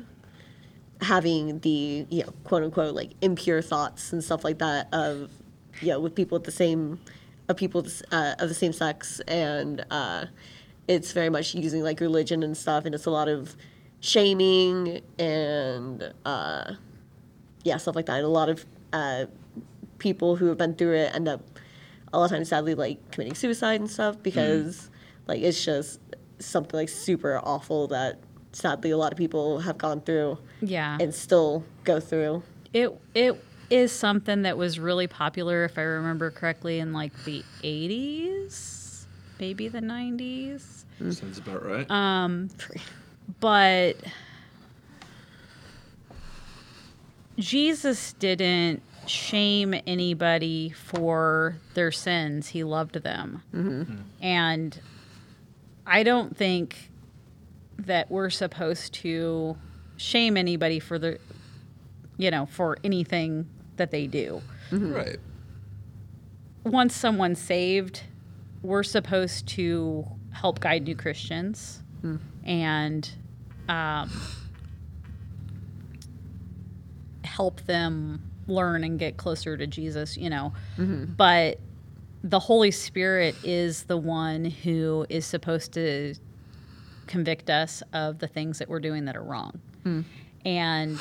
[1.02, 5.32] having the you know quote unquote like impure thoughts and stuff like that of
[5.82, 6.99] you know with people with the same
[7.48, 9.20] of people uh, of the same sex.
[9.28, 10.28] And uh,
[10.88, 13.57] it's very much using like religion and stuff and it's a lot of
[13.99, 16.74] shaming and uh,
[17.66, 18.18] yeah stuff like that.
[18.18, 19.26] And a lot of uh,
[19.99, 21.41] people who have been through it end up
[22.11, 24.89] a lot of times sadly like committing suicide and stuff because
[25.27, 25.99] like it's just
[26.39, 28.19] something like super awful that
[28.51, 30.97] sadly a lot of people have gone through yeah.
[30.99, 32.43] and still go through.
[32.73, 37.43] It it is something that was really popular, if I remember correctly, in like the
[37.63, 39.05] '80s,
[39.39, 40.85] maybe the '90s.
[41.11, 41.89] Sounds about right.
[41.89, 42.49] Um,
[43.39, 43.95] but
[47.38, 52.49] Jesus didn't shame anybody for their sins.
[52.49, 53.44] He loved them.
[53.53, 53.95] Mm-hmm.
[54.22, 54.80] And
[55.86, 56.91] I don't think
[57.77, 59.57] that we're supposed to
[59.98, 61.19] shame anybody for the,
[62.18, 64.41] you know, for anything that they do.
[64.72, 64.94] Mm-hmm.
[64.94, 65.19] right.
[66.64, 68.03] Once someone's saved,
[68.61, 72.19] we're supposed to help guide new Christians mm.
[72.44, 73.10] and
[73.68, 74.11] um,
[77.23, 80.53] help them learn and get closer to Jesus, you know.
[81.15, 81.59] But
[82.23, 86.15] the Holy Spirit is the one who is supposed to
[87.07, 89.59] convict us of the things that we're doing that are wrong.
[90.45, 90.99] And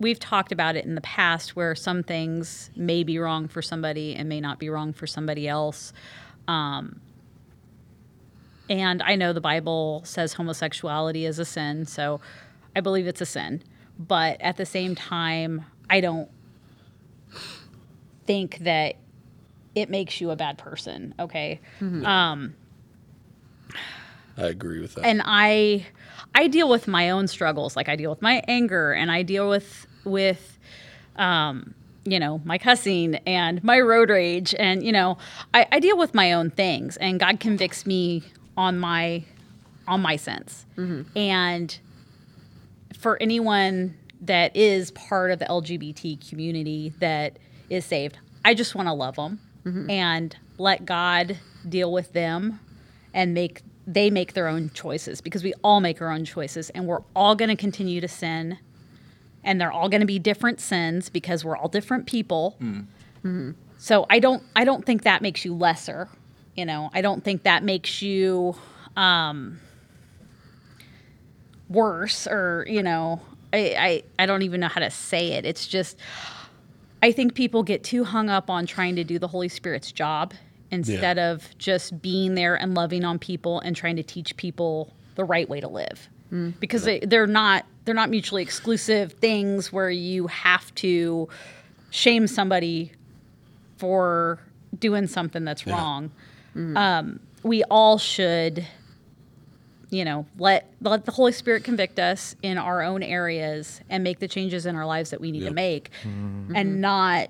[0.00, 4.14] we've talked about it in the past where some things may be wrong for somebody
[4.14, 5.92] and may not be wrong for somebody else.
[6.48, 7.00] Um,
[8.68, 12.20] and I know the Bible says homosexuality is a sin, so
[12.74, 13.62] I believe it's a sin.
[13.98, 16.28] But at the same time, I don't
[18.26, 18.96] think that
[19.74, 21.60] it makes you a bad person, okay?
[21.80, 22.54] Um,
[24.36, 25.04] I agree with that.
[25.04, 25.86] and I
[26.34, 27.76] I deal with my own struggles.
[27.76, 30.58] Like I deal with my anger and I deal with with
[31.16, 31.74] um
[32.04, 35.16] you know my cussing and my road rage and you know
[35.54, 38.24] I, I deal with my own things and God convicts me
[38.56, 39.24] on my
[39.86, 40.66] on my sins
[41.14, 41.78] and
[42.98, 47.38] for anyone that is part of the LGBT community that
[47.70, 48.18] is saved.
[48.44, 49.88] I just want to love them mm-hmm.
[49.90, 51.38] and let God
[51.68, 52.60] deal with them
[53.12, 56.86] and make they make their own choices because we all make our own choices and
[56.86, 58.58] we're all going to continue to sin
[59.42, 62.56] and they're all going to be different sins because we're all different people.
[62.62, 62.86] Mm.
[63.18, 63.50] Mm-hmm.
[63.78, 66.08] So i don't i don't think that makes you lesser
[66.56, 66.90] you know?
[66.92, 68.56] I don't think that makes you
[68.96, 69.60] um
[71.68, 73.20] worse or you know
[73.52, 75.44] I, I i don't even know how to say it.
[75.44, 75.98] It's just
[77.04, 80.32] I think people get too hung up on trying to do the Holy Spirit's job
[80.70, 85.22] instead of just being there and loving on people and trying to teach people the
[85.24, 86.08] right way to live.
[86.60, 91.28] Because they, they're not they're not mutually exclusive things where you have to
[91.90, 92.90] shame somebody
[93.76, 94.38] for
[94.78, 96.10] doing something that's wrong.
[96.78, 98.66] Um, we all should
[99.94, 104.18] you know let let the holy spirit convict us in our own areas and make
[104.18, 105.50] the changes in our lives that we need Yep.
[105.50, 106.56] to make mm-hmm.
[106.56, 107.28] and not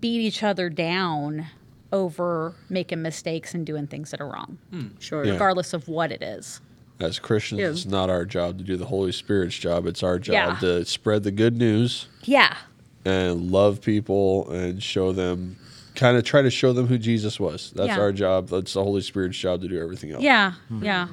[0.00, 1.46] beat each other down
[1.92, 4.88] over making mistakes and doing things that are wrong, hmm.
[5.00, 5.24] Sure.
[5.24, 5.32] Yeah.
[5.32, 6.60] regardless of what it is.
[7.00, 7.70] As Christians, Yeah.
[7.70, 9.86] it's not our job to do the Holy Spirit's job.
[9.86, 10.58] It's our job Yeah.
[10.60, 12.56] to spread the good news Yeah.
[13.04, 15.56] and love people and show them,
[15.96, 17.72] kind of try to show them who Jesus was.
[17.74, 17.98] That's Yeah.
[17.98, 18.48] our job.
[18.50, 20.22] That's the Holy Spirit's job to do everything else.
[20.22, 20.52] Yeah.
[20.80, 21.08] Yeah.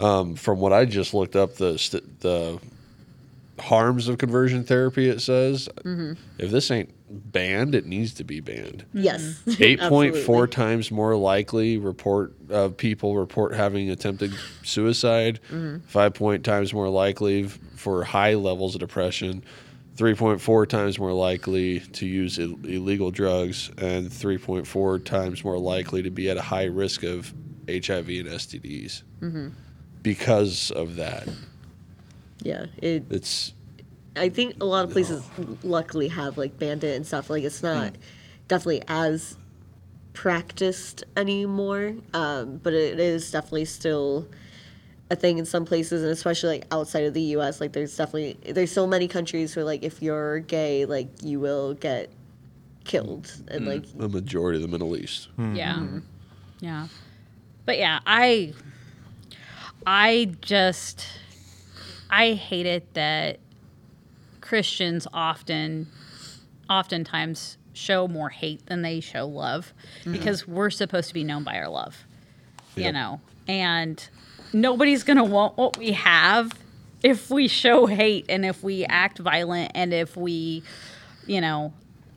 [0.00, 2.58] Um, from what I just looked up, the st- the
[3.58, 5.08] harms of conversion therapy.
[5.08, 6.12] It says Mm-hmm.
[6.38, 8.84] if this ain't banned, it needs to be banned.
[8.94, 9.42] Yes.
[9.58, 15.40] Eight point four times more likely report uh, people report having attempted suicide.
[15.50, 16.08] Mm-hmm.
[16.14, 19.42] point times more likely f- for high levels of depression.
[19.96, 26.10] 3.4 times more likely to use Ill- illegal drugs and 3.4 times more likely to
[26.10, 27.34] be at a high risk of
[27.68, 29.48] HIV and STDs Mm-hmm.
[30.02, 31.28] Because of that.
[32.42, 32.66] Yeah.
[32.78, 33.52] It, It's
[34.16, 35.22] I think a lot of places
[35.62, 37.30] luckily have like bandit and stuff.
[37.30, 37.66] Like it's hmm.
[37.66, 37.94] not
[38.48, 39.36] definitely as
[40.12, 44.26] practiced anymore, um, but it is definitely still
[45.10, 47.60] a thing in some places, and especially like outside of the U.S.
[47.60, 51.74] Like there's definitely there's so many countries where like if you're gay, like you will
[51.74, 52.10] get
[52.84, 53.68] killed, and hmm.
[53.68, 55.28] like the majority of the Middle East.
[55.36, 55.54] Hmm.
[55.54, 55.86] Yeah.
[56.60, 56.88] Yeah.
[57.64, 58.54] But yeah, I
[59.86, 61.06] I just
[62.10, 63.38] I hate it that
[64.40, 65.88] Christians often
[66.68, 70.12] oftentimes show more hate than they show love mm-hmm.
[70.12, 72.04] because we're supposed to be known by our love.
[72.76, 73.20] You know.
[73.46, 74.08] And
[74.52, 76.52] nobody's going to want what we have
[77.02, 80.62] if we show hate and if we act violent and if we
[81.26, 81.72] you know,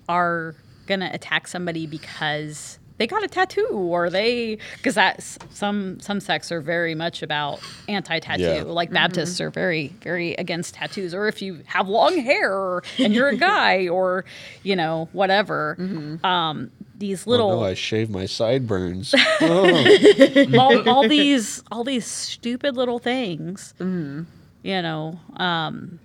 [0.10, 0.56] are
[0.88, 6.52] gonna attack somebody because they got a tattoo or they because that's some some sects
[6.52, 7.60] are very much about
[7.90, 8.44] anti-tattoo.
[8.44, 8.64] Yeah.
[8.64, 11.14] Like Baptists are very very against tattoos.
[11.14, 14.26] Or if you have long hair and you're a guy or
[14.64, 15.78] you know whatever.
[16.24, 19.14] Um, these little Oh, no, I shave my sideburns.
[19.42, 26.00] all, all these all these stupid little things you know um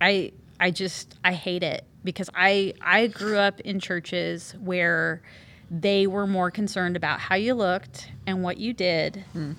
[0.00, 5.22] i i just i hate it because i i grew up in churches where
[5.74, 9.52] they were more concerned about how you looked and what you did hmm.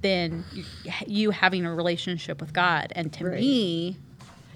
[0.00, 0.64] than you,
[1.06, 3.40] you having a relationship with god and to Right.
[3.40, 3.98] me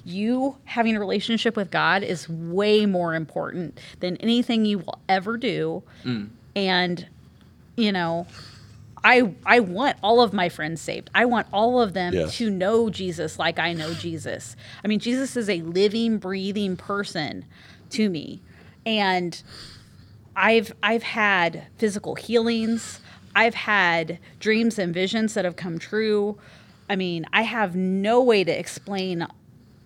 [0.04, 5.36] you having a relationship with God is way more important than anything you will ever
[5.36, 5.82] do.
[6.02, 6.24] Hmm.
[6.56, 7.06] And,
[7.76, 8.26] you know,
[9.04, 11.10] I I want all of my friends saved.
[11.14, 12.36] I want all of them Yes.
[12.38, 14.56] to know Jesus like I know Jesus.
[14.84, 17.44] I mean, Jesus is a living, breathing person
[17.90, 18.42] to me.
[18.84, 19.40] And
[20.36, 23.00] I've I've had physical healings.
[23.34, 26.38] I've had dreams and visions that have come true.
[26.88, 29.26] I mean, I have no way to explain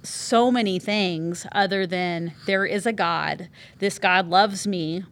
[0.03, 3.49] so many things other than there is a God.
[3.79, 5.05] This God loves me.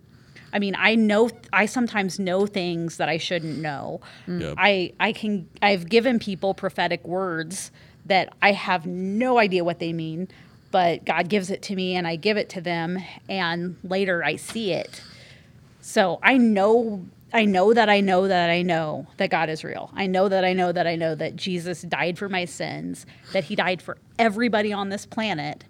[0.52, 4.00] I mean, I know I sometimes know things that I shouldn't know.
[4.28, 4.54] Yep.
[4.56, 7.72] I I can I've given people prophetic words
[8.06, 10.28] that I have no idea what they mean,
[10.70, 12.98] but God gives it to me and I give it to them
[13.28, 15.02] and later I see it.
[15.86, 17.04] So I know
[17.34, 19.90] I know that I know that I know that God is real.
[19.94, 23.44] I know that I know that I know that Jesus died for my sins, that
[23.44, 25.64] he died for everybody on this planet.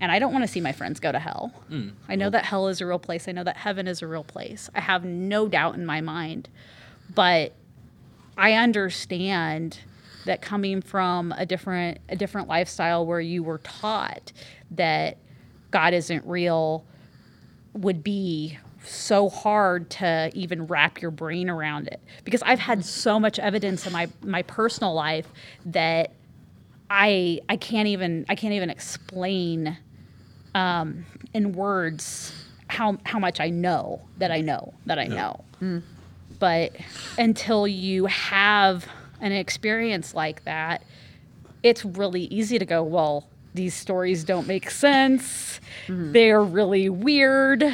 [0.00, 1.52] And I don't want to see my friends go to hell.
[1.70, 3.28] Mm, I know that hell is a real place.
[3.28, 4.68] I know that heaven is a real place.
[4.74, 6.48] I have no doubt in my mind.
[7.14, 7.52] But
[8.36, 9.78] I understand
[10.24, 14.32] that coming from a different a different lifestyle where you were taught
[14.72, 15.16] that
[15.70, 16.84] God isn't real
[17.72, 23.18] would be so hard to even wrap your brain around it because I've had so
[23.18, 25.26] much evidence in my my personal life
[25.66, 26.12] that
[26.90, 29.76] I I can't even I can't even explain
[30.54, 32.32] um, in words
[32.68, 35.44] how how much I know that I know that I know.
[36.38, 36.72] But
[37.18, 38.86] until you have
[39.20, 40.82] an experience like that,
[41.62, 45.60] it's really easy to go, well, these stories don't make sense.
[46.12, 47.64] They're really weird.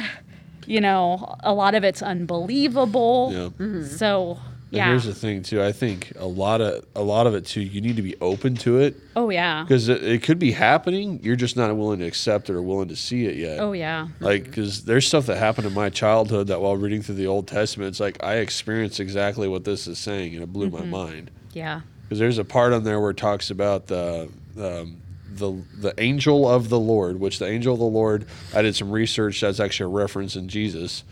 [0.67, 3.53] You know, a lot of it's unbelievable.
[3.59, 3.83] Yeah.
[3.85, 4.47] So, yeah.
[4.69, 4.87] And yeah.
[4.87, 5.61] here's the thing too.
[5.61, 7.61] I think a lot of a lot of it too.
[7.61, 9.63] You need to be open to it oh, yeah.
[9.63, 11.19] because it, it could be happening.
[11.21, 13.59] You're just not willing to accept it or willing to see it yet.
[13.59, 14.07] Oh, yeah.
[14.21, 17.47] Like, because there's stuff that happened in my childhood that while reading through the Old
[17.47, 20.89] Testament, it's like I experienced exactly what this is saying, and it blew Mm-hmm.
[20.89, 21.31] my mind.
[21.53, 21.81] Yeah.
[22.03, 25.01] Because there's a part on there where it talks about the um,
[25.37, 28.25] the the angel of the Lord, which the angel of the Lord.
[28.53, 29.41] I did some research.
[29.41, 31.03] That's actually a reference in Jesus,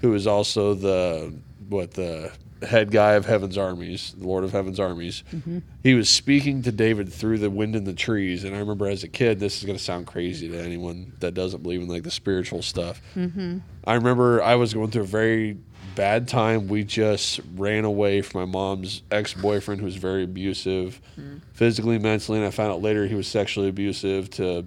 [0.00, 1.34] who is also the
[1.68, 2.32] what the
[2.62, 5.24] head guy of heaven's armies, the Lord of heaven's armies.
[5.32, 5.58] Mm-hmm.
[5.82, 9.02] He was speaking to David through the wind in the trees, and I remember as
[9.02, 12.04] a kid, this is going to sound crazy to anyone that doesn't believe in like
[12.04, 13.00] the spiritual stuff.
[13.14, 13.58] Mm-hmm.
[13.84, 15.58] I remember I was going through a very
[15.94, 16.68] bad time.
[16.68, 21.38] We just ran away from my mom's ex boyfriend, who was very abusive, hmm.
[21.52, 24.66] physically, mentally, and I found out later he was sexually abusive to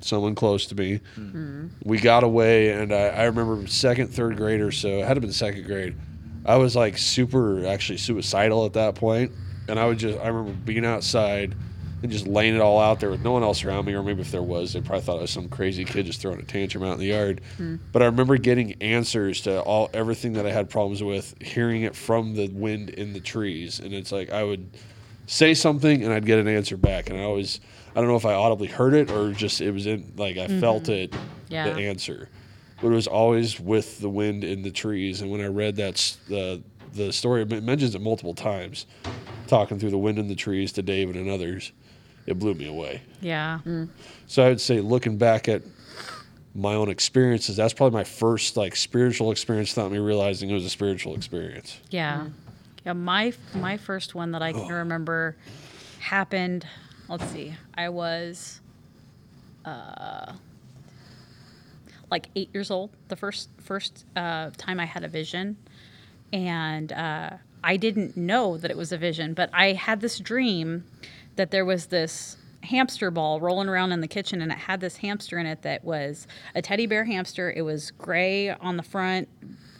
[0.00, 1.00] someone close to me.
[1.14, 1.68] Hmm.
[1.84, 4.88] We got away, and I, I remember second, third grade or so.
[4.88, 5.96] It had to have been second grade.
[6.44, 9.32] I was like super, actually suicidal at that point,
[9.68, 11.54] and I would just I remember being outside
[12.02, 14.20] and just laying it all out there with no one else around me, or maybe
[14.20, 16.82] if there was, they probably thought I was some crazy kid just throwing a tantrum
[16.82, 17.40] out in the yard.
[17.56, 17.76] Hmm.
[17.92, 21.94] But I remember getting answers to all everything that I had problems with, hearing it
[21.94, 24.68] from the wind in the trees, and it's like I would
[25.26, 27.60] say something and I'd get an answer back, and I always
[27.94, 30.46] I don't know if I audibly heard it or just it was in like I
[30.46, 30.60] mm-hmm.
[30.60, 31.14] felt it
[31.48, 31.70] Yeah.
[31.72, 32.28] the answer,
[32.80, 35.20] but it was always with the wind in the trees.
[35.20, 36.62] And when I read that the
[36.94, 38.86] the story, it mentions it multiple times,
[39.46, 41.72] talking through the wind in the trees to David and others,
[42.26, 43.02] it blew me away.
[43.20, 43.60] Yeah.
[44.26, 45.62] So I would say, looking back at
[46.54, 50.64] my own experiences, that's probably my first like spiritual experience without me realizing it was
[50.64, 51.78] a spiritual experience.
[51.90, 52.28] Yeah.
[52.84, 55.36] Yeah, my my first one that I can remember
[56.00, 56.66] happened,
[57.08, 57.54] let's see.
[57.74, 58.60] I was
[59.64, 60.32] uh
[62.10, 65.56] like 8 years old the first first uh time I had a vision
[66.32, 67.30] and uh
[67.64, 70.84] I didn't know that it was a vision, but I had this dream
[71.36, 74.98] that there was this hamster ball rolling around in the kitchen and it had this
[74.98, 77.52] hamster in it that was a teddy bear hamster.
[77.54, 79.28] It was gray on the front,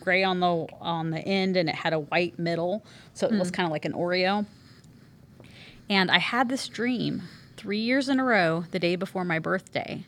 [0.01, 2.85] gray on the on the end and it had a white middle.
[3.15, 4.47] So it was kind of like an Oreo.
[5.89, 7.23] And I had this dream
[7.57, 10.05] 3 years in a row the day before my birthday.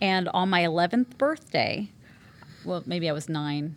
[0.00, 1.90] And on my 11th birthday,
[2.64, 3.74] well, maybe I was 9,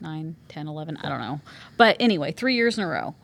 [0.00, 1.40] 9, 10, 11, I don't know.
[1.76, 3.14] But anyway, three years in a row.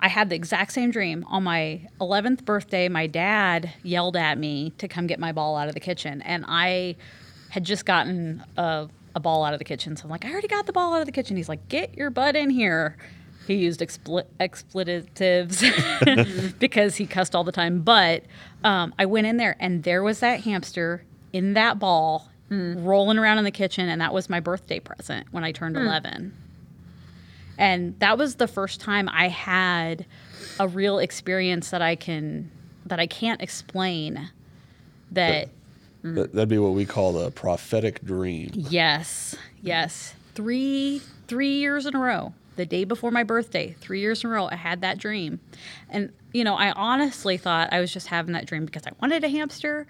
[0.00, 1.24] I had the exact same dream.
[1.28, 5.68] On my 11th birthday, my dad yelled at me to come get my ball out
[5.68, 6.22] of the kitchen.
[6.22, 6.96] And I
[7.50, 9.96] had just gotten a, a ball out of the kitchen.
[9.96, 11.36] So I'm like, I already got the ball out of the kitchen.
[11.36, 12.96] He's like, get your butt in here.
[13.48, 15.64] He used expl- expletives
[16.58, 17.80] because he cussed all the time.
[17.80, 18.24] But
[18.62, 21.02] um, I went in there and there was that hamster
[21.32, 23.88] in that ball rolling around in the kitchen.
[23.88, 26.34] And that was my birthday present when I turned 11
[27.58, 30.06] and that was the first time i had
[30.60, 32.50] a real experience that i can
[32.86, 34.30] that i can't explain
[35.10, 35.48] that
[36.02, 38.50] That, that'd be what we call the prophetic dream.
[38.54, 40.14] yes yes.
[40.34, 42.32] Three three years in a row.
[42.54, 45.40] The day before my birthday three years in a row i had that dream.
[45.90, 49.24] And you know i honestly thought i was just having that dream because i wanted
[49.24, 49.86] a hamster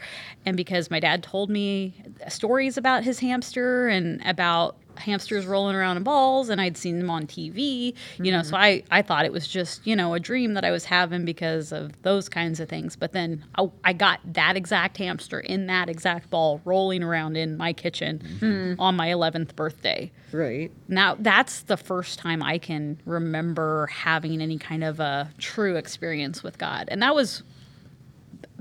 [0.47, 1.95] and because my dad told me
[2.29, 7.11] stories about his hamster and about hamsters rolling around in balls and i'd seen them
[7.11, 10.55] on tv you know so i i thought it was just you know a dream
[10.55, 12.97] that i was having because of those kinds of things.
[12.97, 17.57] But then i, I got that exact hamster in that exact ball rolling around in
[17.57, 20.11] my kitchen on my 11th birthday.
[20.33, 20.71] Right.
[20.89, 26.43] now that's the first time I can remember having any kind of a true experience
[26.43, 27.43] with God, and that was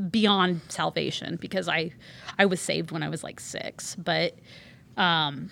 [0.09, 1.91] beyond salvation because I
[2.37, 4.35] I was saved when I was like six, but
[4.95, 5.49] um,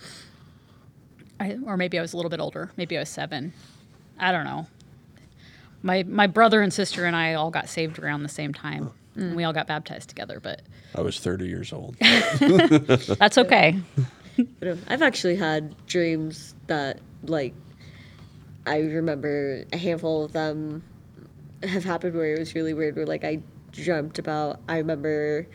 [1.40, 3.53] I, or maybe I was a little bit older, maybe I was seven,
[4.20, 4.68] I don't know.
[5.84, 8.91] My my brother and sister and I all got saved around the same time.
[9.16, 10.62] And we all got baptized together, but
[10.94, 11.95] I was 30 years old.
[11.99, 13.80] that's okay.
[14.38, 17.53] Um, I've actually had dreams that, like,
[18.66, 20.84] I remember a handful of them
[21.64, 22.98] have happened where it was really weird.
[22.98, 23.40] Where like I
[23.72, 24.60] dreamt about.
[24.68, 25.48] I remember.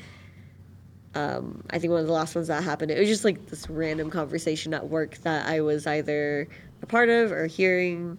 [1.14, 2.90] Um, I think one of the last ones that happened.
[2.90, 6.46] It was just like this random conversation at work that I was either
[6.82, 8.16] a part of or hearing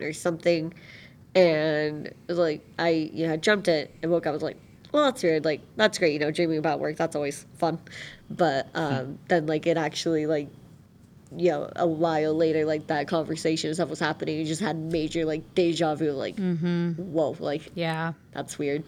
[0.00, 0.74] or something,
[1.34, 4.30] and it was like I you know jumped it and woke up.
[4.30, 4.58] I was like,
[4.92, 5.44] well, that's weird.
[5.44, 6.12] Like that's great.
[6.12, 6.96] You know, dreaming about work.
[6.96, 7.78] That's always fun.
[8.30, 10.48] But um, then like it actually like
[11.36, 14.76] you know, a while later, like that conversation and stuff was happening, you just had
[14.76, 18.12] major like deja vu, like, whoa, like Yeah.
[18.32, 18.84] that's weird.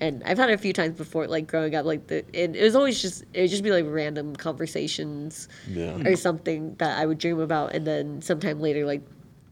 [0.00, 2.62] And I've had it a few times before, like growing up, like the it, it
[2.62, 5.96] was always just it would just be like random conversations Yeah.
[6.06, 9.02] or something that I would dream about, and then sometime later, like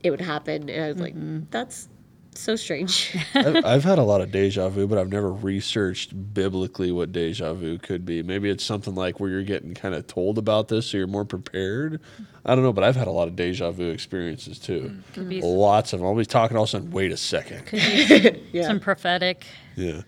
[0.02, 1.40] it would happen, and I was like, mm-hmm.
[1.50, 1.88] that's
[2.38, 3.16] so strange.
[3.34, 7.52] I've, I've had a lot of deja vu, but I've never researched biblically what deja
[7.52, 8.22] vu could be.
[8.22, 11.24] Maybe it's something like where you're getting kind of told about this, so you're more
[11.24, 12.00] prepared.
[12.46, 14.94] I don't know, but I've had a lot of deja vu experiences too.
[14.94, 15.14] Mm.
[15.14, 16.06] Could be Lots of them.
[16.06, 16.90] I'll be talking all of a sudden.
[16.90, 17.64] Wait a second.
[18.52, 19.46] yeah, some prophetic,
[19.76, 20.02] Yeah.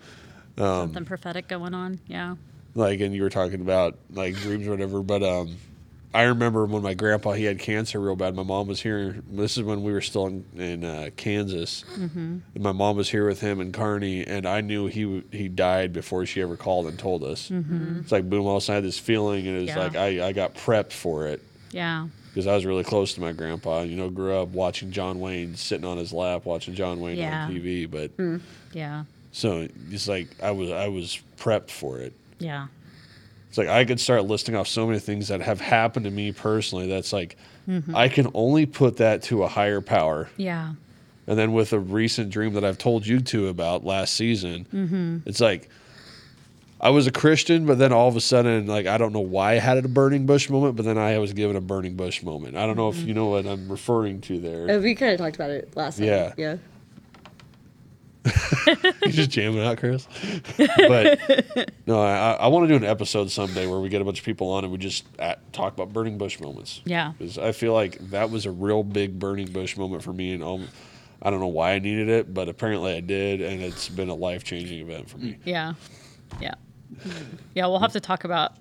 [0.61, 1.99] Something prophetic going on.
[2.07, 2.35] Yeah.
[2.75, 5.57] like and you were talking about like dreams or whatever but um
[6.13, 8.35] I remember when my grandpa he had cancer real bad.
[8.35, 9.15] My mom was here.
[9.31, 11.85] This is when we were still in, in uh, Kansas.
[11.95, 15.93] And my mom was here with him and Carney, and I knew he he died
[15.93, 17.49] before she ever called and told us.
[17.49, 18.45] It's like boom!
[18.45, 19.79] All of a sudden I had this feeling, and it was Yeah.
[19.79, 22.09] like I, I got prepped for it Yeah.
[22.33, 23.83] because I was really close to my grandpa.
[23.83, 27.45] You know, grew up watching John Wayne, sitting on his lap, watching John Wayne Yeah.
[27.45, 27.85] on TV.
[27.89, 28.11] But
[28.73, 29.05] Yeah.
[29.31, 32.13] So it's like I was I was prepped for it.
[32.39, 32.67] Yeah.
[33.49, 36.31] It's like I could start listing off so many things that have happened to me
[36.31, 36.87] personally.
[36.87, 37.37] That's like
[37.67, 37.95] mm-hmm.
[37.95, 40.29] I can only put that to a higher power.
[40.37, 40.73] Yeah.
[41.27, 45.17] And then with a recent dream that I've told you two about last season, mm-hmm.
[45.25, 45.69] it's like
[46.79, 49.53] I was a Christian, but then all of a sudden, like I don't know why
[49.53, 52.57] I had a burning bush moment, but then I was given a burning bush moment.
[52.57, 53.07] I don't know if mm-hmm.
[53.07, 54.77] you know what I'm referring to there.
[54.77, 56.07] Uh, we kind of talked about it last time.
[56.07, 56.33] Yeah.
[56.37, 56.57] Yeah.
[59.03, 60.07] you just jamming out, Chris.
[60.57, 64.19] but no, I, I want to do an episode someday where we get a bunch
[64.19, 66.81] of people on and we just at, talk about burning bush moments.
[66.85, 67.13] Yeah.
[67.17, 70.43] because I feel like that was a real big burning bush moment for me, and
[70.43, 70.67] um,
[71.21, 74.15] I don't know why I needed it, but apparently I did, and it's been a
[74.15, 75.37] life changing event for me.
[75.43, 75.73] Yeah.
[76.39, 76.55] Yeah.
[77.55, 78.53] Yeah, we'll have to talk about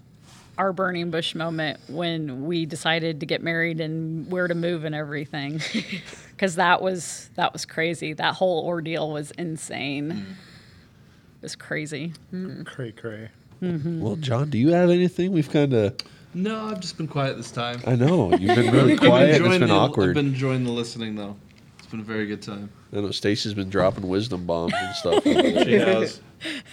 [0.60, 4.94] our burning bush moment when we decided to get married and where to move and
[4.94, 5.58] everything.
[6.38, 8.12] Cuz that was that was crazy.
[8.12, 10.12] That whole ordeal was insane.
[10.12, 10.20] Mm.
[10.20, 12.12] It was crazy.
[12.30, 12.66] Mm.
[12.66, 13.30] Cray cray.
[13.62, 14.02] Mm-hmm.
[14.02, 15.32] Well, Jon, do you have anything?
[15.32, 15.96] We've kind of,
[16.34, 17.80] No, I've just been quiet this time.
[17.86, 19.40] I know you've been really quiet.
[19.40, 20.10] It's been the, awkward.
[20.10, 21.36] I've been enjoying the listening though.
[21.78, 22.68] It's been a very good time.
[22.92, 25.24] I know Stacy's been dropping wisdom bombs and stuff.
[25.24, 26.20] She has.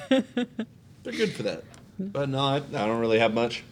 [0.10, 1.64] They're good for that.
[2.00, 3.64] But no, I, I don't really have much.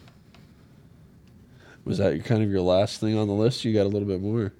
[1.86, 3.64] Was that kind of your last thing on the list?
[3.64, 4.52] You got a little bit more.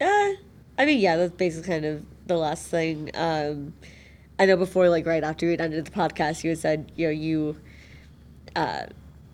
[0.00, 0.30] Uh,
[0.78, 3.10] I mean, yeah, that's basically kind of the last thing.
[3.14, 3.74] Um,
[4.38, 7.12] I know before, like right after we ended the podcast, you had said, you know,
[7.12, 7.56] you
[8.56, 8.86] uh,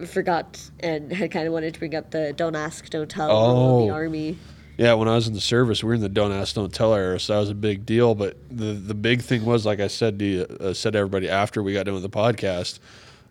[0.05, 3.87] forgot and had kind of wanted to bring up the "don't ask, don't tell" in
[3.87, 3.95] the Oh.
[3.95, 4.37] army.
[4.77, 6.93] Yeah, when I was in the service, we were in the don't ask, don't tell
[6.93, 8.15] era, so that was a big deal.
[8.17, 11.31] But the the big thing was, like I said to you, uh, said to everybody
[11.31, 12.81] after we got done with the podcast,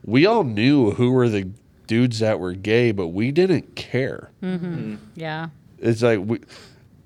[0.05, 1.49] we all knew who were the
[1.87, 4.31] dudes that were gay, but we didn't care.
[4.41, 4.65] Mm-hmm.
[4.65, 4.95] Mm-hmm.
[5.15, 5.49] Yeah.
[5.79, 6.39] It's like we.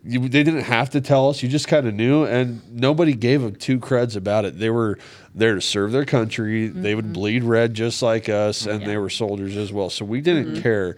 [0.02, 1.44] You, they didn't have to tell us.
[1.44, 4.58] You just kind of knew, and nobody gave them two creds about it.
[4.58, 4.98] They were
[5.36, 6.68] there to serve their country.
[6.70, 7.14] They would mm-hmm.
[7.14, 9.90] bleed red just like us, and they were soldiers as well.
[9.90, 10.96] So we didn't care.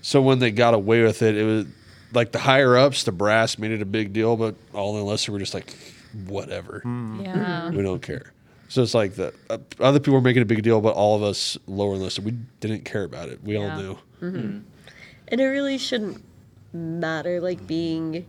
[0.00, 1.66] So when they got away with it, it was
[2.12, 5.32] like the higher ups, the brass made it a big deal, but all the enlisted
[5.32, 5.74] were just like,
[6.26, 7.70] whatever, Yeah.
[7.70, 8.32] we don't care.
[8.68, 11.22] So it's like the uh, other people were making a big deal, but all of
[11.22, 13.42] us lower enlisted, we didn't care about it.
[13.42, 13.72] We Yeah.
[13.72, 13.98] all knew.
[14.20, 14.58] Mm-hmm.
[15.28, 16.22] And it really shouldn't
[16.72, 18.26] matter, like being,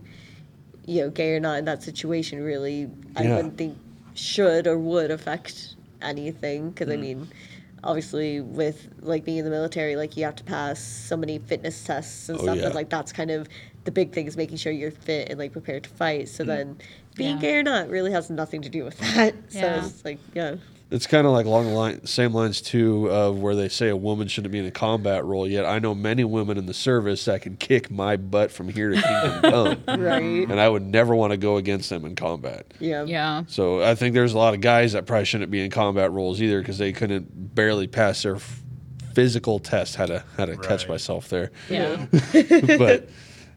[0.86, 2.42] you know, gay or not in that situation.
[2.42, 3.36] Really, I Yeah.
[3.36, 3.76] wouldn't think
[4.14, 6.70] should or would affect anything.
[6.70, 7.00] Because I mm.
[7.00, 7.28] mean,
[7.84, 11.84] obviously, with like being in the military, like you have to pass so many fitness
[11.84, 12.56] tests and Oh, stuff.
[12.56, 12.66] yeah.
[12.66, 13.46] And like that's kind of
[13.84, 16.28] the big thing is making sure you're fit and like prepared to fight.
[16.28, 16.48] So mm.
[16.48, 16.78] then,
[17.16, 17.40] being Yeah.
[17.40, 19.34] gay or not really has nothing to do with that.
[19.50, 19.84] So Yeah.
[19.86, 20.56] it's like, yeah.
[20.92, 23.96] It's kind of like along the line, same lines too, of where they say a
[23.96, 25.46] woman shouldn't be in a combat role.
[25.48, 28.90] Yet I know many women in the service that can kick my butt from here
[28.90, 29.40] to Kingdom
[29.86, 30.48] Come, Right.
[30.50, 32.74] and I would never want to go against them in combat.
[32.80, 33.04] Yeah.
[33.04, 33.44] Yeah.
[33.46, 36.42] So I think there's a lot of guys that probably shouldn't be in combat roles
[36.42, 38.60] either because they couldn't barely pass their f-
[39.14, 39.94] physical test.
[39.94, 42.06] How to had to catch myself there, Yeah.
[42.78, 43.08] but.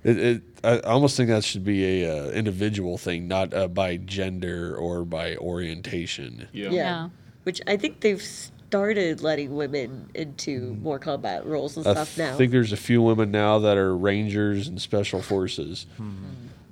[0.04, 3.98] It, it, I almost think that should be a uh, individual thing, not uh, by
[3.98, 6.48] gender or by orientation.
[6.52, 6.70] Yeah.
[6.70, 7.10] Yeah.
[7.44, 12.34] Which I think they've started letting women into more combat roles and I stuff now.
[12.34, 15.86] I think there's a few women now that are rangers and special forces.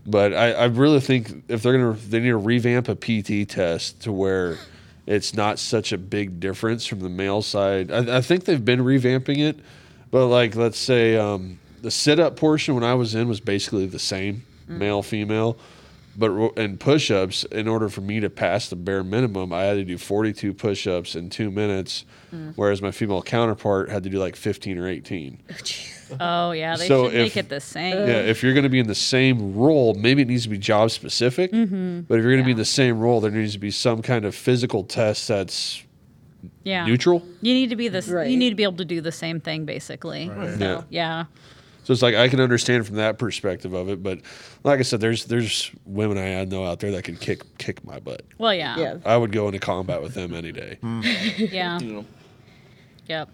[0.05, 4.01] But I, I really think if they're gonna, they need to revamp a PT test
[4.01, 4.57] to where
[5.05, 7.91] it's not such a big difference from the male side.
[7.91, 9.59] I, I think they've been revamping it,
[10.09, 13.85] but like let's say um, the sit up portion when I was in was basically
[13.85, 14.77] the same, mm.
[14.77, 15.57] male female.
[16.17, 19.63] But ro- in push ups, in order for me to pass the bare minimum, I
[19.63, 22.03] had to do 42 push ups in two minutes,
[22.35, 22.51] mm.
[22.57, 25.39] whereas my female counterpart had to do like 15 or 18.
[26.19, 26.75] Oh yeah.
[26.75, 27.95] They So should make it the same.
[27.95, 30.57] Yeah, if you're going to be in the same role, maybe it needs to be
[30.57, 31.53] job specific.
[31.53, 32.01] Mm-hmm.
[32.01, 34.01] But if you're going to be in the same role, there needs to be some
[34.01, 35.81] kind of physical test that's
[36.63, 36.85] Yeah.
[36.85, 37.25] neutral.
[37.41, 38.09] You need to be this.
[38.09, 38.29] Right.
[38.29, 40.25] You need to be able to do the same thing, basically.
[40.25, 40.57] Yeah.
[40.57, 41.25] So, yeah.
[41.83, 44.19] So it's like I can understand from that perspective of it, but
[44.63, 47.99] like I said, there's there's women I know out there that can kick kick my
[47.99, 48.21] butt.
[48.37, 48.77] Well, yeah.
[48.77, 48.97] yeah.
[49.03, 50.77] I would go into combat with them any day.
[51.37, 51.79] Yeah.
[51.79, 52.05] You know,
[53.07, 53.29] Yep.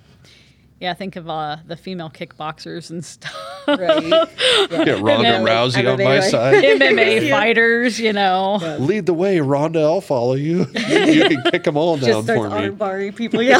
[0.80, 0.94] Yeah.
[0.94, 3.36] Think of uh, the female kickboxers and stuff.
[3.68, 4.04] Right.
[4.72, 4.86] Yeah.
[4.86, 6.24] Get Ronda MMA, Rousey on my right?
[6.24, 6.64] side.
[6.64, 8.56] MMA fighters, you know.
[8.80, 9.82] Lead the way, Ronda.
[9.82, 10.66] I'll follow you.
[10.74, 12.66] you, you can kick them all down Just starts for me.
[12.66, 13.42] arm barring people.
[13.42, 13.60] Yeah.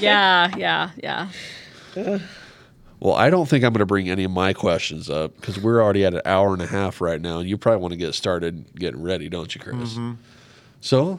[0.00, 0.56] Yeah.
[0.56, 0.90] Yeah.
[1.96, 2.18] Yeah.
[3.02, 5.82] Well, I don't think I'm going to bring any of my questions up because we're
[5.82, 8.14] already at an hour and a half right now, and you probably want to get
[8.14, 9.74] started getting ready, don't you, Chris?
[9.94, 10.12] Mm-hmm.
[10.80, 11.18] So,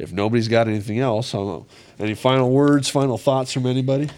[0.00, 1.68] if nobody's got anything else, I don't.
[2.00, 4.10] Any final words, final thoughts from anybody?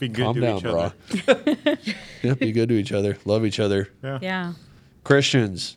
[0.00, 0.92] Be good Calm to down, each bro.
[1.28, 1.78] other.
[2.22, 3.16] yeah, be good to each other.
[3.24, 3.88] Love each other.
[4.02, 4.18] Yeah.
[4.20, 4.52] Yeah.
[5.02, 5.76] Christians,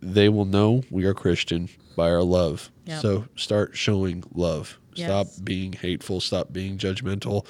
[0.00, 2.70] they will know we are Christian by our love.
[2.84, 3.00] Yep.
[3.02, 4.78] So start showing love.
[4.94, 6.20] Stop being hateful.
[6.20, 7.44] Stop being judgmental.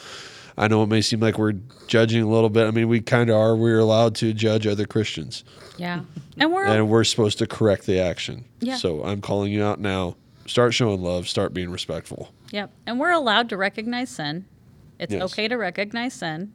[0.59, 1.53] I know it may seem like we're
[1.87, 2.67] judging a little bit.
[2.67, 3.55] I mean, we kind of are.
[3.55, 5.45] We're allowed to judge other Christians,
[5.77, 6.01] Yeah.
[6.39, 8.47] And we're and we're supposed to correct the action.
[8.61, 8.77] Yeah.
[8.77, 10.17] So I'm calling you out now.
[10.47, 11.29] Start showing love.
[11.29, 12.33] Start being respectful.
[12.53, 12.71] Yep.
[12.87, 14.47] And we're allowed to recognize sin.
[14.99, 15.23] It's Yes.
[15.25, 16.53] okay to recognize sin,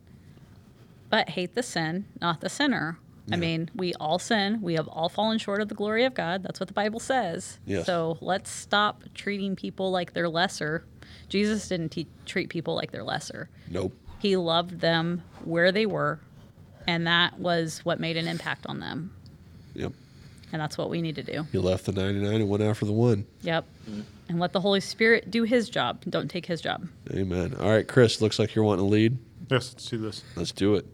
[1.09, 2.97] but hate the sin, not the sinner.
[3.31, 4.59] I mean, we all sin.
[4.61, 6.43] We have all fallen short of the glory of God.
[6.43, 7.59] That's what the Bible says.
[7.65, 7.85] Yes.
[7.85, 10.85] So let's stop treating people like they're lesser.
[11.29, 13.49] Jesus didn't te- treat people like they're lesser.
[13.69, 13.93] Nope.
[14.19, 16.19] He loved them where they were,
[16.87, 19.13] and that was what made an impact on them.
[19.73, 19.93] Yep.
[20.51, 21.47] And that's what we need to do.
[21.53, 23.25] You left the 99 and went after the one.
[23.41, 23.65] Yep.
[24.27, 26.03] And let the Holy Spirit do his job.
[26.09, 26.87] Don't take his job.
[27.11, 27.55] Amen.
[27.59, 29.17] All right, Chris, looks like you're wanting to lead.
[29.49, 30.23] Yes, let's do this.
[30.35, 30.85] Let's do it.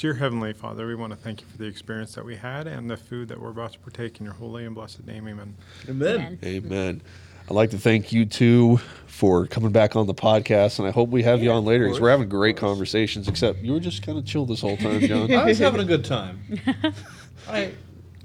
[0.00, 2.88] Dear Heavenly Father, we want to thank you for the experience that we had and
[2.88, 5.28] the food that we're about to partake in your holy and blessed name.
[5.28, 5.54] Amen.
[5.90, 6.38] Amen.
[6.42, 7.02] Amen.
[7.46, 11.10] I'd like to thank you two for coming back on the podcast, and I hope
[11.10, 13.28] we have you on later because we're having great conversations.
[13.28, 15.30] Except you were just kind of chill this whole time, Jon.
[15.34, 16.40] I was having a good time.
[17.48, 17.72] I,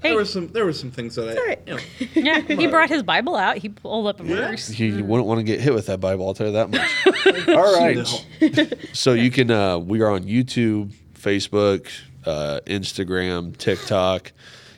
[0.02, 0.10] Hey.
[0.10, 1.62] there were some there were some things that I alright.
[1.66, 1.80] you know,
[2.14, 3.56] Yeah, he brought his Bible out.
[3.56, 4.34] He pulled up a Yeah.
[4.50, 4.78] verse.
[4.78, 6.26] you wouldn't want to get hit with that Bible.
[6.28, 7.48] I'll tell you that much.
[7.48, 8.74] All right.
[8.92, 9.50] So you can.
[9.50, 11.88] Uh, we are on YouTube, Facebook,
[12.24, 14.32] uh, Instagram, TikTok.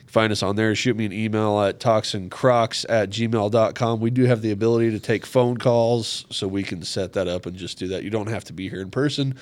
[0.07, 0.73] Find us on there.
[0.73, 3.99] Shoot me an email at talksncrocs at gmail.com.
[3.99, 7.45] We do have the ability to take phone calls, so we can set that up
[7.45, 8.03] and just do that.
[8.03, 9.35] You don't have to be here in person.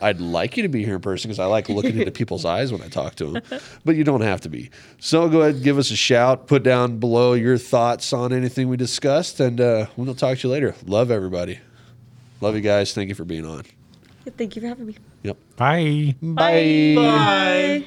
[0.00, 2.72] I'd like you to be here in person because I like looking into people's eyes
[2.72, 4.70] when I talk to them, but you don't have to be.
[4.98, 6.46] So go ahead and give us a shout.
[6.46, 10.52] Put down below your thoughts on anything we discussed, and uh, we'll talk to you
[10.52, 10.74] later.
[10.84, 11.58] Love everybody.
[12.40, 12.92] Love you guys.
[12.92, 13.64] Thank you for being on.
[14.30, 14.96] Thank you for having me.
[15.22, 15.36] Yep.
[15.56, 16.14] Bye.
[16.22, 16.94] Bye.
[16.94, 17.84] Bye.